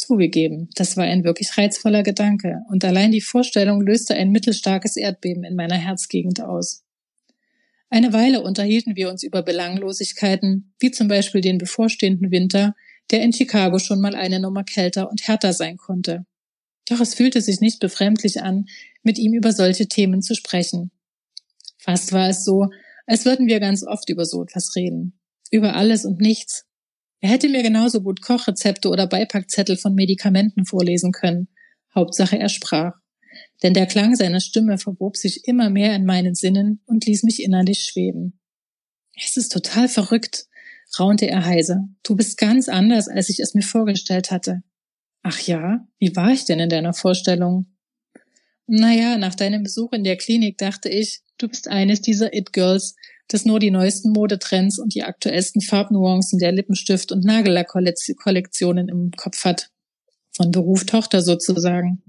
Zugegeben, 0.00 0.70
das 0.76 0.96
war 0.96 1.04
ein 1.04 1.24
wirklich 1.24 1.58
reizvoller 1.58 2.02
Gedanke, 2.02 2.62
und 2.70 2.86
allein 2.86 3.12
die 3.12 3.20
Vorstellung 3.20 3.82
löste 3.82 4.14
ein 4.14 4.30
mittelstarkes 4.30 4.96
Erdbeben 4.96 5.44
in 5.44 5.56
meiner 5.56 5.76
Herzgegend 5.76 6.40
aus. 6.40 6.84
Eine 7.90 8.14
Weile 8.14 8.40
unterhielten 8.40 8.96
wir 8.96 9.10
uns 9.10 9.22
über 9.22 9.42
Belanglosigkeiten, 9.42 10.72
wie 10.78 10.90
zum 10.90 11.08
Beispiel 11.08 11.42
den 11.42 11.58
bevorstehenden 11.58 12.30
Winter, 12.30 12.74
der 13.10 13.20
in 13.20 13.34
Chicago 13.34 13.78
schon 13.78 14.00
mal 14.00 14.14
eine 14.14 14.40
Nummer 14.40 14.64
kälter 14.64 15.10
und 15.10 15.28
härter 15.28 15.52
sein 15.52 15.76
konnte. 15.76 16.24
Doch 16.88 17.00
es 17.00 17.14
fühlte 17.14 17.42
sich 17.42 17.60
nicht 17.60 17.78
befremdlich 17.78 18.40
an, 18.40 18.64
mit 19.02 19.18
ihm 19.18 19.34
über 19.34 19.52
solche 19.52 19.86
Themen 19.86 20.22
zu 20.22 20.34
sprechen. 20.34 20.92
Fast 21.76 22.12
war 22.12 22.30
es 22.30 22.42
so, 22.42 22.70
als 23.06 23.26
würden 23.26 23.48
wir 23.48 23.60
ganz 23.60 23.86
oft 23.86 24.08
über 24.08 24.24
so 24.24 24.44
etwas 24.44 24.74
reden. 24.76 25.20
Über 25.50 25.76
alles 25.76 26.06
und 26.06 26.22
nichts. 26.22 26.64
Er 27.20 27.30
hätte 27.30 27.48
mir 27.48 27.62
genauso 27.62 28.00
gut 28.00 28.22
Kochrezepte 28.22 28.88
oder 28.88 29.06
Beipackzettel 29.06 29.76
von 29.76 29.94
Medikamenten 29.94 30.64
vorlesen 30.64 31.12
können. 31.12 31.48
Hauptsache 31.94 32.38
er 32.38 32.48
sprach. 32.48 32.94
Denn 33.62 33.74
der 33.74 33.86
Klang 33.86 34.16
seiner 34.16 34.40
Stimme 34.40 34.78
verwob 34.78 35.16
sich 35.16 35.46
immer 35.46 35.70
mehr 35.70 35.94
in 35.94 36.06
meinen 36.06 36.34
Sinnen 36.34 36.82
und 36.86 37.06
ließ 37.06 37.22
mich 37.24 37.42
innerlich 37.42 37.84
schweben. 37.84 38.40
Es 39.22 39.36
ist 39.36 39.52
total 39.52 39.88
verrückt, 39.88 40.46
raunte 40.98 41.26
er 41.26 41.44
heiser. 41.44 41.88
Du 42.02 42.16
bist 42.16 42.38
ganz 42.38 42.68
anders, 42.68 43.08
als 43.08 43.28
ich 43.28 43.38
es 43.40 43.54
mir 43.54 43.62
vorgestellt 43.62 44.30
hatte. 44.30 44.62
Ach 45.22 45.38
ja, 45.40 45.86
wie 45.98 46.16
war 46.16 46.32
ich 46.32 46.46
denn 46.46 46.58
in 46.58 46.70
deiner 46.70 46.94
Vorstellung? 46.94 47.66
Naja, 48.66 49.18
nach 49.18 49.34
deinem 49.34 49.62
Besuch 49.62 49.92
in 49.92 50.04
der 50.04 50.16
Klinik 50.16 50.56
dachte 50.56 50.88
ich, 50.88 51.20
du 51.38 51.48
bist 51.48 51.68
eines 51.68 52.00
dieser 52.00 52.32
It-Girls, 52.32 52.94
das 53.32 53.44
nur 53.44 53.60
die 53.60 53.70
neuesten 53.70 54.10
Modetrends 54.10 54.78
und 54.78 54.94
die 54.94 55.04
aktuellsten 55.04 55.62
Farbnuancen 55.62 56.38
der 56.38 56.52
Lippenstift- 56.52 57.12
und 57.12 57.24
Nagellackkollektionen 57.24 58.88
im 58.88 59.12
Kopf 59.12 59.44
hat. 59.44 59.70
Von 60.32 60.50
Beruf 60.50 60.84
Tochter 60.84 61.22
sozusagen. 61.22 62.02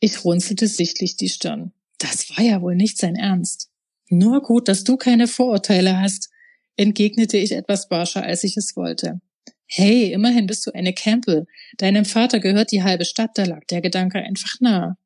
Ich 0.00 0.24
runzelte 0.24 0.66
sichtlich 0.66 1.16
die 1.16 1.28
Stirn. 1.28 1.72
Das 1.98 2.30
war 2.30 2.44
ja 2.44 2.62
wohl 2.62 2.74
nicht 2.74 2.98
sein 2.98 3.14
Ernst. 3.14 3.70
Nur 4.08 4.42
gut, 4.42 4.68
dass 4.68 4.84
du 4.84 4.96
keine 4.96 5.28
Vorurteile 5.28 6.00
hast, 6.00 6.30
entgegnete 6.76 7.36
ich 7.36 7.52
etwas 7.52 7.88
barscher, 7.88 8.22
als 8.22 8.44
ich 8.44 8.56
es 8.56 8.76
wollte. 8.76 9.20
Hey, 9.66 10.12
immerhin 10.12 10.46
bist 10.46 10.66
du 10.66 10.72
eine 10.72 10.94
Campbell. 10.94 11.46
Deinem 11.76 12.04
Vater 12.04 12.40
gehört 12.40 12.72
die 12.72 12.82
halbe 12.82 13.04
Stadt, 13.04 13.32
da 13.34 13.44
lag 13.44 13.64
der 13.66 13.82
Gedanke 13.82 14.18
einfach 14.18 14.60
nah. 14.60 14.96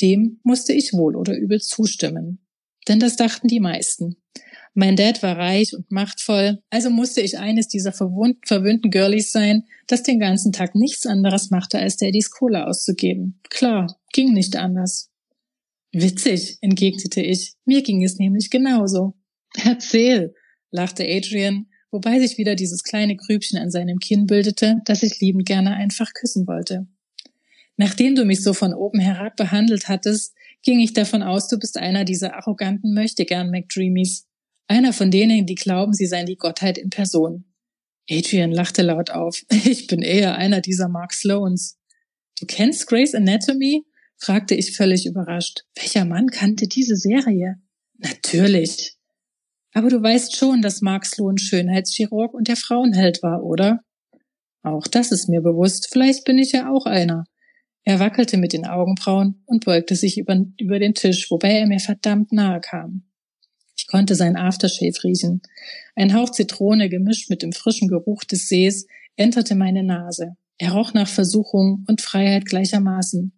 Dem 0.00 0.40
musste 0.42 0.72
ich 0.72 0.92
wohl 0.92 1.16
oder 1.16 1.34
übel 1.36 1.60
zustimmen. 1.60 2.41
Denn 2.88 2.98
das 2.98 3.16
dachten 3.16 3.48
die 3.48 3.60
meisten. 3.60 4.16
Mein 4.74 4.96
Dad 4.96 5.22
war 5.22 5.36
reich 5.36 5.74
und 5.74 5.90
machtvoll, 5.90 6.62
also 6.70 6.88
musste 6.88 7.20
ich 7.20 7.38
eines 7.38 7.68
dieser 7.68 7.92
verwöhnten 7.92 8.90
Girlies 8.90 9.30
sein, 9.30 9.64
das 9.86 10.02
den 10.02 10.18
ganzen 10.18 10.52
Tag 10.52 10.74
nichts 10.74 11.06
anderes 11.06 11.50
machte, 11.50 11.78
als 11.78 11.98
Daddys 11.98 12.30
Cola 12.30 12.64
auszugeben. 12.64 13.38
Klar, 13.50 13.98
ging 14.12 14.32
nicht 14.32 14.56
anders. 14.56 15.10
Witzig, 15.92 16.56
entgegnete 16.62 17.20
ich. 17.20 17.52
Mir 17.66 17.82
ging 17.82 18.02
es 18.02 18.16
nämlich 18.16 18.48
genauso. 18.48 19.14
Erzähl, 19.62 20.34
lachte 20.70 21.04
Adrian, 21.06 21.66
wobei 21.90 22.18
sich 22.18 22.38
wieder 22.38 22.54
dieses 22.54 22.82
kleine 22.82 23.16
Grübchen 23.16 23.58
an 23.58 23.70
seinem 23.70 23.98
Kinn 23.98 24.26
bildete, 24.26 24.80
das 24.86 25.02
ich 25.02 25.20
liebend 25.20 25.46
gerne 25.46 25.74
einfach 25.74 26.14
küssen 26.14 26.46
wollte. 26.46 26.86
Nachdem 27.76 28.14
du 28.14 28.24
mich 28.24 28.42
so 28.42 28.54
von 28.54 28.72
oben 28.72 29.00
herab 29.00 29.36
behandelt 29.36 29.88
hattest, 29.88 30.34
ging 30.62 30.80
ich 30.80 30.92
davon 30.92 31.22
aus, 31.22 31.48
du 31.48 31.58
bist 31.58 31.76
einer 31.76 32.04
dieser 32.04 32.34
arroganten 32.34 32.94
Möchtegern 32.94 33.50
McDreamies. 33.50 34.26
Einer 34.68 34.92
von 34.92 35.10
denen, 35.10 35.46
die 35.46 35.54
glauben, 35.54 35.92
sie 35.92 36.06
seien 36.06 36.26
die 36.26 36.36
Gottheit 36.36 36.78
in 36.78 36.90
Person. 36.90 37.44
Adrian 38.10 38.52
lachte 38.52 38.82
laut 38.82 39.10
auf. 39.10 39.42
Ich 39.64 39.86
bin 39.86 40.02
eher 40.02 40.36
einer 40.36 40.60
dieser 40.60 40.88
Mark 40.88 41.12
Sloans. 41.12 41.78
Du 42.38 42.46
kennst 42.46 42.86
Grey's 42.86 43.14
Anatomy? 43.14 43.84
fragte 44.16 44.54
ich 44.54 44.76
völlig 44.76 45.06
überrascht. 45.06 45.64
Welcher 45.74 46.04
Mann 46.04 46.28
kannte 46.28 46.68
diese 46.68 46.96
Serie? 46.96 47.56
Natürlich. 47.98 48.96
Aber 49.72 49.88
du 49.88 50.02
weißt 50.02 50.36
schon, 50.36 50.62
dass 50.62 50.80
Mark 50.80 51.06
Sloan 51.06 51.38
Schönheitschirurg 51.38 52.34
und 52.34 52.48
der 52.48 52.56
Frauenheld 52.56 53.22
war, 53.22 53.42
oder? 53.42 53.80
Auch 54.62 54.86
das 54.86 55.10
ist 55.10 55.28
mir 55.28 55.40
bewusst. 55.40 55.88
Vielleicht 55.90 56.24
bin 56.24 56.38
ich 56.38 56.52
ja 56.52 56.70
auch 56.70 56.86
einer. 56.86 57.24
Er 57.84 57.98
wackelte 57.98 58.36
mit 58.36 58.52
den 58.52 58.66
Augenbrauen 58.66 59.42
und 59.46 59.64
beugte 59.64 59.96
sich 59.96 60.18
über, 60.18 60.44
über 60.58 60.78
den 60.78 60.94
Tisch, 60.94 61.30
wobei 61.30 61.58
er 61.58 61.66
mir 61.66 61.80
verdammt 61.80 62.32
nahe 62.32 62.60
kam. 62.60 63.04
Ich 63.76 63.86
konnte 63.88 64.14
sein 64.14 64.36
Aftershave 64.36 65.02
riechen. 65.02 65.42
Ein 65.96 66.14
Hauch 66.14 66.30
Zitrone 66.30 66.88
gemischt 66.88 67.28
mit 67.30 67.42
dem 67.42 67.52
frischen 67.52 67.88
Geruch 67.88 68.22
des 68.24 68.48
Sees 68.48 68.86
enterte 69.16 69.54
meine 69.54 69.82
Nase. 69.82 70.36
Er 70.58 70.72
roch 70.72 70.94
nach 70.94 71.08
Versuchung 71.08 71.84
und 71.88 72.00
Freiheit 72.00 72.46
gleichermaßen. 72.46 73.32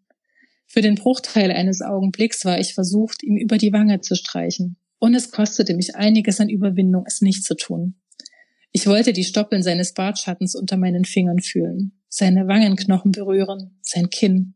Für 0.67 0.83
den 0.83 0.97
Bruchteil 0.97 1.51
eines 1.51 1.81
Augenblicks 1.81 2.45
war 2.45 2.59
ich 2.59 2.75
versucht, 2.75 3.23
ihm 3.23 3.37
über 3.37 3.59
die 3.59 3.73
Wange 3.73 4.01
zu 4.01 4.15
streichen. 4.15 4.77
Und 4.99 5.15
es 5.15 5.31
kostete 5.31 5.75
mich 5.75 5.95
einiges 5.97 6.41
an 6.41 6.49
Überwindung, 6.49 7.05
es 7.07 7.21
nicht 7.21 7.45
zu 7.45 7.55
tun. 7.57 7.95
Ich 8.77 8.87
wollte 8.87 9.15
die 9.15 9.25
Stoppeln 9.25 9.63
seines 9.63 9.95
Bartschattens 9.95 10.55
unter 10.55 10.77
meinen 10.77 11.07
Fingern 11.07 11.39
fühlen 11.39 12.05
seine 12.15 12.47
Wangenknochen 12.47 13.11
berühren, 13.11 13.77
sein 13.83 14.09
Kinn. 14.09 14.55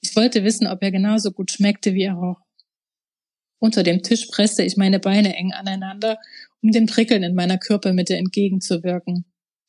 Ich 0.00 0.16
wollte 0.16 0.42
wissen, 0.42 0.66
ob 0.66 0.82
er 0.82 0.90
genauso 0.90 1.30
gut 1.30 1.52
schmeckte, 1.52 1.94
wie 1.94 2.02
er 2.02 2.14
roch. 2.14 2.40
Unter 3.58 3.84
dem 3.84 4.02
Tisch 4.02 4.26
presste 4.26 4.64
ich 4.64 4.76
meine 4.76 4.98
Beine 4.98 5.36
eng 5.36 5.52
aneinander, 5.52 6.18
um 6.62 6.72
dem 6.72 6.86
Prickeln 6.86 7.22
in 7.22 7.34
meiner 7.34 7.58
Körpermitte 7.58 8.16
entgegenzuwirken. 8.16 9.24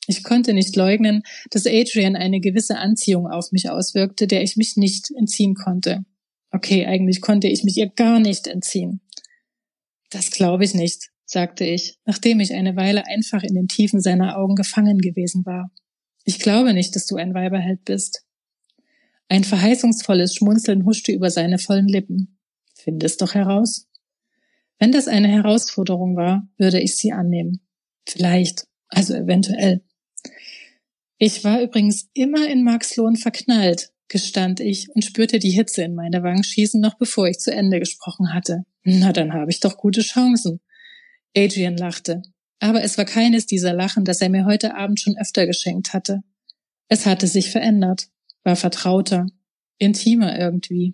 Ich 0.08 0.24
konnte 0.24 0.54
nicht 0.54 0.76
leugnen, 0.76 1.22
dass 1.52 1.68
Adrian 1.68 2.16
eine 2.16 2.40
gewisse 2.40 2.78
Anziehung 2.78 3.28
auf 3.28 3.52
mich 3.52 3.70
auswirkte, 3.70 4.26
der 4.26 4.42
ich 4.42 4.58
mich 4.58 4.78
nicht 4.78 5.12
entziehen 5.16 5.54
konnte. 5.54 6.06
Okay, 6.52 6.88
eigentlich 6.88 7.22
konnte 7.22 7.48
ich 7.48 7.64
mich 7.64 7.78
ihr 7.78 7.90
gar 7.90 8.20
nicht 8.20 8.48
entziehen. 8.48 9.02
Das 10.10 10.32
glaube 10.32 10.64
ich 10.64 10.74
nicht, 10.74 11.10
sagte 11.28 11.66
ich, 11.66 12.00
nachdem 12.06 12.40
ich 12.40 12.54
eine 12.54 12.76
Weile 12.76 13.06
einfach 13.06 13.44
in 13.44 13.54
den 13.54 13.68
Tiefen 13.68 14.02
seiner 14.02 14.38
Augen 14.38 14.56
gefangen 14.56 14.98
gewesen 15.00 15.46
war. 15.46 15.70
Ich 16.24 16.40
glaube 16.40 16.74
nicht, 16.74 16.96
dass 16.96 17.06
du 17.06 17.18
ein 17.18 17.34
Weiberheld 17.34 17.84
bist. 17.86 18.24
Ein 19.28 19.44
verheißungsvolles 19.44 20.34
Schmunzeln 20.34 20.86
huschte 20.86 21.12
über 21.12 21.30
seine 21.30 21.60
vollen 21.60 21.88
Lippen. 21.88 22.40
Finde 22.74 23.06
es 23.06 23.18
doch 23.18 23.34
heraus. 23.34 23.88
Wenn 24.80 24.92
das 24.92 25.08
eine 25.08 25.28
Herausforderung 25.28 26.16
war, 26.16 26.48
würde 26.58 26.80
ich 26.80 26.96
sie 26.96 27.12
annehmen. 27.12 27.62
Vielleicht, 28.08 28.68
also 28.88 29.14
eventuell. 29.14 29.84
Ich 31.18 31.44
war 31.44 31.62
übrigens 31.62 32.10
immer 32.14 32.48
in 32.48 32.64
Max 32.64 32.96
Lohn 32.96 33.18
verknallt, 33.18 33.92
gestand 34.08 34.62
ich 34.62 34.90
und 34.96 35.04
spürte 35.04 35.40
die 35.40 35.50
Hitze 35.50 35.84
in 35.84 35.96
meine 35.96 36.24
Wangen 36.24 36.44
schießen, 36.44 36.80
noch 36.80 36.98
bevor 36.98 37.28
ich 37.28 37.40
zu 37.40 37.52
Ende 37.52 37.80
gesprochen 37.80 38.34
hatte. 38.34 38.64
Na, 38.84 39.12
dann 39.12 39.34
habe 39.34 39.52
ich 39.52 39.60
doch 39.60 39.78
gute 39.78 40.02
Chancen. 40.02 40.62
Adrian 41.36 41.78
lachte. 41.78 42.22
Aber 42.60 42.84
es 42.84 42.98
war 42.98 43.06
keines 43.06 43.46
dieser 43.46 43.74
Lachen, 43.74 44.06
das 44.06 44.22
er 44.22 44.30
mir 44.30 44.46
heute 44.46 44.76
Abend 44.76 45.00
schon 45.00 45.18
öfter 45.18 45.46
geschenkt 45.46 45.94
hatte. 45.94 46.22
Es 46.88 47.06
hatte 47.06 47.28
sich 47.28 47.52
verändert, 47.52 48.08
war 48.44 48.56
vertrauter, 48.56 49.28
intimer 49.78 50.38
irgendwie. 50.38 50.94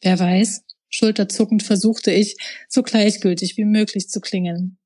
Wer 0.00 0.18
weiß, 0.18 0.64
schulterzuckend 0.88 1.62
versuchte 1.62 2.12
ich, 2.12 2.36
so 2.68 2.82
gleichgültig 2.82 3.56
wie 3.56 3.64
möglich 3.64 4.08
zu 4.08 4.20
klingen. 4.20 4.78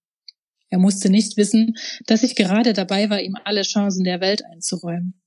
Er 0.70 0.78
musste 0.78 1.10
nicht 1.10 1.36
wissen, 1.36 1.76
dass 2.06 2.22
ich 2.22 2.34
gerade 2.34 2.72
dabei 2.72 3.10
war, 3.10 3.20
ihm 3.20 3.36
alle 3.44 3.62
Chancen 3.62 4.04
der 4.04 4.20
Welt 4.20 4.44
einzuräumen. 4.44 5.20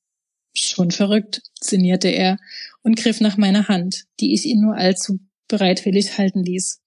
Schon 0.56 0.92
verrückt, 0.92 1.42
sinnierte 1.62 2.10
er 2.10 2.38
und 2.82 2.98
griff 2.98 3.22
nach 3.22 3.38
meiner 3.38 3.68
Hand, 3.68 4.06
die 4.20 4.34
ich 4.34 4.46
ihn 4.46 4.62
nur 4.62 4.76
allzu 4.76 5.20
bereitwillig 5.48 6.18
halten 6.18 6.44
ließ. 6.44 6.82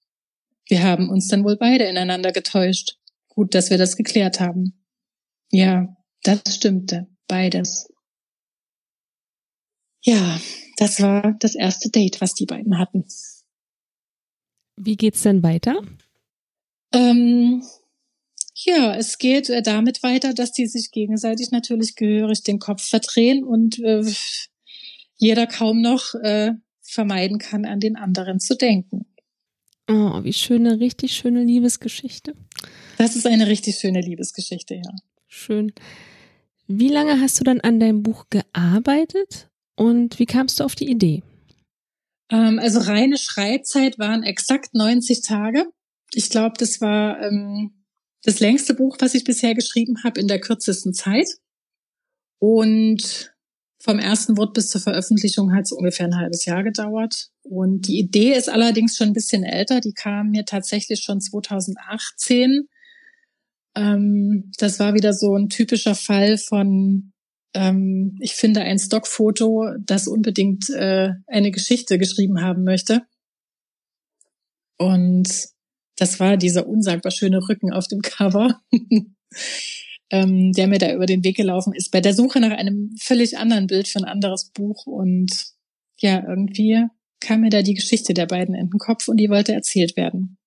Wir 0.71 0.83
haben 0.83 1.09
uns 1.09 1.27
dann 1.27 1.43
wohl 1.43 1.57
beide 1.57 1.83
ineinander 1.83 2.31
getäuscht. 2.31 2.95
Gut, 3.27 3.55
dass 3.55 3.69
wir 3.71 3.77
das 3.77 3.97
geklärt 3.97 4.39
haben. 4.39 4.81
Ja, 5.51 5.97
das 6.23 6.55
stimmte. 6.55 7.07
Beides. 7.27 7.89
Ja, 10.01 10.39
das 10.77 11.01
war 11.01 11.35
das 11.41 11.55
erste 11.55 11.89
Date, 11.89 12.21
was 12.21 12.35
die 12.35 12.45
beiden 12.45 12.77
hatten. 12.77 13.03
Wie 14.77 14.95
geht's 14.95 15.23
denn 15.23 15.43
weiter? 15.43 15.81
Ähm, 16.93 17.61
ja, 18.55 18.95
es 18.95 19.17
geht 19.17 19.49
äh, 19.49 19.61
damit 19.61 20.03
weiter, 20.03 20.33
dass 20.33 20.53
die 20.53 20.67
sich 20.67 20.91
gegenseitig 20.91 21.51
natürlich 21.51 21.97
gehörig 21.97 22.43
den 22.43 22.59
Kopf 22.59 22.87
verdrehen 22.87 23.43
und 23.43 23.77
äh, 23.79 24.09
jeder 25.17 25.47
kaum 25.47 25.81
noch 25.81 26.15
äh, 26.15 26.53
vermeiden 26.81 27.39
kann, 27.39 27.65
an 27.65 27.81
den 27.81 27.97
anderen 27.97 28.39
zu 28.39 28.55
denken. 28.55 29.10
Oh, 29.87 30.23
wie 30.23 30.33
schöne, 30.33 30.79
richtig 30.79 31.13
schöne 31.13 31.43
Liebesgeschichte. 31.43 32.33
Das 32.97 33.15
ist 33.15 33.25
eine 33.25 33.47
richtig 33.47 33.77
schöne 33.77 34.01
Liebesgeschichte, 34.01 34.75
ja. 34.75 34.91
Schön. 35.27 35.73
Wie 36.67 36.89
lange 36.89 37.19
hast 37.19 37.39
du 37.39 37.43
dann 37.43 37.59
an 37.61 37.79
deinem 37.79 38.03
Buch 38.03 38.25
gearbeitet 38.29 39.49
und 39.75 40.19
wie 40.19 40.25
kamst 40.25 40.59
du 40.59 40.63
auf 40.63 40.75
die 40.75 40.89
Idee? 40.89 41.23
Ähm, 42.29 42.59
also 42.59 42.79
reine 42.79 43.17
Schreibzeit 43.17 43.99
waren 43.99 44.23
exakt 44.23 44.73
90 44.73 45.21
Tage. 45.21 45.65
Ich 46.13 46.29
glaube, 46.29 46.55
das 46.57 46.79
war 46.81 47.21
ähm, 47.21 47.83
das 48.23 48.39
längste 48.39 48.73
Buch, 48.73 48.97
was 48.99 49.15
ich 49.15 49.23
bisher 49.23 49.55
geschrieben 49.55 50.03
habe, 50.03 50.19
in 50.19 50.27
der 50.27 50.39
kürzesten 50.39 50.93
Zeit. 50.93 51.27
Und 52.39 53.33
vom 53.81 53.99
ersten 53.99 54.37
Wort 54.37 54.53
bis 54.53 54.69
zur 54.69 54.81
Veröffentlichung 54.81 55.53
hat 55.53 55.63
es 55.63 55.71
ungefähr 55.71 56.05
ein 56.05 56.17
halbes 56.17 56.45
Jahr 56.45 56.63
gedauert. 56.63 57.29
Und 57.41 57.87
die 57.87 57.99
Idee 57.99 58.33
ist 58.33 58.49
allerdings 58.49 58.95
schon 58.95 59.07
ein 59.07 59.13
bisschen 59.13 59.43
älter. 59.43 59.81
Die 59.81 59.93
kam 59.93 60.29
mir 60.29 60.45
tatsächlich 60.45 61.01
schon 61.01 61.19
2018. 61.19 62.67
Ähm, 63.75 64.51
das 64.57 64.79
war 64.79 64.93
wieder 64.93 65.13
so 65.13 65.35
ein 65.35 65.49
typischer 65.49 65.95
Fall 65.95 66.37
von, 66.37 67.11
ähm, 67.53 68.17
ich 68.19 68.33
finde 68.33 68.61
ein 68.61 68.77
Stockfoto, 68.77 69.69
das 69.79 70.07
unbedingt 70.07 70.69
äh, 70.69 71.09
eine 71.27 71.51
Geschichte 71.51 71.97
geschrieben 71.97 72.41
haben 72.41 72.63
möchte. 72.63 73.01
Und 74.77 75.49
das 75.97 76.19
war 76.19 76.37
dieser 76.37 76.67
unsagbar 76.67 77.11
schöne 77.11 77.37
Rücken 77.47 77.71
auf 77.71 77.87
dem 77.87 78.01
Cover, 78.01 78.59
ähm, 80.11 80.51
der 80.51 80.67
mir 80.67 80.77
da 80.77 80.93
über 80.93 81.05
den 81.05 81.23
Weg 81.23 81.37
gelaufen 81.37 81.73
ist, 81.73 81.91
bei 81.91 82.01
der 82.01 82.13
Suche 82.13 82.39
nach 82.39 82.51
einem 82.51 82.95
völlig 82.99 83.37
anderen 83.37 83.67
Bild 83.67 83.87
für 83.87 83.99
ein 83.99 84.05
anderes 84.05 84.51
Buch. 84.53 84.85
Und 84.85 85.31
ja, 85.99 86.23
irgendwie 86.27 86.85
kam 87.21 87.41
mir 87.41 87.49
da 87.49 87.61
die 87.61 87.73
Geschichte 87.73 88.13
der 88.13 88.25
beiden 88.25 88.53
in 88.53 88.69
den 88.69 88.77
Kopf 88.77 89.07
und 89.07 89.17
die 89.17 89.29
wollte 89.29 89.53
erzählt 89.53 89.95
werden. 89.95 90.37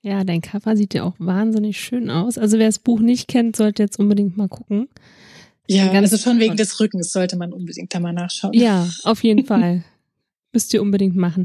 Ja, 0.00 0.24
dein 0.24 0.40
Cover 0.40 0.76
sieht 0.76 0.94
ja 0.94 1.04
auch 1.04 1.14
wahnsinnig 1.18 1.78
schön 1.78 2.10
aus. 2.10 2.38
Also 2.38 2.58
wer 2.58 2.66
das 2.66 2.78
Buch 2.78 3.00
nicht 3.00 3.28
kennt, 3.28 3.54
sollte 3.54 3.82
jetzt 3.82 3.98
unbedingt 3.98 4.36
mal 4.36 4.48
gucken. 4.48 4.88
Ja, 5.68 5.92
also 5.92 6.16
schon 6.16 6.40
wegen 6.40 6.56
des 6.56 6.80
Rückens 6.80 7.12
sollte 7.12 7.36
man 7.36 7.52
unbedingt 7.52 7.94
da 7.94 8.00
mal 8.00 8.12
nachschauen. 8.12 8.52
Ja, 8.52 8.88
auf 9.04 9.22
jeden 9.22 9.44
Fall. 9.44 9.84
Müsst 10.52 10.74
ihr 10.74 10.82
unbedingt 10.82 11.14
machen. 11.14 11.44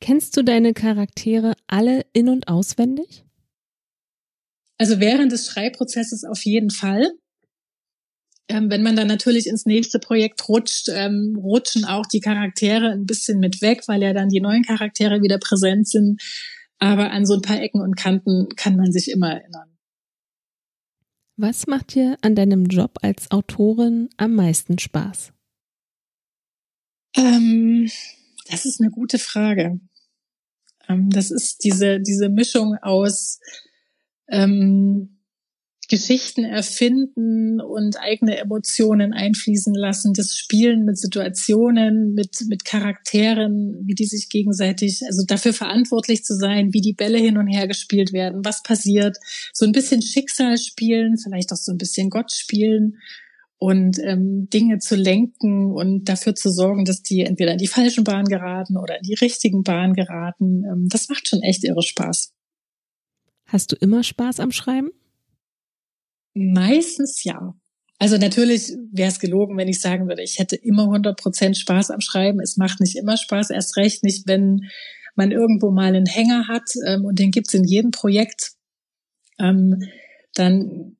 Kennst 0.00 0.36
du 0.36 0.44
deine 0.44 0.74
Charaktere 0.74 1.54
alle 1.66 2.04
in 2.12 2.28
und 2.28 2.48
auswendig? 2.48 3.24
Also 4.82 4.98
während 4.98 5.30
des 5.30 5.46
Schreibprozesses 5.46 6.24
auf 6.24 6.44
jeden 6.44 6.70
Fall. 6.70 7.12
Ähm, 8.48 8.68
wenn 8.68 8.82
man 8.82 8.96
dann 8.96 9.06
natürlich 9.06 9.46
ins 9.46 9.64
nächste 9.64 10.00
Projekt 10.00 10.48
rutscht, 10.48 10.88
ähm, 10.88 11.38
rutschen 11.40 11.84
auch 11.84 12.04
die 12.04 12.18
Charaktere 12.18 12.90
ein 12.90 13.06
bisschen 13.06 13.38
mit 13.38 13.62
weg, 13.62 13.84
weil 13.86 14.02
ja 14.02 14.12
dann 14.12 14.28
die 14.28 14.40
neuen 14.40 14.64
Charaktere 14.64 15.22
wieder 15.22 15.38
präsent 15.38 15.86
sind. 15.86 16.20
Aber 16.80 17.12
an 17.12 17.26
so 17.26 17.34
ein 17.34 17.42
paar 17.42 17.62
Ecken 17.62 17.80
und 17.80 17.96
Kanten 17.96 18.48
kann 18.56 18.74
man 18.74 18.90
sich 18.90 19.08
immer 19.08 19.30
erinnern. 19.30 19.70
Was 21.36 21.68
macht 21.68 21.94
dir 21.94 22.16
an 22.20 22.34
deinem 22.34 22.64
Job 22.64 22.98
als 23.02 23.30
Autorin 23.30 24.08
am 24.16 24.34
meisten 24.34 24.80
Spaß? 24.80 25.32
Ähm, 27.14 27.88
das 28.50 28.64
ist 28.64 28.80
eine 28.80 28.90
gute 28.90 29.20
Frage. 29.20 29.78
Ähm, 30.88 31.08
das 31.10 31.30
ist 31.30 31.62
diese, 31.62 32.00
diese 32.00 32.28
Mischung 32.28 32.74
aus 32.82 33.38
ähm, 34.28 35.12
Geschichten 35.92 36.44
erfinden 36.44 37.60
und 37.60 38.00
eigene 38.00 38.38
Emotionen 38.38 39.12
einfließen 39.12 39.74
lassen, 39.74 40.14
das 40.14 40.36
Spielen 40.38 40.84
mit 40.86 40.96
Situationen, 40.96 42.14
mit, 42.14 42.46
mit 42.48 42.64
Charakteren, 42.64 43.82
wie 43.84 43.94
die 43.94 44.06
sich 44.06 44.30
gegenseitig, 44.30 45.02
also 45.06 45.24
dafür 45.26 45.52
verantwortlich 45.52 46.24
zu 46.24 46.34
sein, 46.34 46.72
wie 46.72 46.80
die 46.80 46.94
Bälle 46.94 47.18
hin 47.18 47.36
und 47.36 47.46
her 47.46 47.68
gespielt 47.68 48.14
werden, 48.14 48.42
was 48.42 48.62
passiert, 48.62 49.18
so 49.52 49.66
ein 49.66 49.72
bisschen 49.72 50.00
Schicksal 50.00 50.56
spielen, 50.56 51.18
vielleicht 51.18 51.52
auch 51.52 51.56
so 51.56 51.72
ein 51.72 51.78
bisschen 51.78 52.08
Gott 52.08 52.32
spielen 52.32 52.96
und 53.58 53.98
ähm, 54.02 54.48
Dinge 54.50 54.78
zu 54.78 54.96
lenken 54.96 55.72
und 55.72 56.08
dafür 56.08 56.34
zu 56.34 56.50
sorgen, 56.50 56.84
dass 56.84 57.02
die 57.02 57.20
entweder 57.20 57.52
in 57.52 57.58
die 57.58 57.68
falschen 57.68 58.04
Bahn 58.04 58.24
geraten 58.24 58.78
oder 58.78 58.96
in 58.96 59.02
die 59.02 59.14
richtigen 59.20 59.62
Bahn 59.62 59.92
geraten. 59.92 60.64
Ähm, 60.64 60.88
das 60.88 61.10
macht 61.10 61.28
schon 61.28 61.42
echt 61.42 61.64
irre 61.64 61.82
Spaß. 61.82 62.32
Hast 63.52 63.70
du 63.70 63.76
immer 63.76 64.02
Spaß 64.02 64.40
am 64.40 64.50
Schreiben? 64.50 64.88
Meistens 66.32 67.22
ja. 67.22 67.54
Also 67.98 68.16
natürlich 68.16 68.72
wäre 68.90 69.10
es 69.10 69.20
gelogen, 69.20 69.58
wenn 69.58 69.68
ich 69.68 69.78
sagen 69.78 70.08
würde, 70.08 70.22
ich 70.22 70.38
hätte 70.38 70.56
immer 70.56 70.84
100 70.84 71.18
Prozent 71.18 71.58
Spaß 71.58 71.90
am 71.90 72.00
Schreiben. 72.00 72.40
Es 72.40 72.56
macht 72.56 72.80
nicht 72.80 72.96
immer 72.96 73.18
Spaß, 73.18 73.50
erst 73.50 73.76
recht 73.76 74.04
nicht, 74.04 74.26
wenn 74.26 74.70
man 75.16 75.32
irgendwo 75.32 75.70
mal 75.70 75.88
einen 75.88 76.06
Hänger 76.06 76.48
hat 76.48 76.64
ähm, 76.86 77.04
und 77.04 77.18
den 77.18 77.30
gibt's 77.30 77.52
in 77.52 77.64
jedem 77.64 77.90
Projekt. 77.90 78.52
Ähm, 79.38 79.82
dann 80.34 80.96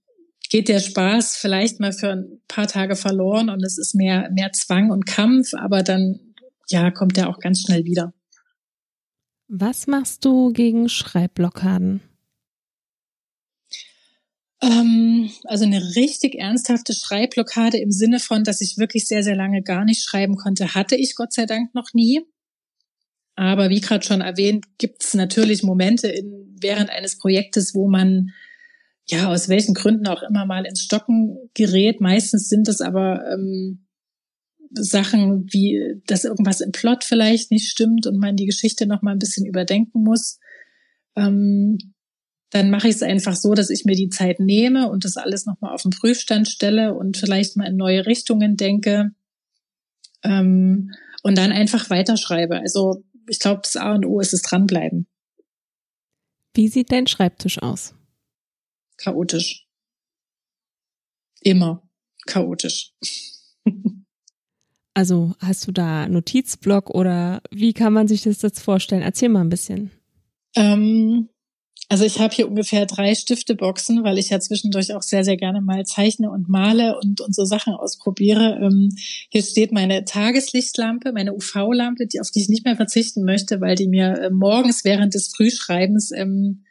geht 0.50 0.68
der 0.68 0.80
Spaß 0.80 1.38
vielleicht 1.38 1.80
mal 1.80 1.94
für 1.94 2.10
ein 2.10 2.42
paar 2.48 2.66
Tage 2.66 2.96
verloren 2.96 3.48
und 3.48 3.64
es 3.64 3.78
ist 3.78 3.94
mehr, 3.94 4.30
mehr 4.30 4.52
Zwang 4.52 4.90
und 4.90 5.06
Kampf, 5.06 5.54
aber 5.54 5.82
dann, 5.82 6.34
ja, 6.68 6.90
kommt 6.90 7.16
der 7.16 7.30
auch 7.30 7.38
ganz 7.38 7.62
schnell 7.62 7.86
wieder. 7.86 8.12
Was 9.48 9.86
machst 9.86 10.26
du 10.26 10.52
gegen 10.52 10.90
Schreibblockaden? 10.90 12.02
Ähm, 14.62 15.30
also 15.44 15.64
eine 15.64 15.94
richtig 15.96 16.36
ernsthafte 16.36 16.94
Schreibblockade 16.94 17.78
im 17.78 17.90
Sinne 17.90 18.20
von, 18.20 18.44
dass 18.44 18.60
ich 18.60 18.78
wirklich 18.78 19.06
sehr, 19.06 19.24
sehr 19.24 19.36
lange 19.36 19.62
gar 19.62 19.84
nicht 19.84 20.04
schreiben 20.04 20.36
konnte, 20.36 20.74
hatte 20.74 20.96
ich 20.96 21.16
Gott 21.16 21.32
sei 21.32 21.46
Dank 21.46 21.74
noch 21.74 21.92
nie. 21.92 22.20
Aber 23.34 23.70
wie 23.70 23.80
gerade 23.80 24.04
schon 24.04 24.20
erwähnt, 24.20 24.66
gibt 24.78 25.02
es 25.02 25.14
natürlich 25.14 25.62
Momente 25.62 26.08
in, 26.08 26.56
während 26.60 26.90
eines 26.90 27.18
Projektes, 27.18 27.74
wo 27.74 27.88
man 27.88 28.30
ja, 29.06 29.28
aus 29.28 29.48
welchen 29.48 29.74
Gründen 29.74 30.06
auch 30.06 30.22
immer 30.22 30.46
mal 30.46 30.64
ins 30.64 30.82
Stocken 30.82 31.36
gerät. 31.54 32.00
Meistens 32.00 32.48
sind 32.48 32.68
es 32.68 32.80
aber 32.80 33.24
ähm, 33.32 33.86
Sachen 34.70 35.46
wie, 35.52 36.00
dass 36.06 36.24
irgendwas 36.24 36.60
im 36.60 36.72
Plot 36.72 37.04
vielleicht 37.04 37.50
nicht 37.50 37.68
stimmt 37.68 38.06
und 38.06 38.18
man 38.18 38.36
die 38.36 38.46
Geschichte 38.46 38.86
noch 38.86 39.02
mal 39.02 39.12
ein 39.12 39.18
bisschen 39.18 39.44
überdenken 39.44 40.02
muss. 40.02 40.38
Ähm, 41.16 41.78
dann 42.52 42.70
mache 42.70 42.88
ich 42.88 42.94
es 42.94 43.02
einfach 43.02 43.34
so, 43.34 43.54
dass 43.54 43.70
ich 43.70 43.84
mir 43.84 43.96
die 43.96 44.08
Zeit 44.08 44.38
nehme 44.38 44.88
und 44.88 45.04
das 45.04 45.16
alles 45.16 45.46
noch 45.46 45.60
mal 45.60 45.74
auf 45.74 45.82
den 45.82 45.90
Prüfstand 45.90 46.48
stelle 46.48 46.94
und 46.94 47.16
vielleicht 47.16 47.56
mal 47.56 47.66
in 47.66 47.76
neue 47.76 48.06
Richtungen 48.06 48.56
denke 48.56 49.10
ähm, 50.22 50.92
und 51.22 51.36
dann 51.36 51.50
einfach 51.50 51.90
weiterschreibe. 51.90 52.60
Also 52.60 53.02
ich 53.28 53.40
glaube, 53.40 53.62
das 53.64 53.76
A 53.76 53.94
und 53.94 54.06
O 54.06 54.20
ist 54.20 54.32
es 54.32 54.42
dranbleiben. 54.42 55.06
Wie 56.54 56.68
sieht 56.68 56.92
dein 56.92 57.06
Schreibtisch 57.06 57.60
aus? 57.60 57.94
chaotisch. 59.02 59.66
Immer 61.40 61.88
chaotisch. 62.26 62.94
Also 64.94 65.34
hast 65.38 65.66
du 65.66 65.72
da 65.72 66.06
Notizblock 66.06 66.90
oder 66.90 67.40
wie 67.50 67.72
kann 67.72 67.94
man 67.94 68.08
sich 68.08 68.24
das 68.24 68.42
jetzt 68.42 68.60
vorstellen? 68.60 69.00
Erzähl 69.00 69.30
mal 69.30 69.40
ein 69.40 69.48
bisschen. 69.48 69.90
Ähm, 70.54 71.30
also 71.92 72.06
ich 72.06 72.20
habe 72.20 72.34
hier 72.34 72.48
ungefähr 72.48 72.86
drei 72.86 73.14
Stifteboxen, 73.14 74.02
weil 74.02 74.16
ich 74.16 74.30
ja 74.30 74.40
zwischendurch 74.40 74.94
auch 74.94 75.02
sehr, 75.02 75.24
sehr 75.24 75.36
gerne 75.36 75.60
mal 75.60 75.84
zeichne 75.84 76.30
und 76.30 76.48
male 76.48 76.98
und, 76.98 77.20
und 77.20 77.34
so 77.34 77.44
Sachen 77.44 77.74
ausprobiere. 77.74 78.58
Ähm, 78.62 78.88
hier 79.28 79.42
steht 79.42 79.72
meine 79.72 80.06
Tageslichtlampe, 80.06 81.12
meine 81.12 81.34
UV-Lampe, 81.34 82.06
die, 82.06 82.22
auf 82.22 82.30
die 82.30 82.40
ich 82.40 82.48
nicht 82.48 82.64
mehr 82.64 82.76
verzichten 82.76 83.24
möchte, 83.24 83.60
weil 83.60 83.74
die 83.74 83.88
mir 83.88 84.18
äh, 84.22 84.30
morgens 84.30 84.86
während 84.86 85.12
des 85.12 85.34
Frühschreibens 85.36 86.12
ähm, 86.12 86.64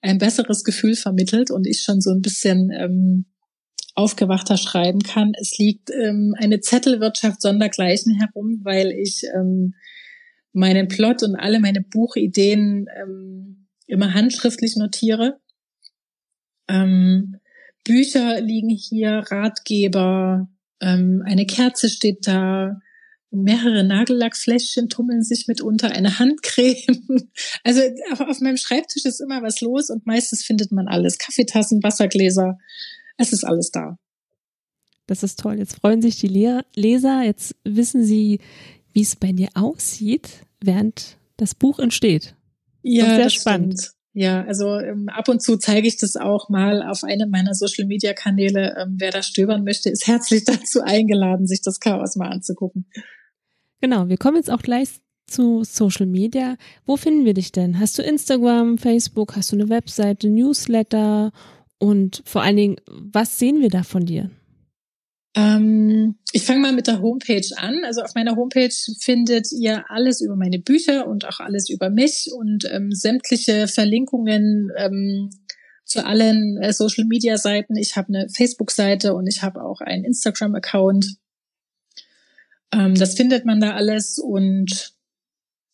ein 0.00 0.16
besseres 0.16 0.64
Gefühl 0.64 0.96
vermittelt 0.96 1.50
und 1.50 1.66
ich 1.66 1.82
schon 1.82 2.00
so 2.00 2.10
ein 2.10 2.22
bisschen 2.22 2.70
ähm, 2.70 3.26
aufgewachter 3.94 4.56
schreiben 4.56 5.00
kann. 5.00 5.34
Es 5.38 5.58
liegt 5.58 5.90
ähm, 5.90 6.34
eine 6.38 6.60
Zettelwirtschaft 6.60 7.42
sondergleichen 7.42 8.14
herum, 8.14 8.60
weil 8.62 8.90
ich 8.92 9.24
ähm, 9.36 9.74
meinen 10.54 10.88
Plot 10.88 11.24
und 11.24 11.36
alle 11.36 11.60
meine 11.60 11.82
Buchideen 11.82 12.86
ähm, 12.98 13.61
immer 13.92 14.14
handschriftlich 14.14 14.76
notiere. 14.76 15.38
Ähm, 16.68 17.36
Bücher 17.84 18.40
liegen 18.40 18.70
hier, 18.70 19.24
Ratgeber, 19.30 20.48
ähm, 20.80 21.22
eine 21.26 21.46
Kerze 21.46 21.88
steht 21.88 22.26
da, 22.26 22.80
mehrere 23.30 23.84
Nagellackfläschchen 23.84 24.88
tummeln 24.88 25.22
sich 25.22 25.46
mitunter, 25.46 25.90
eine 25.90 26.18
Handcreme. 26.18 27.02
Also 27.64 27.80
auf 28.18 28.40
meinem 28.40 28.56
Schreibtisch 28.56 29.04
ist 29.04 29.20
immer 29.20 29.42
was 29.42 29.60
los 29.60 29.90
und 29.90 30.06
meistens 30.06 30.44
findet 30.44 30.72
man 30.72 30.88
alles. 30.88 31.18
Kaffeetassen, 31.18 31.82
Wassergläser, 31.82 32.58
es 33.16 33.32
ist 33.32 33.44
alles 33.44 33.70
da. 33.70 33.98
Das 35.06 35.22
ist 35.22 35.38
toll. 35.38 35.58
Jetzt 35.58 35.74
freuen 35.74 36.02
sich 36.02 36.18
die 36.18 36.62
Leser, 36.74 37.22
jetzt 37.22 37.54
wissen 37.64 38.04
sie, 38.04 38.40
wie 38.92 39.02
es 39.02 39.16
bei 39.16 39.32
dir 39.32 39.48
aussieht, 39.54 40.28
während 40.60 41.18
das 41.36 41.54
Buch 41.54 41.78
entsteht. 41.78 42.34
Ja, 42.82 43.16
sehr 43.16 43.30
spannend. 43.30 43.80
Stimmt. 43.80 43.96
Ja, 44.14 44.44
also 44.44 44.78
ähm, 44.78 45.08
ab 45.08 45.28
und 45.28 45.40
zu 45.40 45.56
zeige 45.56 45.88
ich 45.88 45.96
das 45.96 46.16
auch 46.16 46.50
mal 46.50 46.82
auf 46.82 47.02
einem 47.02 47.30
meiner 47.30 47.54
Social-Media-Kanäle. 47.54 48.76
Ähm, 48.78 48.96
wer 48.98 49.10
da 49.10 49.22
stöbern 49.22 49.64
möchte, 49.64 49.88
ist 49.88 50.06
herzlich 50.06 50.44
dazu 50.46 50.82
eingeladen, 50.82 51.46
sich 51.46 51.62
das 51.62 51.80
Chaos 51.80 52.16
mal 52.16 52.28
anzugucken. 52.28 52.86
Genau, 53.80 54.08
wir 54.08 54.18
kommen 54.18 54.36
jetzt 54.36 54.50
auch 54.50 54.62
gleich 54.62 55.00
zu 55.26 55.64
Social 55.64 56.06
Media. 56.06 56.56
Wo 56.84 56.96
finden 56.96 57.24
wir 57.24 57.32
dich 57.32 57.52
denn? 57.52 57.80
Hast 57.80 57.98
du 57.98 58.02
Instagram, 58.02 58.76
Facebook, 58.76 59.34
hast 59.34 59.52
du 59.52 59.56
eine 59.56 59.70
Webseite, 59.70 60.28
Newsletter 60.28 61.32
und 61.78 62.22
vor 62.26 62.42
allen 62.42 62.56
Dingen, 62.56 62.76
was 62.86 63.38
sehen 63.38 63.60
wir 63.60 63.70
da 63.70 63.82
von 63.82 64.04
dir? 64.04 64.30
Ähm, 65.34 66.16
ich 66.32 66.44
fange 66.44 66.60
mal 66.60 66.72
mit 66.72 66.86
der 66.86 67.00
Homepage 67.00 67.46
an. 67.56 67.84
Also 67.84 68.02
auf 68.02 68.14
meiner 68.14 68.36
Homepage 68.36 68.74
findet 69.00 69.50
ihr 69.52 69.84
alles 69.88 70.20
über 70.20 70.36
meine 70.36 70.58
Bücher 70.58 71.06
und 71.06 71.26
auch 71.26 71.40
alles 71.40 71.70
über 71.70 71.90
mich 71.90 72.30
und 72.34 72.64
ähm, 72.70 72.92
sämtliche 72.92 73.66
Verlinkungen 73.66 74.70
ähm, 74.76 75.30
zu 75.84 76.04
allen 76.04 76.58
äh, 76.58 76.72
Social-Media-Seiten. 76.72 77.76
Ich 77.76 77.96
habe 77.96 78.08
eine 78.08 78.28
Facebook-Seite 78.28 79.14
und 79.14 79.26
ich 79.26 79.42
habe 79.42 79.62
auch 79.62 79.80
einen 79.80 80.04
Instagram-Account. 80.04 81.16
Ähm, 82.72 82.94
das 82.94 83.14
findet 83.14 83.44
man 83.44 83.60
da 83.60 83.74
alles 83.74 84.18
und 84.18 84.94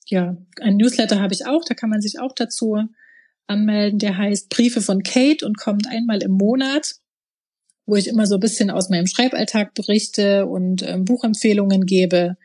ja, 0.06 0.36
ein 0.60 0.76
Newsletter 0.76 1.20
habe 1.20 1.34
ich 1.34 1.46
auch, 1.46 1.64
da 1.64 1.74
kann 1.74 1.90
man 1.90 2.00
sich 2.00 2.18
auch 2.18 2.32
dazu 2.34 2.78
anmelden. 3.46 3.98
Der 3.98 4.16
heißt 4.16 4.48
Briefe 4.48 4.80
von 4.80 5.02
Kate 5.02 5.44
und 5.44 5.58
kommt 5.58 5.86
einmal 5.88 6.22
im 6.22 6.32
Monat, 6.32 6.94
wo 7.88 7.96
ich 7.96 8.06
immer 8.06 8.26
so 8.26 8.34
ein 8.34 8.40
bisschen 8.40 8.70
aus 8.70 8.90
meinem 8.90 9.06
Schreiballtag 9.06 9.72
berichte 9.72 10.46
und 10.46 10.82
ähm, 10.82 11.06
Buchempfehlungen 11.06 11.86
gebe. 11.86 12.36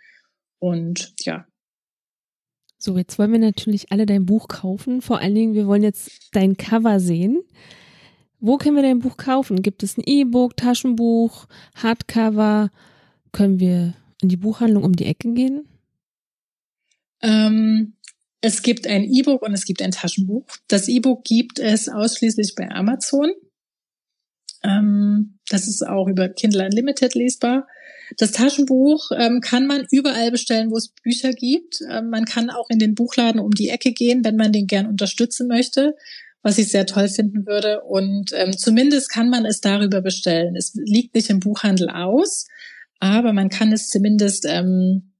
Und 0.57 1.13
ja. 1.19 1.45
So, 2.77 2.97
jetzt 2.97 3.19
wollen 3.19 3.33
wir 3.33 3.39
natürlich 3.39 3.91
alle 3.91 4.05
dein 4.05 4.25
Buch 4.25 4.47
kaufen. 4.47 5.01
Vor 5.01 5.19
allen 5.19 5.35
Dingen, 5.35 5.53
wir 5.53 5.67
wollen 5.67 5.83
jetzt 5.83 6.29
dein 6.31 6.55
Cover 6.55 7.01
sehen. 7.01 7.43
Wo 8.39 8.57
können 8.57 8.77
wir 8.77 8.83
dein 8.83 8.99
Buch 8.99 9.17
kaufen? 9.17 9.61
Gibt 9.61 9.83
es 9.83 9.97
ein 9.97 10.03
E-Book, 10.05 10.55
Taschenbuch, 10.55 11.45
Hardcover? 11.75 12.71
Können 13.33 13.59
wir 13.59 13.95
in 14.21 14.29
die 14.29 14.37
Buchhandlung 14.37 14.83
um 14.83 14.95
die 14.95 15.05
Ecke 15.05 15.33
gehen? 15.33 15.67
Ähm, 17.21 17.95
es 18.39 18.61
gibt 18.61 18.87
ein 18.87 19.03
E-Book 19.03 19.41
und 19.41 19.53
es 19.53 19.65
gibt 19.65 19.81
ein 19.81 19.91
Taschenbuch. 19.91 20.45
Das 20.69 20.87
E-Book 20.87 21.25
gibt 21.25 21.59
es 21.59 21.89
ausschließlich 21.89 22.55
bei 22.55 22.69
Amazon. 22.71 23.33
Ähm, 24.63 25.32
das 25.49 25.67
ist 25.67 25.85
auch 25.85 26.07
über 26.07 26.29
Kindle 26.29 26.65
Unlimited 26.65 27.15
lesbar. 27.15 27.67
Das 28.17 28.31
Taschenbuch 28.31 29.11
ähm, 29.17 29.41
kann 29.41 29.65
man 29.65 29.87
überall 29.91 30.31
bestellen, 30.31 30.71
wo 30.71 30.77
es 30.77 30.89
Bücher 30.89 31.31
gibt. 31.31 31.79
Ähm, 31.89 32.09
man 32.09 32.25
kann 32.25 32.49
auch 32.49 32.69
in 32.69 32.79
den 32.79 32.95
Buchladen 32.95 33.39
um 33.39 33.51
die 33.51 33.69
Ecke 33.69 33.91
gehen, 33.91 34.23
wenn 34.23 34.35
man 34.35 34.51
den 34.51 34.67
gern 34.67 34.87
unterstützen 34.87 35.47
möchte, 35.47 35.95
was 36.41 36.57
ich 36.57 36.69
sehr 36.69 36.85
toll 36.85 37.07
finden 37.07 37.45
würde. 37.45 37.81
Und 37.81 38.31
ähm, 38.33 38.55
zumindest 38.57 39.09
kann 39.09 39.29
man 39.29 39.45
es 39.45 39.61
darüber 39.61 40.01
bestellen. 40.01 40.55
Es 40.55 40.73
liegt 40.75 41.15
nicht 41.15 41.29
im 41.29 41.39
Buchhandel 41.39 41.89
aus, 41.89 42.47
aber 42.99 43.33
man 43.33 43.49
kann 43.49 43.71
es 43.71 43.89
zumindest 43.89 44.45
ähm, 44.47 45.13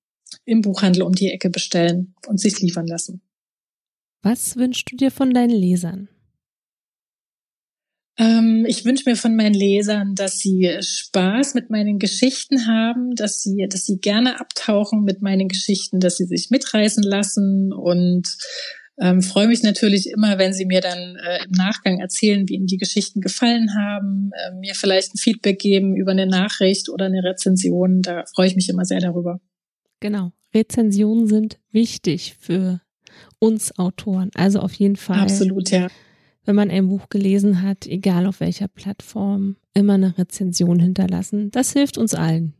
im 0.46 0.62
Buchhandel 0.62 1.04
um 1.04 1.14
die 1.14 1.32
Ecke 1.32 1.50
bestellen 1.50 2.16
und 2.28 2.40
sich 2.40 2.60
liefern 2.60 2.88
lassen. 2.88 3.22
Was 4.22 4.56
wünschst 4.56 4.92
du 4.92 4.96
dir 4.96 5.12
von 5.12 5.34
deinen 5.34 5.52
Lesern? 5.56 6.10
Ähm, 8.18 8.66
ich 8.68 8.86
wünsche 8.86 9.10
mir 9.10 9.16
von 9.16 9.36
meinen 9.36 9.56
Lesern, 9.56 10.14
dass 10.14 10.38
sie 10.38 10.78
Spaß 10.80 11.56
mit 11.56 11.70
meinen 11.70 11.98
Geschichten 11.98 12.68
haben, 12.68 13.16
dass 13.16 13.42
sie, 13.42 13.66
dass 13.70 13.86
sie 13.86 13.98
gerne 13.98 14.40
abtauchen 14.40 15.04
mit 15.04 15.22
meinen 15.22 15.48
Geschichten, 15.48 16.00
dass 16.00 16.18
sie 16.18 16.26
sich 16.26 16.50
mitreißen 16.52 17.04
lassen 17.04 17.74
und 17.74 18.38
ähm, 19.00 19.22
freue 19.24 19.48
mich 19.48 19.64
natürlich 19.64 20.12
immer, 20.12 20.38
wenn 20.38 20.54
Sie 20.54 20.66
mir 20.66 20.80
dann 20.80 21.16
äh, 21.16 21.46
im 21.46 21.52
Nachgang 21.52 22.00
erzählen, 22.00 22.48
wie 22.48 22.54
Ihnen 22.54 22.68
die 22.68 22.78
Geschichten 22.78 23.22
gefallen 23.22 23.76
haben, 23.76 24.30
äh, 24.34 24.54
mir 24.60 24.76
vielleicht 24.76 25.16
ein 25.16 25.18
Feedback 25.18 25.58
geben 25.58 25.96
über 25.96 26.12
eine 26.12 26.28
Nachricht 26.28 26.90
oder 26.90 27.06
eine 27.06 27.24
Rezension. 27.24 28.04
Da 28.04 28.24
freue 28.36 28.48
ich 28.48 28.56
mich 28.56 28.70
immer 28.70 28.86
sehr 28.86 29.00
darüber. 29.00 29.40
Genau. 30.00 30.32
Rezensionen 30.54 31.28
sind 31.28 31.60
wichtig 31.72 32.36
für 32.40 32.82
uns 33.40 33.78
Autoren. 33.80 34.30
Also 34.36 34.60
auf 34.60 34.74
jeden 34.74 34.96
Fall. 34.96 35.20
Absolut, 35.20 35.72
ja. 35.72 35.88
Wenn 36.46 36.56
man 36.56 36.70
ein 36.70 36.88
Buch 36.88 37.10
gelesen 37.10 37.62
hat, 37.62 37.88
egal 37.88 38.26
auf 38.26 38.40
welcher 38.40 38.68
Plattform, 38.68 39.56
immer 39.74 39.94
eine 39.94 40.18
Rezension 40.18 40.80
hinterlassen. 40.80 41.52
Das 41.52 41.74
hilft 41.74 41.98
uns 41.98 42.14
allen. 42.14 42.54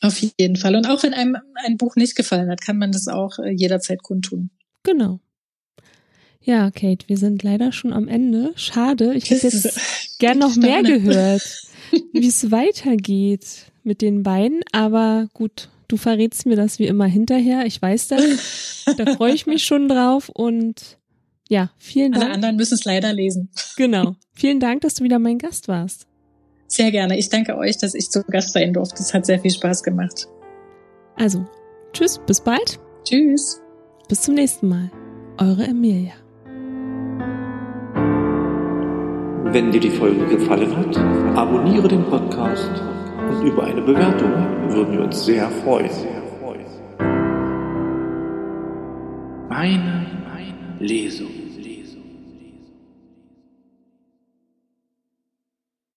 Auf 0.00 0.18
jeden 0.38 0.56
Fall. 0.56 0.74
Und 0.74 0.86
auch 0.86 1.02
wenn 1.02 1.14
einem 1.14 1.36
ein 1.64 1.76
Buch 1.76 1.94
nicht 1.96 2.16
gefallen 2.16 2.50
hat, 2.50 2.60
kann 2.60 2.78
man 2.78 2.90
das 2.90 3.08
auch 3.08 3.38
äh, 3.38 3.50
jederzeit 3.50 4.02
kundtun. 4.02 4.50
Genau. 4.82 5.20
Ja, 6.40 6.70
Kate, 6.72 7.08
wir 7.08 7.18
sind 7.18 7.42
leider 7.42 7.70
schon 7.70 7.92
am 7.92 8.08
Ende. 8.08 8.52
Schade. 8.56 9.14
Ich 9.14 9.30
hätte 9.30 9.46
jetzt 9.46 10.18
gern 10.18 10.38
noch 10.38 10.56
mehr 10.56 10.82
gehört, 10.82 11.68
wie 12.12 12.26
es 12.26 12.50
weitergeht 12.50 13.70
mit 13.84 14.02
den 14.02 14.24
beiden. 14.24 14.60
Aber 14.72 15.28
gut, 15.34 15.68
Du 15.92 15.98
verrätst 15.98 16.46
mir 16.46 16.56
das 16.56 16.78
wie 16.78 16.86
immer 16.86 17.04
hinterher. 17.04 17.66
Ich 17.66 17.82
weiß 17.82 18.08
das. 18.08 18.84
da 18.96 19.14
freue 19.14 19.34
ich 19.34 19.44
mich 19.44 19.64
schon 19.64 19.88
drauf 19.88 20.30
und 20.30 20.96
ja, 21.52 21.68
vielen 21.76 22.12
Dank. 22.12 22.24
Alle 22.24 22.32
anderen 22.32 22.56
müssen 22.56 22.72
es 22.72 22.86
leider 22.86 23.12
lesen. 23.12 23.50
Genau. 23.76 24.16
Vielen 24.32 24.58
Dank, 24.58 24.80
dass 24.80 24.94
du 24.94 25.04
wieder 25.04 25.18
mein 25.18 25.36
Gast 25.36 25.68
warst. 25.68 26.06
Sehr 26.66 26.90
gerne. 26.90 27.18
Ich 27.18 27.28
danke 27.28 27.58
euch, 27.58 27.76
dass 27.76 27.92
ich 27.92 28.10
zu 28.10 28.24
Gast 28.24 28.54
sein 28.54 28.72
durfte. 28.72 29.02
Es 29.02 29.12
hat 29.12 29.26
sehr 29.26 29.38
viel 29.38 29.50
Spaß 29.50 29.82
gemacht. 29.82 30.28
Also, 31.14 31.44
tschüss, 31.92 32.18
bis 32.26 32.40
bald. 32.40 32.80
Tschüss. 33.04 33.60
Bis 34.08 34.22
zum 34.22 34.34
nächsten 34.34 34.66
Mal. 34.66 34.90
Eure 35.36 35.64
Emilia. 35.64 36.14
Wenn 39.52 39.70
dir 39.70 39.80
die 39.80 39.90
Folge 39.90 40.24
gefallen 40.28 40.74
hat, 40.74 40.96
abonniere 41.36 41.86
den 41.86 42.04
Podcast 42.04 42.70
und 43.28 43.46
über 43.46 43.64
eine 43.64 43.82
Bewertung 43.82 44.32
würden 44.70 44.94
wir 44.94 45.04
uns 45.04 45.22
sehr 45.26 45.50
freuen. 45.50 45.90
Meine 49.50 50.06
Lesung. 50.78 51.41